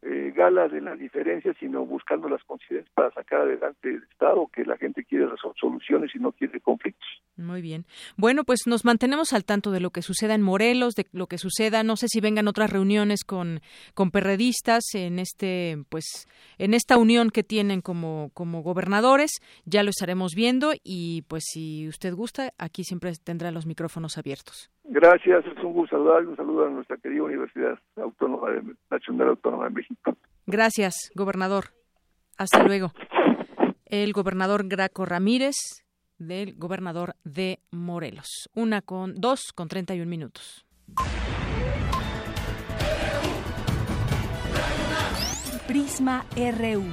[0.02, 4.64] eh, gala de la diferencia sino buscando las coincidencias para sacar adelante el estado que
[4.64, 5.26] la gente quiere
[5.60, 7.08] soluciones y no quiere conflictos
[7.40, 7.86] muy bien.
[8.18, 11.38] Bueno, pues nos mantenemos al tanto de lo que suceda en Morelos, de lo que
[11.38, 13.62] suceda, no sé si vengan otras reuniones con,
[13.94, 16.28] con perredistas en este, pues,
[16.58, 19.32] en esta unión que tienen como, como gobernadores,
[19.66, 24.70] ya lo estaremos viendo y pues si usted gusta, aquí siempre tendrá los micrófonos abiertos.
[24.92, 29.66] Gracias, es un gusto saludar un saludo a nuestra querida Universidad Autónoma de, Nacional Autónoma
[29.66, 30.18] de México.
[30.48, 31.66] Gracias, gobernador.
[32.40, 32.92] Hasta luego.
[33.86, 35.86] El gobernador Graco Ramírez,
[36.18, 38.50] del gobernador de Morelos.
[38.56, 40.66] Una con dos con treinta y un minutos.
[45.68, 46.84] Prisma RU.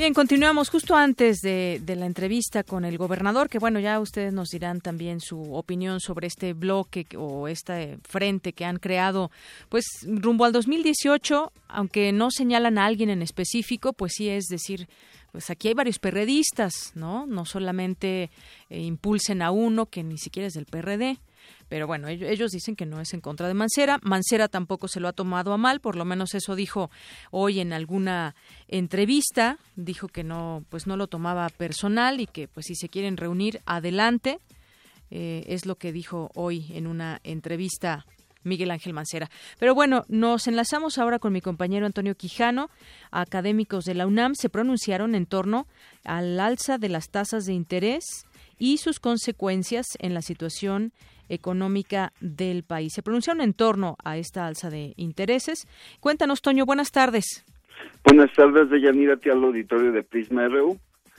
[0.00, 4.48] Bien, continuamos justo antes de, la entrevista con el gobernador, que bueno, ya ustedes nos
[4.48, 9.30] dirán también su opinión sobre este bloque o este frente que han creado,
[9.68, 14.88] pues rumbo al 2018, aunque no señalan a alguien en específico, pues sí es decir,
[15.32, 17.26] pues aquí hay varios perredistas, ¿no?
[17.26, 18.30] No solamente
[18.70, 21.18] eh, impulsen a uno que ni siquiera es del PRD.
[21.70, 24.00] Pero bueno, ellos dicen que no es en contra de Mancera.
[24.02, 26.90] Mancera tampoco se lo ha tomado a mal, por lo menos eso dijo
[27.30, 28.34] hoy en alguna
[28.66, 29.56] entrevista.
[29.76, 33.62] Dijo que no, pues no lo tomaba personal y que pues si se quieren reunir,
[33.66, 34.40] adelante.
[35.12, 38.04] Eh, es lo que dijo hoy en una entrevista
[38.42, 39.30] Miguel Ángel Mancera.
[39.60, 42.68] Pero bueno, nos enlazamos ahora con mi compañero Antonio Quijano.
[43.12, 45.68] Académicos de la UNAM se pronunciaron en torno
[46.02, 48.26] al alza de las tasas de interés
[48.58, 50.92] y sus consecuencias en la situación
[51.30, 52.92] económica del país.
[52.92, 55.66] Se pronunciaron en torno a esta alza de intereses.
[56.00, 57.44] Cuéntanos, Toño, buenas tardes.
[58.04, 60.78] Buenas tardes, Deyanira, al auditorio de Prisma RU.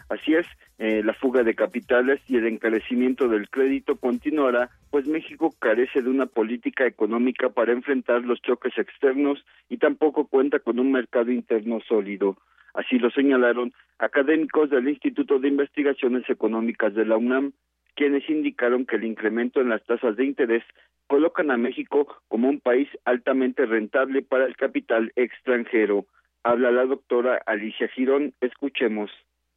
[0.10, 0.46] Así es,
[0.78, 6.10] eh, la fuga de capitales y el encarecimiento del crédito continuará, pues México carece de
[6.10, 11.80] una política económica para enfrentar los choques externos y tampoco cuenta con un mercado interno
[11.88, 12.36] sólido.
[12.74, 17.54] Así lo señalaron académicos del Instituto de Investigaciones Económicas de la UNAM,
[17.95, 20.63] quienes indicaron que el incremento en las tasas de interés
[21.07, 26.05] colocan a México como un país altamente rentable para el capital extranjero.
[26.43, 28.34] Habla la doctora Alicia Girón.
[28.41, 29.11] Escuchemos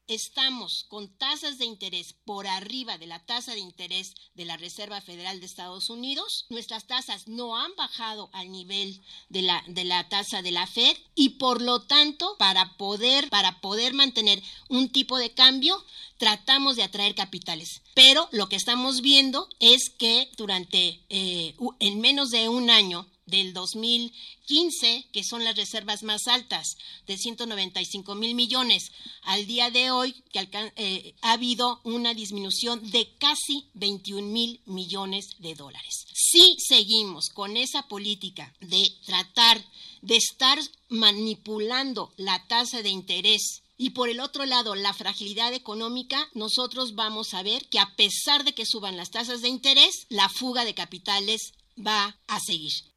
[0.07, 5.01] estamos con tasas de interés por arriba de la tasa de interés de la Reserva
[5.01, 6.47] Federal de Estados Unidos.
[6.51, 10.97] Nuestras tasas no han bajado al nivel de la, de la tasa de la Fed
[11.15, 15.83] y por lo tanto, para poder, para poder mantener un tipo de cambio,
[16.19, 17.83] tratamos de atraer capitales.
[17.95, 23.53] Pero lo que estamos viendo es que durante eh, en menos de un año del
[23.53, 26.77] 2015, que son las reservas más altas,
[27.07, 28.91] de 195 mil millones,
[29.23, 35.27] al día de hoy, que eh, ha habido una disminución de casi 21 mil millones
[35.39, 36.07] de dólares.
[36.13, 39.65] Si seguimos con esa política de tratar
[40.03, 46.29] de estar manipulando la tasa de interés y por el otro lado, la fragilidad económica,
[46.35, 50.29] nosotros vamos a ver que a pesar de que suban las tasas de interés, la
[50.29, 52.94] fuga de capitales va a seguir.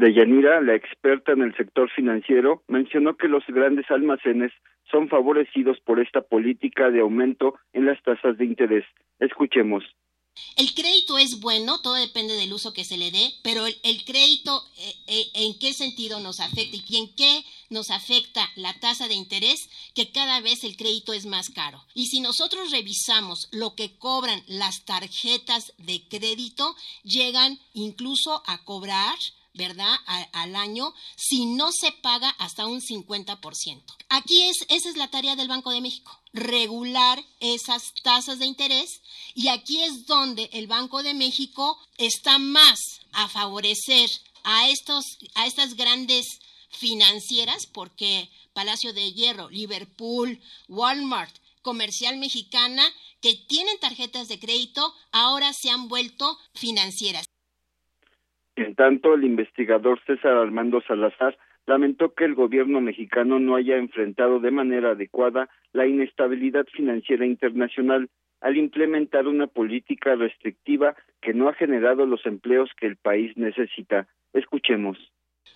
[0.00, 4.50] Deyanira, la experta en el sector financiero, mencionó que los grandes almacenes
[4.90, 8.86] son favorecidos por esta política de aumento en las tasas de interés.
[9.18, 9.84] Escuchemos.
[10.56, 14.62] El crédito es bueno, todo depende del uso que se le dé, pero el, crédito,
[14.78, 19.14] eh, eh, ¿en qué sentido nos afecta y en qué nos afecta la tasa de
[19.14, 19.68] interés?
[19.94, 21.84] Que cada vez el crédito es más caro.
[21.94, 29.16] Y si nosotros revisamos lo que cobran las tarjetas de crédito, llegan incluso a cobrar
[29.54, 29.94] ¿verdad?
[30.32, 33.82] al año si no se paga hasta un 50%.
[34.08, 39.00] Aquí es, esa es la tarea del Banco de México, regular esas tasas de interés
[39.34, 42.78] y aquí es donde el Banco de México está más
[43.12, 44.08] a favorecer
[44.44, 45.04] a, estos,
[45.34, 46.26] a estas grandes
[46.70, 52.84] financieras porque Palacio de Hierro, Liverpool, Walmart, Comercial Mexicana,
[53.20, 57.26] que tienen tarjetas de crédito, ahora se han vuelto financieras.
[58.60, 61.34] En tanto, el investigador César Armando Salazar
[61.64, 68.10] lamentó que el gobierno mexicano no haya enfrentado de manera adecuada la inestabilidad financiera internacional
[68.42, 74.08] al implementar una política restrictiva que no ha generado los empleos que el país necesita.
[74.34, 74.98] Escuchemos.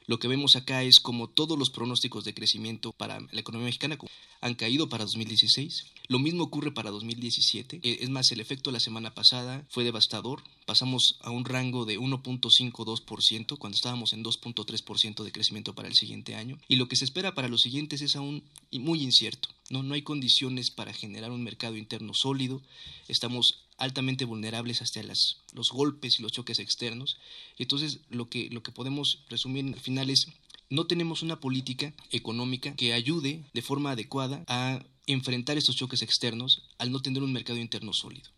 [0.06, 3.97] Lo que vemos acá es como todos los pronósticos de crecimiento para la economía mexicana
[4.40, 5.86] han caído para 2016.
[6.09, 7.81] Lo mismo ocurre para 2017.
[7.82, 10.43] Eh, es más, el efecto la semana pasada fue devastador.
[10.66, 16.35] Pasamos a un rango de 1.52% cuando estábamos en 2.3% de crecimiento para el siguiente
[16.35, 16.59] año.
[16.68, 19.48] Y lo que se espera para los siguientes es aún muy incierto.
[19.70, 22.60] No, no hay condiciones para generar un mercado interno sólido.
[23.09, 27.20] Estamos altamente vulnerables hasta las, los golpes y los choques externos.
[27.59, 30.26] Entonces, lo que, lo que podemos resumir al final es,
[30.70, 36.68] no tenemos una política económica que ayude de forma adecuada a enfrentar estos choques externos
[36.78, 38.30] al no tener un mercado interno sólido.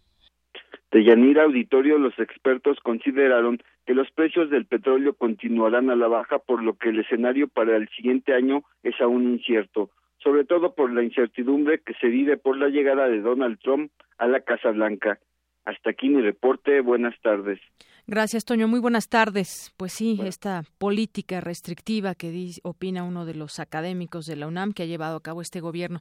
[0.90, 6.38] De Yanira Auditorio, los expertos consideraron que los precios del petróleo continuarán a la baja,
[6.38, 9.90] por lo que el escenario para el siguiente año es aún incierto,
[10.26, 14.26] sobre todo por la incertidumbre que se vive por la llegada de Donald Trump a
[14.26, 15.20] la Casa Blanca.
[15.64, 16.80] Hasta aquí mi reporte.
[16.80, 17.60] Buenas tardes.
[18.08, 18.66] Gracias, Toño.
[18.66, 19.72] Muy buenas tardes.
[19.76, 24.82] Pues sí, esta política restrictiva que opina uno de los académicos de la UNAM que
[24.82, 26.00] ha llevado a cabo este gobierno.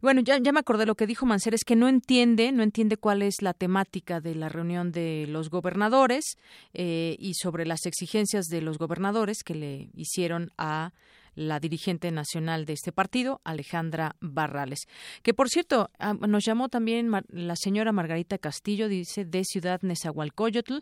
[0.00, 2.96] Bueno, ya, ya me acordé lo que dijo Mancer, es que no entiende, no entiende
[2.96, 6.38] cuál es la temática de la reunión de los gobernadores
[6.72, 10.92] eh, y sobre las exigencias de los gobernadores que le hicieron a
[11.36, 14.88] la dirigente nacional de este partido, Alejandra Barrales.
[15.22, 20.78] Que por cierto, ah, nos llamó también la señora Margarita Castillo, dice, de Ciudad Nezahualcóyotl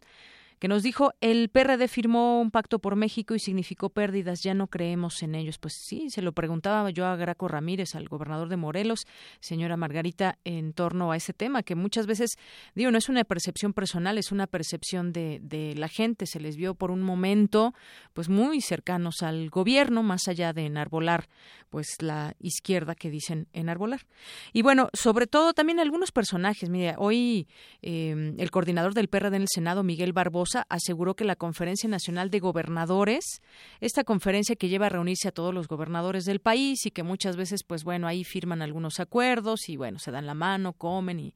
[0.64, 4.68] que nos dijo el PRD firmó un pacto por México y significó pérdidas, ya no
[4.68, 5.58] creemos en ellos.
[5.58, 9.06] Pues sí, se lo preguntaba yo a Graco Ramírez, al gobernador de Morelos,
[9.40, 12.38] señora Margarita, en torno a ese tema, que muchas veces,
[12.74, 16.24] digo, no es una percepción personal, es una percepción de, de la gente.
[16.24, 17.74] Se les vio por un momento,
[18.14, 21.28] pues muy cercanos al gobierno, más allá de enarbolar,
[21.68, 24.06] pues la izquierda que dicen enarbolar.
[24.54, 26.70] Y bueno, sobre todo también algunos personajes.
[26.70, 27.48] Mire, hoy
[27.82, 32.30] eh, el coordinador del PRD en el Senado, Miguel Barbosa, aseguró que la Conferencia Nacional
[32.30, 33.40] de Gobernadores,
[33.80, 37.36] esta conferencia que lleva a reunirse a todos los gobernadores del país y que muchas
[37.36, 41.34] veces, pues bueno, ahí firman algunos acuerdos y bueno, se dan la mano, comen y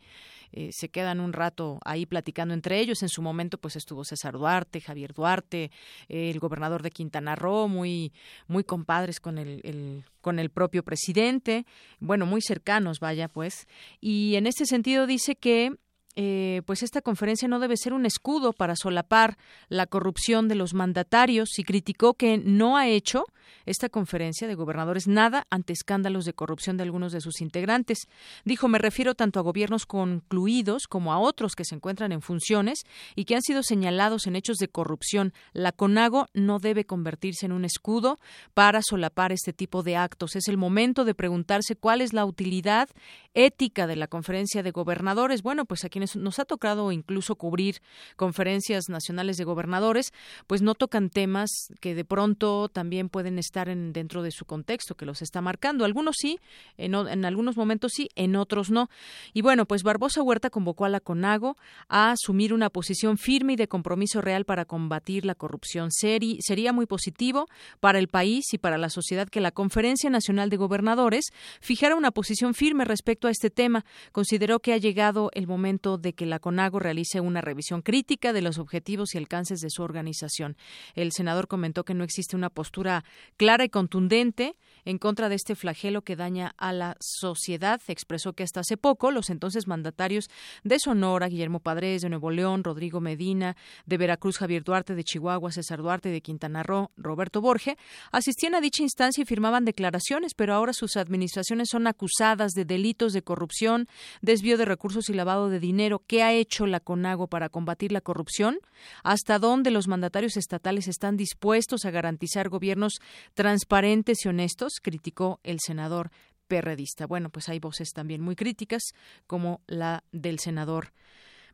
[0.53, 3.03] eh, se quedan un rato ahí platicando entre ellos.
[3.03, 5.71] En su momento, pues estuvo César Duarte, Javier Duarte,
[6.09, 8.13] el gobernador de Quintana Roo, muy,
[8.47, 11.67] muy compadres con el, con el propio presidente,
[12.01, 13.67] bueno, muy cercanos, vaya, pues.
[14.01, 15.77] Y en este sentido dice que
[16.17, 20.75] eh, pues esta conferencia no debe ser un escudo para solapar la corrupción de los
[20.75, 23.25] mandatarios y criticó que no ha hecho
[23.67, 28.09] esta conferencia de gobernadores nada ante escándalos de corrupción de algunos de sus integrantes.
[28.45, 32.81] Dijo, me refiero tanto a gobiernos concluidos como a otros que se encuentran en funciones
[33.15, 35.33] y que han sido señalados en hechos de corrupción.
[35.53, 38.19] La CONAGO no debe convertirse en un escudo
[38.55, 40.37] para solapar este tipo de actos.
[40.37, 42.89] Es el momento de preguntarse cuál es la utilidad
[43.35, 45.43] ética de la conferencia de gobernadores.
[45.43, 47.81] Bueno, pues a quienes nos ha tocado incluso cubrir
[48.17, 50.13] conferencias nacionales de gobernadores,
[50.47, 54.95] pues no tocan temas que de pronto también pueden estar en, dentro de su contexto,
[54.95, 55.85] que los está marcando.
[55.85, 56.39] Algunos sí,
[56.77, 56.95] en,
[57.25, 58.89] algunos momentos sí, en otros no.
[59.33, 61.57] Y bueno, pues Barbosa Huerta convocó a la CONAGO
[61.89, 65.91] a asumir una posición firme y de compromiso real para combatir la corrupción.
[65.91, 67.49] Seri, sería muy positivo
[67.81, 71.27] para el país y para la sociedad que la Conferencia Nacional de Gobernadores
[71.61, 73.85] fijara una posición firme respecto a este tema.
[74.13, 78.43] Consideró que ha llegado el momento de que la CONAGO realice una revisión crítica de
[78.43, 80.57] los objetivos y alcances de su organización.
[80.95, 83.05] El senador comentó que no existe una postura
[83.37, 87.81] clara y contundente en contra de este flagelo que daña a la sociedad.
[87.89, 90.29] Expresó que hasta hace poco los entonces mandatarios
[90.65, 93.57] de Sonora, Guillermo Padres, de Nuevo León, Rodrigo Medina,
[93.87, 97.77] de Veracruz, Javier Duarte, de Chihuahua, César Duarte, de Quintana Roo, Roberto Borge,
[98.13, 103.13] asistían a dicha instancia y firmaban declaraciones, pero ahora sus administraciones son acusadas de delitos
[103.13, 103.87] de corrupción,
[104.23, 105.78] desvío de recursos y lavado de dinero.
[106.07, 108.59] ¿Qué ha hecho la CONAGO para combatir la corrupción?
[109.05, 112.99] ¿Hasta dónde los mandatarios estatales están dispuestos a garantizar gobiernos
[113.35, 114.81] transparentes y honestos?
[114.83, 116.11] criticó el senador
[116.49, 117.07] perredista.
[117.07, 118.83] Bueno, pues hay voces también muy críticas,
[119.27, 120.93] como la del senador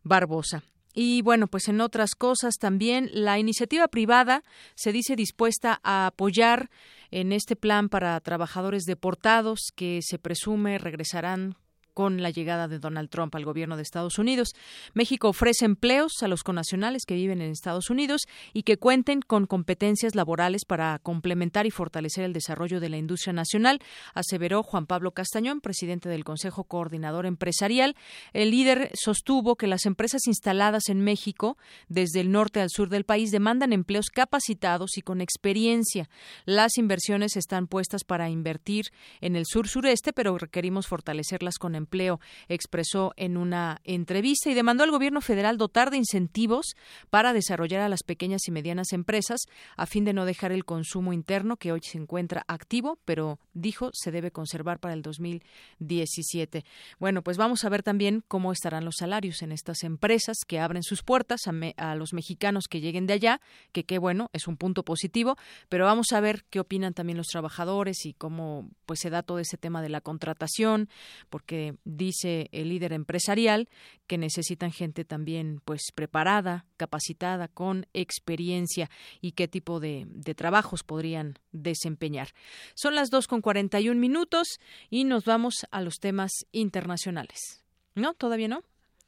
[0.02, 0.62] Barbosa.
[0.94, 4.44] Y bueno, pues en otras cosas también la iniciativa privada
[4.76, 6.70] se dice dispuesta a apoyar
[7.10, 11.56] en este plan para trabajadores deportados que se presume regresarán
[11.94, 14.54] con la llegada de Donald Trump al gobierno de Estados Unidos.
[14.92, 18.22] México ofrece empleos a los conacionales que viven en Estados Unidos
[18.52, 23.32] y que cuenten con competencias laborales para complementar y fortalecer el desarrollo de la industria
[23.32, 23.80] nacional,
[24.12, 27.96] aseveró Juan Pablo Castañón, presidente del Consejo Coordinador Empresarial.
[28.32, 31.56] El líder sostuvo que las empresas instaladas en México,
[31.88, 36.08] desde el norte al sur del país, demandan empleos capacitados y con experiencia.
[36.44, 38.86] Las inversiones están puestas para invertir
[39.20, 44.90] en el sur-sureste, pero requerimos fortalecerlas con Empleo expresó en una entrevista y demandó al
[44.90, 46.74] gobierno federal dotar de incentivos
[47.10, 49.40] para desarrollar a las pequeñas y medianas empresas
[49.76, 53.90] a fin de no dejar el consumo interno que hoy se encuentra activo, pero dijo
[53.92, 56.64] se debe conservar para el 2017.
[56.98, 60.82] Bueno, pues vamos a ver también cómo estarán los salarios en estas empresas que abren
[60.82, 63.40] sus puertas a, a los mexicanos que lleguen de allá,
[63.72, 65.36] que qué bueno, es un punto positivo,
[65.68, 69.38] pero vamos a ver qué opinan también los trabajadores y cómo pues se da todo
[69.38, 70.88] ese tema de la contratación,
[71.30, 73.68] porque dice el líder empresarial
[74.06, 78.90] que necesitan gente también pues preparada, capacitada, con experiencia
[79.20, 80.06] y qué tipo de,
[80.36, 82.28] trabajos podrían desempeñar.
[82.74, 84.58] Son las dos con 41 minutos
[84.90, 87.62] y nos vamos a los temas internacionales.
[87.94, 88.14] ¿No?
[88.14, 88.62] ¿Todavía no?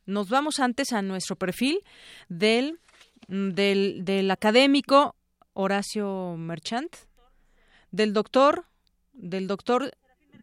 [0.05, 1.81] Nos vamos antes a nuestro perfil
[2.29, 2.79] del,
[3.27, 5.17] del, del académico
[5.55, 6.95] Horacio Merchant,
[7.91, 8.67] del doctor,
[9.13, 9.91] del doctor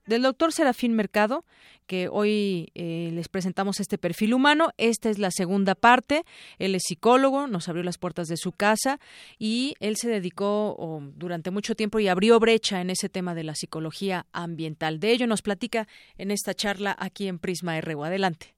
[0.06, 1.46] del doctor Serafín Mercado,
[1.88, 4.72] que hoy eh, les presentamos este perfil humano.
[4.78, 6.24] Esta es la segunda parte.
[6.60, 9.00] Él es psicólogo, nos abrió las puertas de su casa
[9.38, 13.56] y él se dedicó durante mucho tiempo y abrió brecha en ese tema de la
[13.56, 15.00] psicología ambiental.
[15.00, 18.04] De ello nos platica en esta charla aquí en Prisma RU.
[18.04, 18.56] Adelante.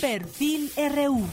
[0.00, 1.26] Perfil RU.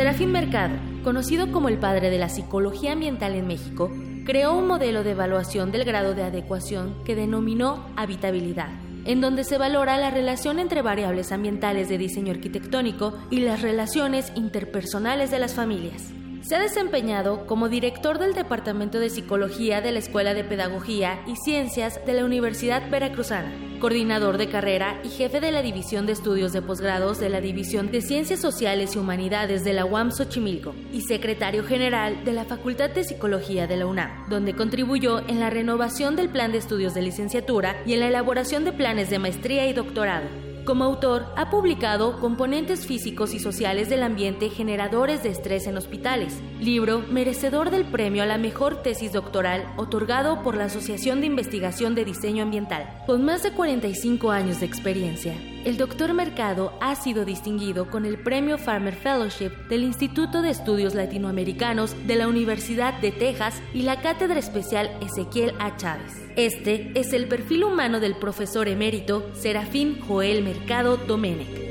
[0.00, 3.92] Serafín Mercado, conocido como el padre de la psicología ambiental en México,
[4.24, 8.70] creó un modelo de evaluación del grado de adecuación que denominó habitabilidad,
[9.04, 14.32] en donde se valora la relación entre variables ambientales de diseño arquitectónico y las relaciones
[14.36, 16.10] interpersonales de las familias.
[16.50, 21.36] Se ha desempeñado como director del Departamento de Psicología de la Escuela de Pedagogía y
[21.36, 26.52] Ciencias de la Universidad Veracruzana, coordinador de carrera y jefe de la División de Estudios
[26.52, 31.02] de Posgrados de la División de Ciencias Sociales y Humanidades de la UAM Xochimilco y
[31.02, 36.16] secretario general de la Facultad de Psicología de la UNAM, donde contribuyó en la renovación
[36.16, 39.72] del plan de estudios de licenciatura y en la elaboración de planes de maestría y
[39.72, 40.49] doctorado.
[40.70, 46.40] Como autor, ha publicado Componentes físicos y sociales del ambiente generadores de estrés en hospitales,
[46.60, 51.96] libro merecedor del premio a la mejor tesis doctoral otorgado por la Asociación de Investigación
[51.96, 53.02] de Diseño Ambiental.
[53.04, 55.34] Con más de 45 años de experiencia,
[55.64, 60.94] el doctor Mercado ha sido distinguido con el Premio Farmer Fellowship del Instituto de Estudios
[60.94, 65.76] Latinoamericanos de la Universidad de Texas y la Cátedra Especial Ezequiel A.
[65.76, 66.12] Chávez.
[66.36, 71.69] Este es el perfil humano del profesor emérito Serafín Joel Mercado Domenech.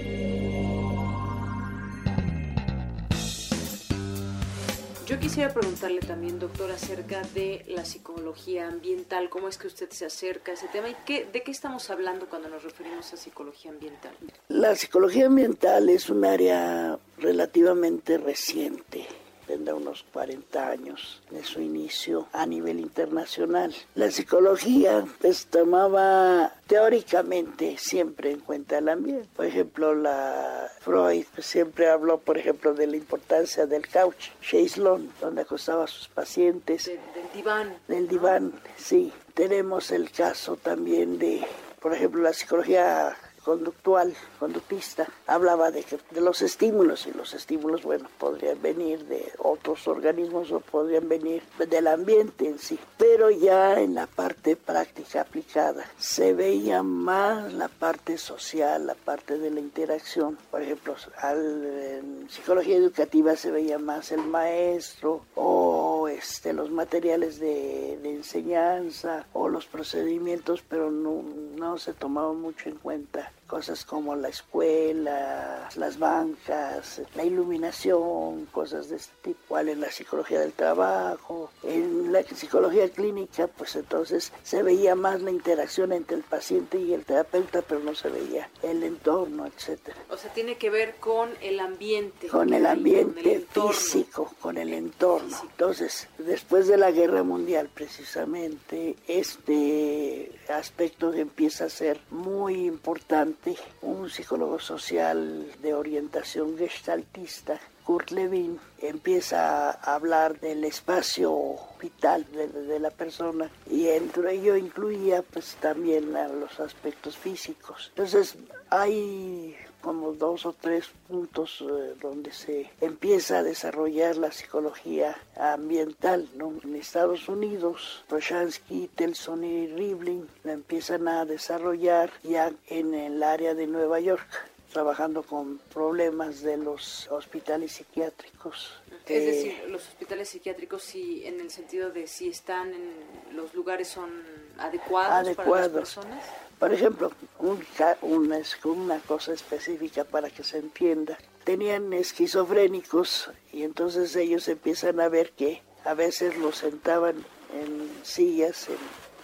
[5.29, 10.51] Quisiera preguntarle también, doctor, acerca de la psicología ambiental, cómo es que usted se acerca
[10.51, 14.11] a ese tema y qué, de qué estamos hablando cuando nos referimos a psicología ambiental.
[14.47, 19.05] La psicología ambiental es un área relativamente reciente
[19.49, 23.73] tendrá unos 40 años de su inicio a nivel internacional.
[23.95, 29.27] La psicología pues tomaba teóricamente siempre en cuenta el ambiente.
[29.35, 35.41] Por ejemplo, la Freud siempre habló, por ejemplo, de la importancia del couch, Chaiselon, donde
[35.41, 36.85] acostaba a sus pacientes.
[36.85, 36.99] del
[37.33, 37.75] diván.
[37.87, 39.11] Del diván, sí.
[39.33, 41.43] Tenemos el caso también de,
[41.81, 47.83] por ejemplo, la psicología conductual, conductista, hablaba de, que, de los estímulos y los estímulos,
[47.83, 52.79] bueno, podrían venir de otros organismos o podrían venir del ambiente en sí.
[52.97, 59.37] Pero ya en la parte práctica aplicada se veía más la parte social, la parte
[59.37, 60.37] de la interacción.
[60.49, 67.39] Por ejemplo, al, en psicología educativa se veía más el maestro o este, los materiales
[67.39, 71.23] de, enseñanza o los procedimientos, pero no,
[71.55, 78.89] no se tomaba mucho en cuenta cosas como la escuela, las bancas, la iluminación, cosas
[78.89, 84.31] de este tipo, igual en la psicología del trabajo, en la psicología clínica, pues entonces
[84.43, 88.47] se veía más la interacción entre el paciente y el terapeuta, pero no se veía
[88.61, 89.97] el entorno, etcétera.
[90.09, 92.27] O sea, tiene que ver con el ambiente.
[92.27, 95.35] Con el ambiente físico, con el entorno.
[95.41, 103.38] Entonces, después de la guerra mundial, precisamente, este aspecto empieza a ser muy importante
[103.81, 112.79] un psicólogo social de orientación gestaltista, Kurt Lewin, empieza a hablar del espacio vital de,
[112.79, 117.87] la persona y entre ello incluía pues también los aspectos físicos.
[117.89, 118.35] Entonces
[118.69, 126.27] hay como dos o tres puntos eh, donde se empieza a desarrollar la psicología ambiental.
[126.63, 133.53] En Estados Unidos, Proshansky, Telson y Rivlin la empiezan a desarrollar ya en el área
[133.53, 134.27] de Nueva York
[134.71, 138.79] trabajando con problemas de los hospitales psiquiátricos.
[139.09, 143.87] Es decir, los hospitales psiquiátricos sí, en el sentido de si están en los lugares
[143.87, 144.09] son
[144.57, 146.23] adecuados, para las personas.
[146.59, 147.65] Por ejemplo, un,
[148.01, 151.17] una, una cosa específica para que se entienda.
[151.43, 157.15] Tenían esquizofrénicos y entonces ellos empiezan a ver que a veces los sentaban
[157.53, 158.77] en sillas en,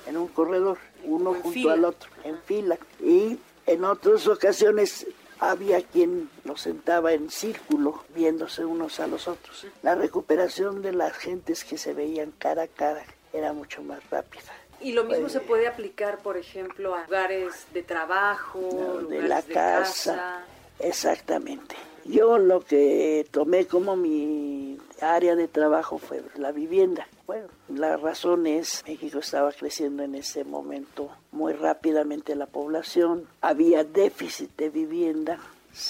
[0.07, 2.77] en un corredor, uno junto al otro, en fila.
[3.03, 3.37] Y
[3.67, 5.05] en otras ocasiones
[5.39, 9.67] había quien los sentaba en círculo viéndose unos a los otros.
[9.83, 13.03] La recuperación de las gentes que se veían cara a cara
[13.33, 14.51] era mucho más rápida.
[14.81, 20.43] Y lo mismo se puede aplicar, por ejemplo, a lugares de trabajo, de la casa.
[20.79, 21.75] Exactamente.
[22.03, 27.07] Yo lo que tomé como mi área de trabajo fue la vivienda.
[27.27, 33.83] Bueno, la razón es México estaba creciendo en ese momento muy rápidamente la población, había
[33.83, 35.39] déficit de vivienda,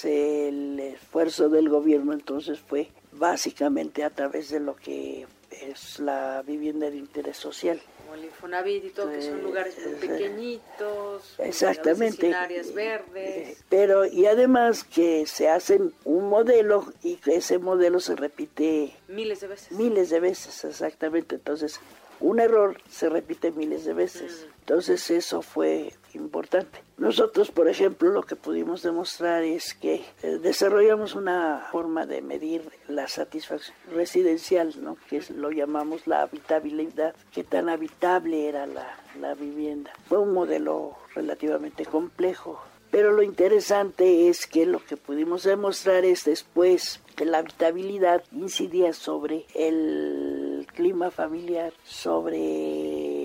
[0.02, 6.90] el esfuerzo del gobierno entonces fue básicamente a través de lo que es la vivienda
[6.90, 7.80] de interés social.
[7.98, 13.48] Como el Infonavit y todo, que son lugares muy pequeñitos, exactamente, áreas verdes.
[13.48, 18.94] Eh, pero y además que se hacen un modelo y que ese modelo se repite
[19.08, 19.72] miles de veces.
[19.72, 21.36] Miles de veces, exactamente.
[21.36, 21.80] Entonces,
[22.20, 24.46] un error se repite miles de veces.
[24.46, 24.52] Mm.
[24.60, 26.80] Entonces eso fue importante.
[26.98, 32.62] Nosotros, por ejemplo, lo que pudimos demostrar es que eh, desarrollamos una forma de medir
[32.88, 34.96] la satisfacción residencial, ¿no?
[35.08, 39.92] que lo llamamos la habitabilidad, qué tan habitable era la, la vivienda.
[40.08, 42.60] Fue un modelo relativamente complejo,
[42.90, 48.92] pero lo interesante es que lo que pudimos demostrar es después que la habitabilidad incidía
[48.92, 53.15] sobre el clima familiar, sobre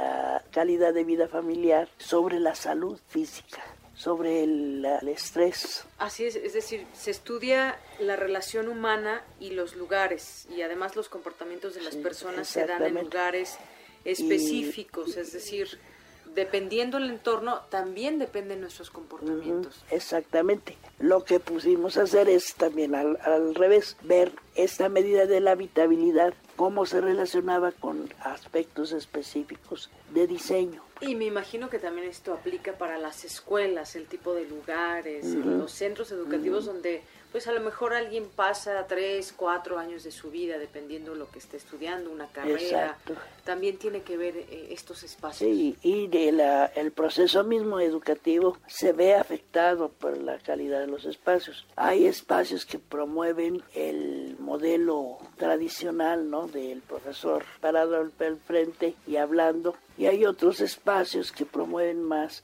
[0.00, 3.62] la calidad de vida familiar, sobre la salud física
[4.00, 5.84] sobre el, estrés.
[5.98, 11.10] Así es, es decir, se estudia la relación humana y los lugares y además los
[11.10, 13.58] comportamientos de las personas se dan en lugares
[14.06, 15.78] específicos, es decir,
[16.34, 19.84] dependiendo el entorno, también dependen nuestros comportamientos.
[19.90, 20.78] Exactamente.
[20.98, 25.50] Lo que pusimos a hacer es también al, al, revés, ver esta medida de la
[25.50, 30.82] habitabilidad, cómo se relacionaba con aspectos específicos de diseño.
[31.00, 35.72] Y me imagino que también esto aplica para las escuelas, el tipo de lugares, los
[35.72, 37.00] centros educativos donde
[37.32, 41.38] pues a lo mejor alguien pasa tres, cuatro años de su vida, dependiendo lo que
[41.38, 42.98] esté estudiando, una carrera.
[43.44, 45.50] También tiene que ver eh, estos espacios.
[45.50, 50.88] Sí, y de la, el proceso mismo educativo se ve afectado por la calidad de
[50.88, 51.66] los espacios.
[51.76, 56.48] Hay espacios que promueven el modelo tradicional, ¿no?
[56.48, 58.12] Del profesor parado al
[58.46, 59.76] frente y hablando.
[59.96, 62.42] Y hay otros espacios que promueven más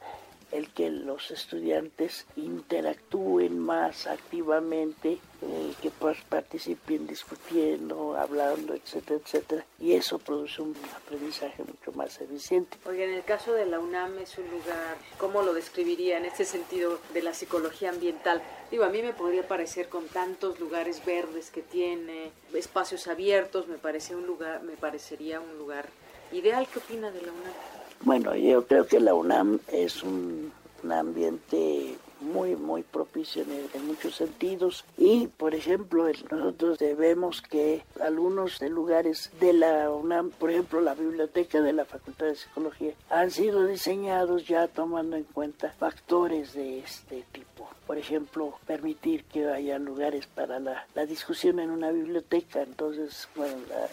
[0.57, 9.67] el que los estudiantes interactúen más activamente, eh, que pues participen discutiendo, hablando, etcétera, etcétera.
[9.79, 12.79] Y eso produce un aprendizaje mucho más eficiente.
[12.87, 16.45] Oye, en el caso de la UNAM es un lugar, ¿cómo lo describiría en este
[16.45, 18.43] sentido de la psicología ambiental?
[18.71, 23.79] Digo, a mí me podría parecer con tantos lugares verdes que tiene, espacios abiertos, me
[23.79, 25.89] parece un lugar, me parecería un lugar
[26.33, 26.67] ideal.
[26.73, 27.76] ¿Qué opina de la UNAM?
[28.07, 30.53] Bueno, yo creo que la UNAM es un,
[30.89, 34.85] ambiente muy, muy propicio en, muchos sentidos.
[34.99, 40.95] Y, por ejemplo, nosotros debemos que algunos de lugares de la UNAM, por ejemplo, la
[40.95, 46.81] biblioteca de la Facultad de Psicología, han sido diseñados ya tomando en cuenta factores de
[46.81, 47.57] este tipo
[47.87, 52.63] por ejemplo, permitir que haya lugares para la, discusión en una biblioteca.
[52.63, 53.29] Entonces,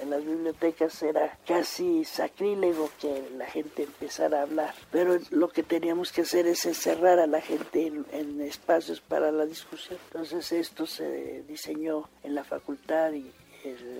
[0.01, 5.61] en las bibliotecas era casi sacrílego que la gente empezara a hablar, pero lo que
[5.61, 9.99] teníamos que hacer es encerrar a la gente en, en espacios para la discusión.
[10.07, 13.31] Entonces, esto se diseñó en la facultad y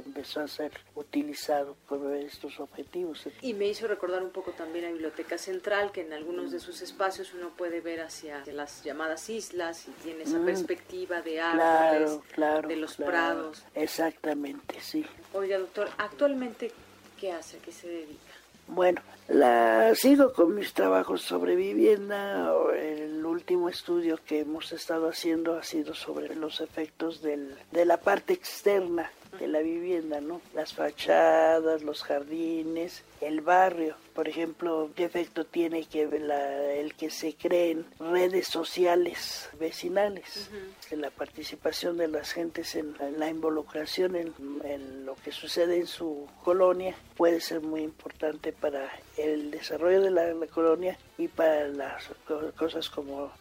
[0.05, 3.27] empezó a ser utilizado por estos objetivos.
[3.41, 6.81] Y me hizo recordar un poco también a Biblioteca Central, que en algunos de sus
[6.81, 10.45] espacios uno puede ver hacia las llamadas islas y tiene esa mm.
[10.45, 12.19] perspectiva de árboles,
[12.67, 13.63] de los prados.
[13.73, 15.05] Exactamente, sí.
[15.33, 16.71] Oiga, doctor, actualmente,
[17.19, 17.57] ¿qué hace?
[17.59, 18.33] ¿Qué se dedica?
[18.67, 22.51] Bueno, la sigo con mis trabajos sobre vivienda.
[22.75, 27.97] El último estudio que hemos estado haciendo ha sido sobre los efectos del, de la
[27.97, 30.41] parte externa de la vivienda, ¿no?
[30.53, 33.95] Las fachadas, los jardines, el barrio.
[34.13, 40.51] Por ejemplo, ¿qué efecto tiene que el que se creen redes sociales vecinales?
[40.91, 44.33] La participación de las gentes en, la involucración en,
[44.63, 50.11] en, lo que sucede en su colonia puede ser muy importante para el desarrollo de
[50.11, 52.09] la colonia y para las
[52.55, 53.31] cosas como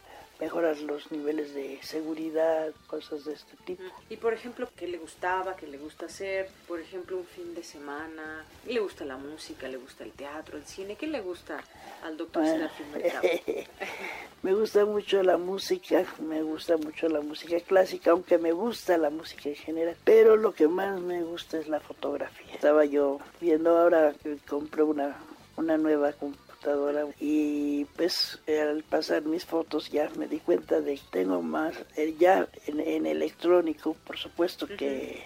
[0.40, 3.82] mejorar los niveles de seguridad, cosas de este tipo.
[4.08, 6.48] Y por ejemplo, ¿qué le gustaba, qué le gusta hacer?
[6.66, 10.64] Por ejemplo, un fin de semana, ¿le gusta la música, le gusta el teatro, el
[10.64, 10.96] cine?
[10.96, 11.62] ¿Qué le gusta
[12.02, 12.68] al doctor bueno,
[14.42, 19.10] Me gusta mucho la música, me gusta mucho la música clásica, aunque me gusta la
[19.10, 22.52] música en general, pero lo que más me gusta es la fotografía.
[22.52, 25.16] Estaba yo viendo ahora que compré una,
[25.56, 26.12] una nueva
[27.20, 32.14] y pues al pasar mis fotos ya me di cuenta de que tengo más, eh,
[32.18, 35.22] ya en, electrónico, por supuesto que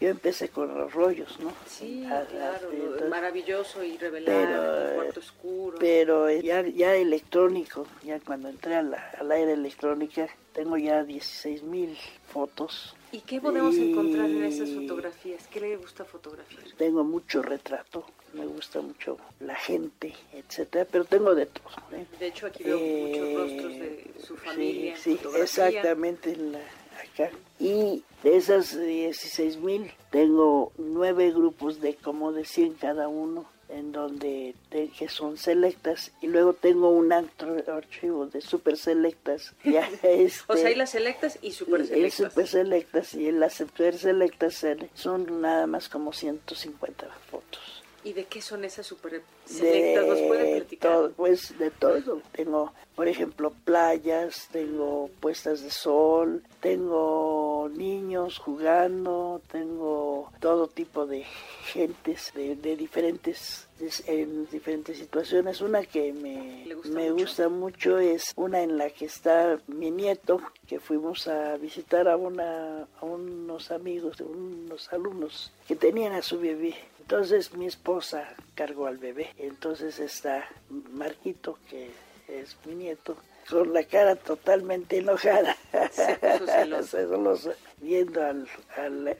[0.00, 1.52] yo empecé con los rollos, ¿no?
[1.66, 2.70] Sí, claro,
[3.08, 5.78] maravilloso y revelar, el cuarto oscuro.
[5.78, 11.62] Pero ya, ya electrónico, ya cuando entré a la, al aire electrónica, tengo ya 16
[11.62, 11.96] mil
[12.28, 15.46] fotos ¿Y qué podemos encontrar en esas fotografías?
[15.46, 16.64] ¿Qué le gusta fotografiar?
[16.76, 18.04] Tengo mucho retrato,
[18.36, 21.74] me gusta mucho la gente, etcétera, pero tengo de todo.
[21.92, 22.06] ¿eh?
[22.18, 24.96] De hecho, aquí veo muchos rostros de su familia.
[24.96, 26.32] Sí, sí exactamente.
[26.32, 27.30] En la, acá.
[27.58, 33.92] Y de esas 16 mil, tengo nueve grupos de como de 100 cada uno en
[33.92, 40.56] donde que son selectas y luego tengo un archivo de super selectas ya este, o
[40.56, 44.64] sea hay las selectas y super selectas y super selectas y las super selectas
[44.94, 47.75] son nada más como 150 fotos
[48.06, 50.06] ¿Y de qué son esas super selectas?
[50.06, 50.92] ¿Nos puede platicar?
[50.92, 52.22] Todo, pues de todo.
[52.30, 61.24] Tengo, por ejemplo, playas, tengo puestas de sol, tengo niños jugando, tengo todo tipo de
[61.64, 63.66] gentes de, de diferentes
[64.06, 65.60] en diferentes situaciones.
[65.60, 67.24] Una que me, gusta, me mucho?
[67.24, 72.16] gusta mucho es una en la que está mi nieto, que fuimos a visitar a,
[72.16, 76.76] una, a unos amigos, unos alumnos que tenían a su bebé
[77.08, 79.32] entonces mi esposa cargó al bebé.
[79.38, 80.44] Entonces está
[80.90, 81.88] Marquito, que
[82.26, 83.16] es mi nieto,
[83.48, 85.56] con la cara totalmente enojada,
[86.84, 87.52] celoso.
[87.80, 88.48] viendo al,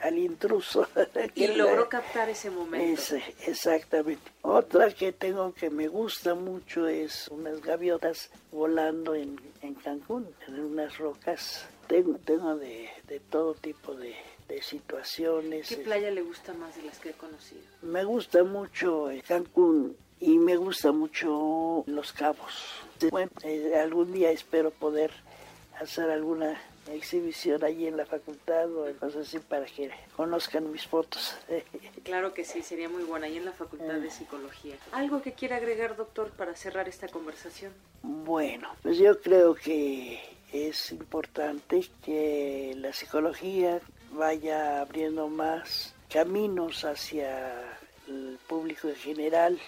[0.00, 0.88] al, intruso.
[1.36, 3.00] Y logró captar ese momento.
[3.00, 4.32] Ese, exactamente.
[4.42, 10.58] Otra que tengo que me gusta mucho es unas gaviotas volando en, en Cancún, en
[10.58, 11.64] unas rocas.
[11.86, 14.16] Tengo, tengo de, de todo tipo de,
[14.48, 15.68] de situaciones.
[15.68, 17.62] ¿Qué playa le gusta más de las que he conocido?
[17.82, 22.54] Me gusta mucho Cancún y me gusta mucho Los Cabos.
[23.10, 25.10] Bueno, eh, algún día espero poder
[25.80, 26.58] hacer alguna
[26.92, 31.36] exhibición allí en la facultad o cosas así para que conozcan mis fotos.
[32.04, 34.76] claro que sí, sería muy buena, ahí en la Facultad de Psicología.
[34.92, 37.72] ¿Algo que quiera agregar, doctor, para cerrar esta conversación?
[38.02, 40.20] Bueno, pues yo creo que
[40.52, 43.80] es importante que la psicología
[44.12, 47.78] vaya abriendo más caminos hacia
[48.08, 49.58] el público en general.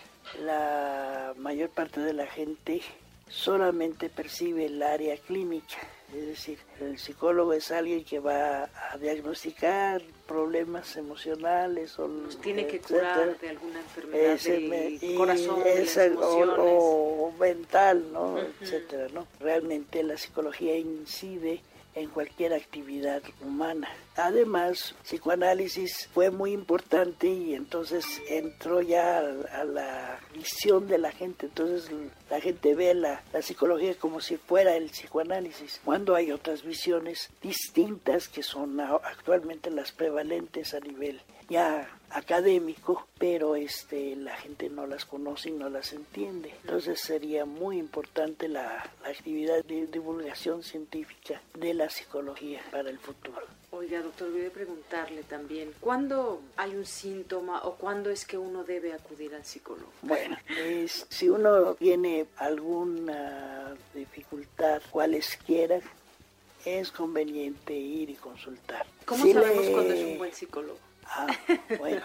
[0.44, 2.82] La mayor parte de la gente
[3.28, 5.76] solamente percibe el área clínica,
[6.14, 12.08] es decir, el psicólogo es alguien que va a diagnosticar problemas emocionales o
[12.42, 18.38] tiene que curar de alguna enfermedad del corazón, de o, mental, ¿no?
[18.60, 19.26] etcétera, ¿no?
[19.40, 21.60] Realmente la psicología incide
[21.98, 23.88] en cualquier actividad humana.
[24.16, 31.46] Además, psicoanálisis fue muy importante y entonces entró ya a, la visión de la gente.
[31.46, 31.90] Entonces
[32.30, 37.30] la gente ve la, la, psicología como si fuera el psicoanálisis, cuando hay otras visiones
[37.42, 44.86] distintas que son actualmente las prevalentes a nivel ya académico, pero este la gente no
[44.86, 46.54] las conoce y no las entiende.
[46.62, 52.98] Entonces sería muy importante la, la actividad de divulgación científica de la psicología para el
[52.98, 53.42] futuro.
[53.70, 58.64] Oiga, doctor, voy a preguntarle también, ¿cuándo hay un síntoma o cuándo es que uno
[58.64, 59.92] debe acudir al psicólogo?
[60.00, 60.38] Bueno,
[61.10, 65.80] si uno tiene alguna dificultad, cualesquiera,
[66.64, 68.86] es conveniente ir y consultar.
[69.04, 70.87] ¿Cómo sabemos cuándo es un buen psicólogo?
[71.10, 71.26] Ah,
[71.78, 72.02] bueno,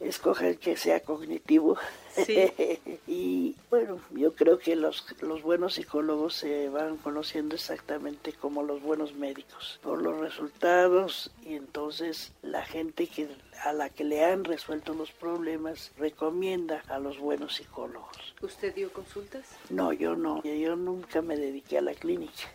[0.00, 1.76] escoge el que sea cognitivo.
[2.14, 2.36] Sí.
[3.06, 8.82] y bueno, yo creo que los, los buenos psicólogos se van conociendo exactamente como los
[8.82, 13.28] buenos médicos, por los resultados y entonces la gente que
[13.62, 18.34] a la que le han resuelto los problemas recomienda a los buenos psicólogos.
[18.42, 19.46] ¿Usted dio consultas?
[19.70, 20.42] No, yo no.
[20.42, 22.50] Yo nunca me dediqué a la clínica.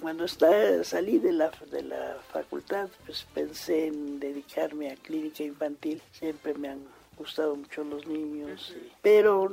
[0.00, 6.00] Cuando está, salí de la, de la facultad, pues pensé en dedicarme a clínica infantil.
[6.12, 6.80] Siempre me han
[7.16, 8.74] gustado mucho los niños.
[9.02, 9.50] Pero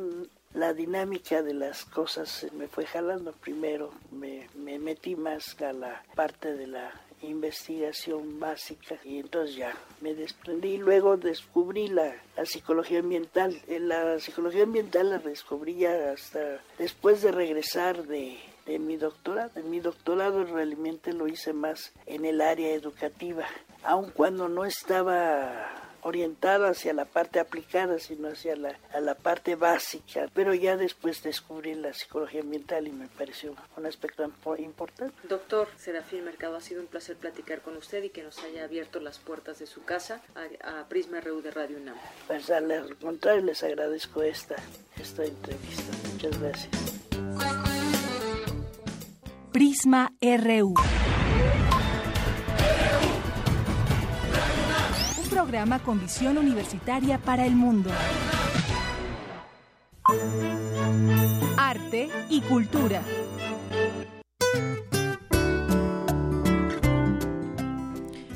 [0.53, 3.31] la dinámica de las cosas me fue jalando.
[3.31, 6.91] Primero me, me metí más a la parte de la
[7.21, 10.77] investigación básica y entonces ya me desprendí.
[10.77, 13.59] Luego descubrí la, la psicología ambiental.
[13.67, 19.51] La psicología ambiental la descubrí ya hasta después de regresar de, de mi doctorado.
[19.63, 23.45] mi doctorado realmente lo hice más en el área educativa,
[23.83, 29.55] aun cuando no estaba orientada hacia la parte aplicada, sino hacia la, a la parte
[29.55, 30.27] básica.
[30.33, 34.23] Pero ya después descubrí la psicología ambiental y me pareció un aspecto
[34.57, 35.15] importante.
[35.27, 38.99] Doctor Serafín Mercado, ha sido un placer platicar con usted y que nos haya abierto
[38.99, 41.95] las puertas de su casa a, Prisma RU de Radio UNAM.
[42.27, 44.55] Pues al contrario, les agradezco esta,
[44.99, 45.93] esta entrevista.
[46.11, 46.69] Muchas gracias.
[49.51, 50.73] Prisma RU.
[55.53, 57.91] Programa con visión universitaria para el mundo.
[61.55, 63.03] Arte y cultura.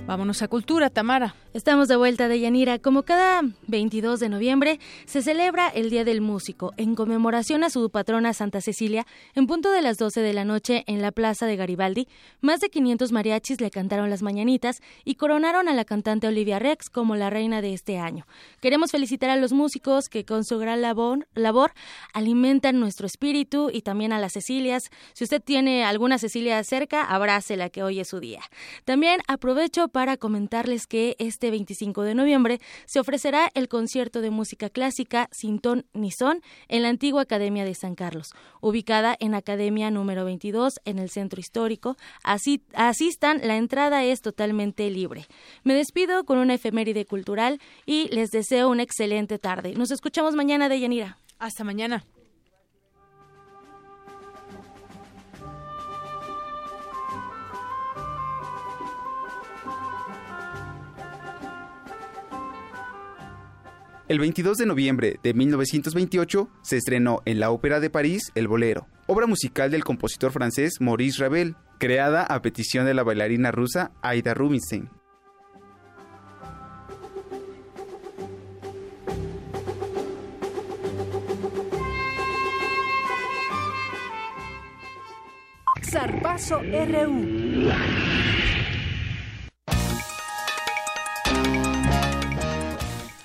[0.08, 1.36] Vámonos a Cultura, Tamara.
[1.54, 2.80] Estamos de vuelta de Yanira.
[2.80, 7.90] Como cada 22 de noviembre se celebra el Día del Músico en conmemoración a su
[7.90, 9.06] patrona Santa Cecilia.
[9.36, 12.08] En punto de las 12 de la noche en la Plaza de Garibaldi,
[12.40, 16.90] más de 500 mariachis le cantaron las mañanitas y coronaron a la cantante Olivia Rex
[16.90, 18.26] como la reina de este año.
[18.62, 21.74] Queremos felicitar a los músicos que con su gran labor, labor
[22.14, 24.90] alimentan nuestro espíritu y también a las Cecilias.
[25.12, 28.40] Si usted tiene alguna Cecilia cerca, abrácela que hoy es su día.
[28.86, 34.70] También aprovecho para comentarles que este 25 de noviembre se ofrecerá el concierto de música
[34.70, 38.30] clásica Sin Ton ni Son en la antigua Academia de San Carlos,
[38.62, 41.98] ubicada en Academia número 22 en el centro histórico.
[42.24, 45.26] Así, asistan, la entrada es totalmente libre.
[45.64, 49.74] Me despido con una efeméride cultural y les deseo una excelente tarde.
[49.74, 51.18] Nos escuchamos mañana de Yanira.
[51.40, 52.06] Hasta mañana.
[64.10, 68.88] El 22 de noviembre de 1928 se estrenó en la Ópera de París El Bolero,
[69.06, 74.34] obra musical del compositor francés Maurice Ravel, creada a petición de la bailarina rusa Aida
[74.34, 74.90] Rubinstein.
[85.84, 88.27] Zarpazo RU.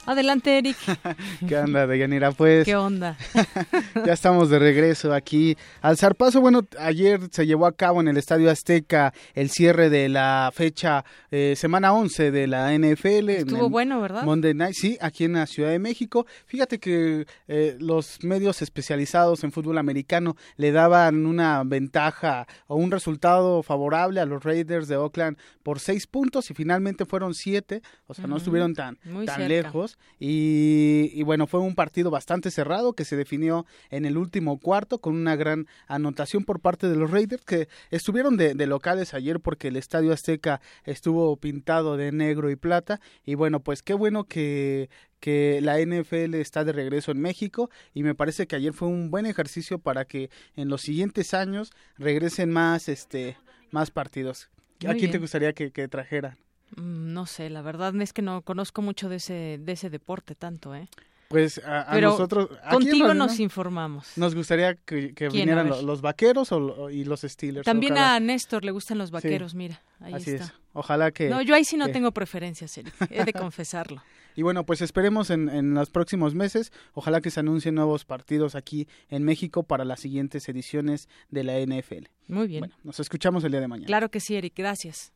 [0.05, 0.77] Adelante, Eric.
[1.49, 2.33] ¿Qué onda, Deyanira?
[2.33, 2.65] Pues.
[2.65, 3.17] ¿Qué onda?
[4.05, 6.41] ya estamos de regreso aquí al zarpazo.
[6.41, 11.05] Bueno, ayer se llevó a cabo en el Estadio Azteca el cierre de la fecha
[11.31, 13.31] eh, semana 11 de la NFL.
[13.31, 14.25] Estuvo bueno, ¿verdad?
[14.25, 16.27] Monday Night, sí, aquí en la Ciudad de México.
[16.47, 22.91] Fíjate que eh, los medios especializados en fútbol americano le daban una ventaja o un
[22.91, 27.83] resultado favorable a los Raiders de Oakland por seis puntos y finalmente fueron siete.
[28.09, 29.92] O sea, no estuvieron tan, tan lejos.
[30.19, 35.17] Y, bueno, fue un partido bastante cerrado que se definió en el último cuarto con
[35.17, 39.77] una gran anotación por parte de los Raiders que estuvieron de, locales ayer porque el
[39.77, 43.01] Estadio Azteca estuvo pintado de negro y plata.
[43.25, 48.03] Y bueno, pues qué bueno que, que la NFL está de regreso en México y
[48.03, 52.51] me parece que ayer fue un buen ejercicio para que en los siguientes años regresen
[52.51, 53.37] más este
[53.71, 54.51] más partidos.
[54.87, 56.37] ¿A quién te gustaría que, que trajeran?
[56.77, 60.35] Mm, no sé, la verdad es que no conozco mucho de ese, de ese deporte
[60.35, 60.89] tanto, ¿eh?
[61.33, 62.51] Pues a, nosotros...
[62.71, 64.07] Contigo nos informamos.
[64.17, 67.65] Nos gustaría que, vinieran los, vaqueros o, y los Steelers.
[67.65, 70.45] También a Néstor le gustan los vaqueros, mira, ahí Así está.
[70.45, 70.53] Es.
[70.75, 71.31] Ojalá que...
[71.31, 74.03] No, yo ahí sí no tengo preferencias, Eric, he de confesarlo.
[74.37, 78.55] y bueno, pues esperemos en, en, los próximos meses, ojalá que se anuncien nuevos partidos
[78.55, 82.09] aquí en México para las siguientes ediciones de la NFL.
[82.29, 82.75] Muy bien.
[82.85, 83.87] nos escuchamos el día de mañana.
[83.87, 85.13] Claro que sí, Eric, gracias.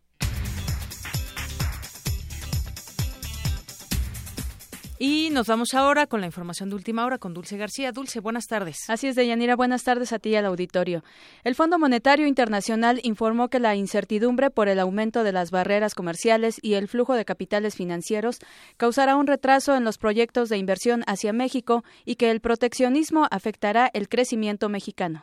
[4.98, 7.92] Y nos vamos ahora con la información de última hora con Dulce García.
[7.92, 8.78] Dulce, buenas tardes.
[8.88, 11.04] Así es, Deyanira, buenas tardes a ti y al auditorio.
[11.44, 16.58] El Fondo Monetario Internacional informó que la incertidumbre por el aumento de las barreras comerciales
[16.62, 18.38] y el flujo de capitales financieros
[18.78, 23.90] causará un retraso en los proyectos de inversión hacia México y que el proteccionismo afectará
[23.92, 25.22] el crecimiento mexicano.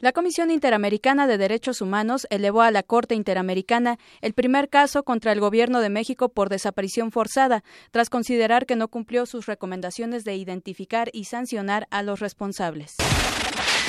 [0.00, 5.32] La Comisión Interamericana de Derechos Humanos elevó a la Corte Interamericana el primer caso contra
[5.32, 7.62] el Gobierno de México por desaparición forzada,
[7.92, 12.96] tras considerar que no cumplió sus recomendaciones de identificar y sancionar a los responsables.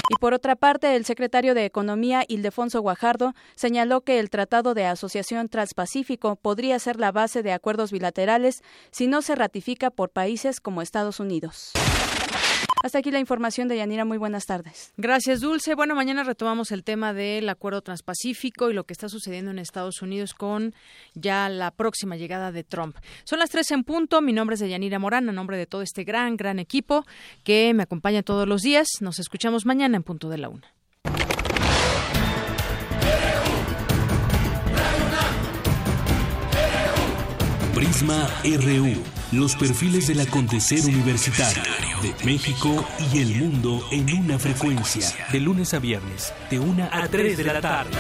[0.10, 4.86] Y por otra parte, el secretario de Economía, Ildefonso Guajardo, señaló que el Tratado de
[4.86, 8.62] Asociación Transpacífico podría ser la base de acuerdos bilaterales
[8.92, 11.72] si no se ratifica por países como Estados Unidos.
[12.86, 14.06] Hasta aquí la información de Yanira.
[14.06, 14.94] Muy buenas tardes.
[14.96, 15.74] Gracias, Dulce.
[15.74, 20.04] Bueno, mañana retomamos el tema del acuerdo transpacífico y lo que está sucediendo en Estados
[20.04, 20.76] Unidos con
[21.16, 22.96] ya la próxima llegada de Trump.
[23.24, 24.22] Son las tres en punto.
[24.22, 27.08] Mi nombre es de Yanira Morán, en nombre de todo este gran, gran equipo
[27.44, 28.88] que me acompaña todos los días.
[29.02, 30.72] Nos escuchamos mañana en punto de la una.
[37.74, 38.94] Prisma RU.
[39.32, 45.08] Los perfiles del acontecer universitario de México y el mundo en una frecuencia.
[45.32, 47.98] De lunes a viernes, de una a 3 de la tarde.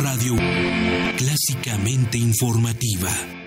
[0.00, 0.36] Radio
[1.16, 3.43] Clásicamente informativa.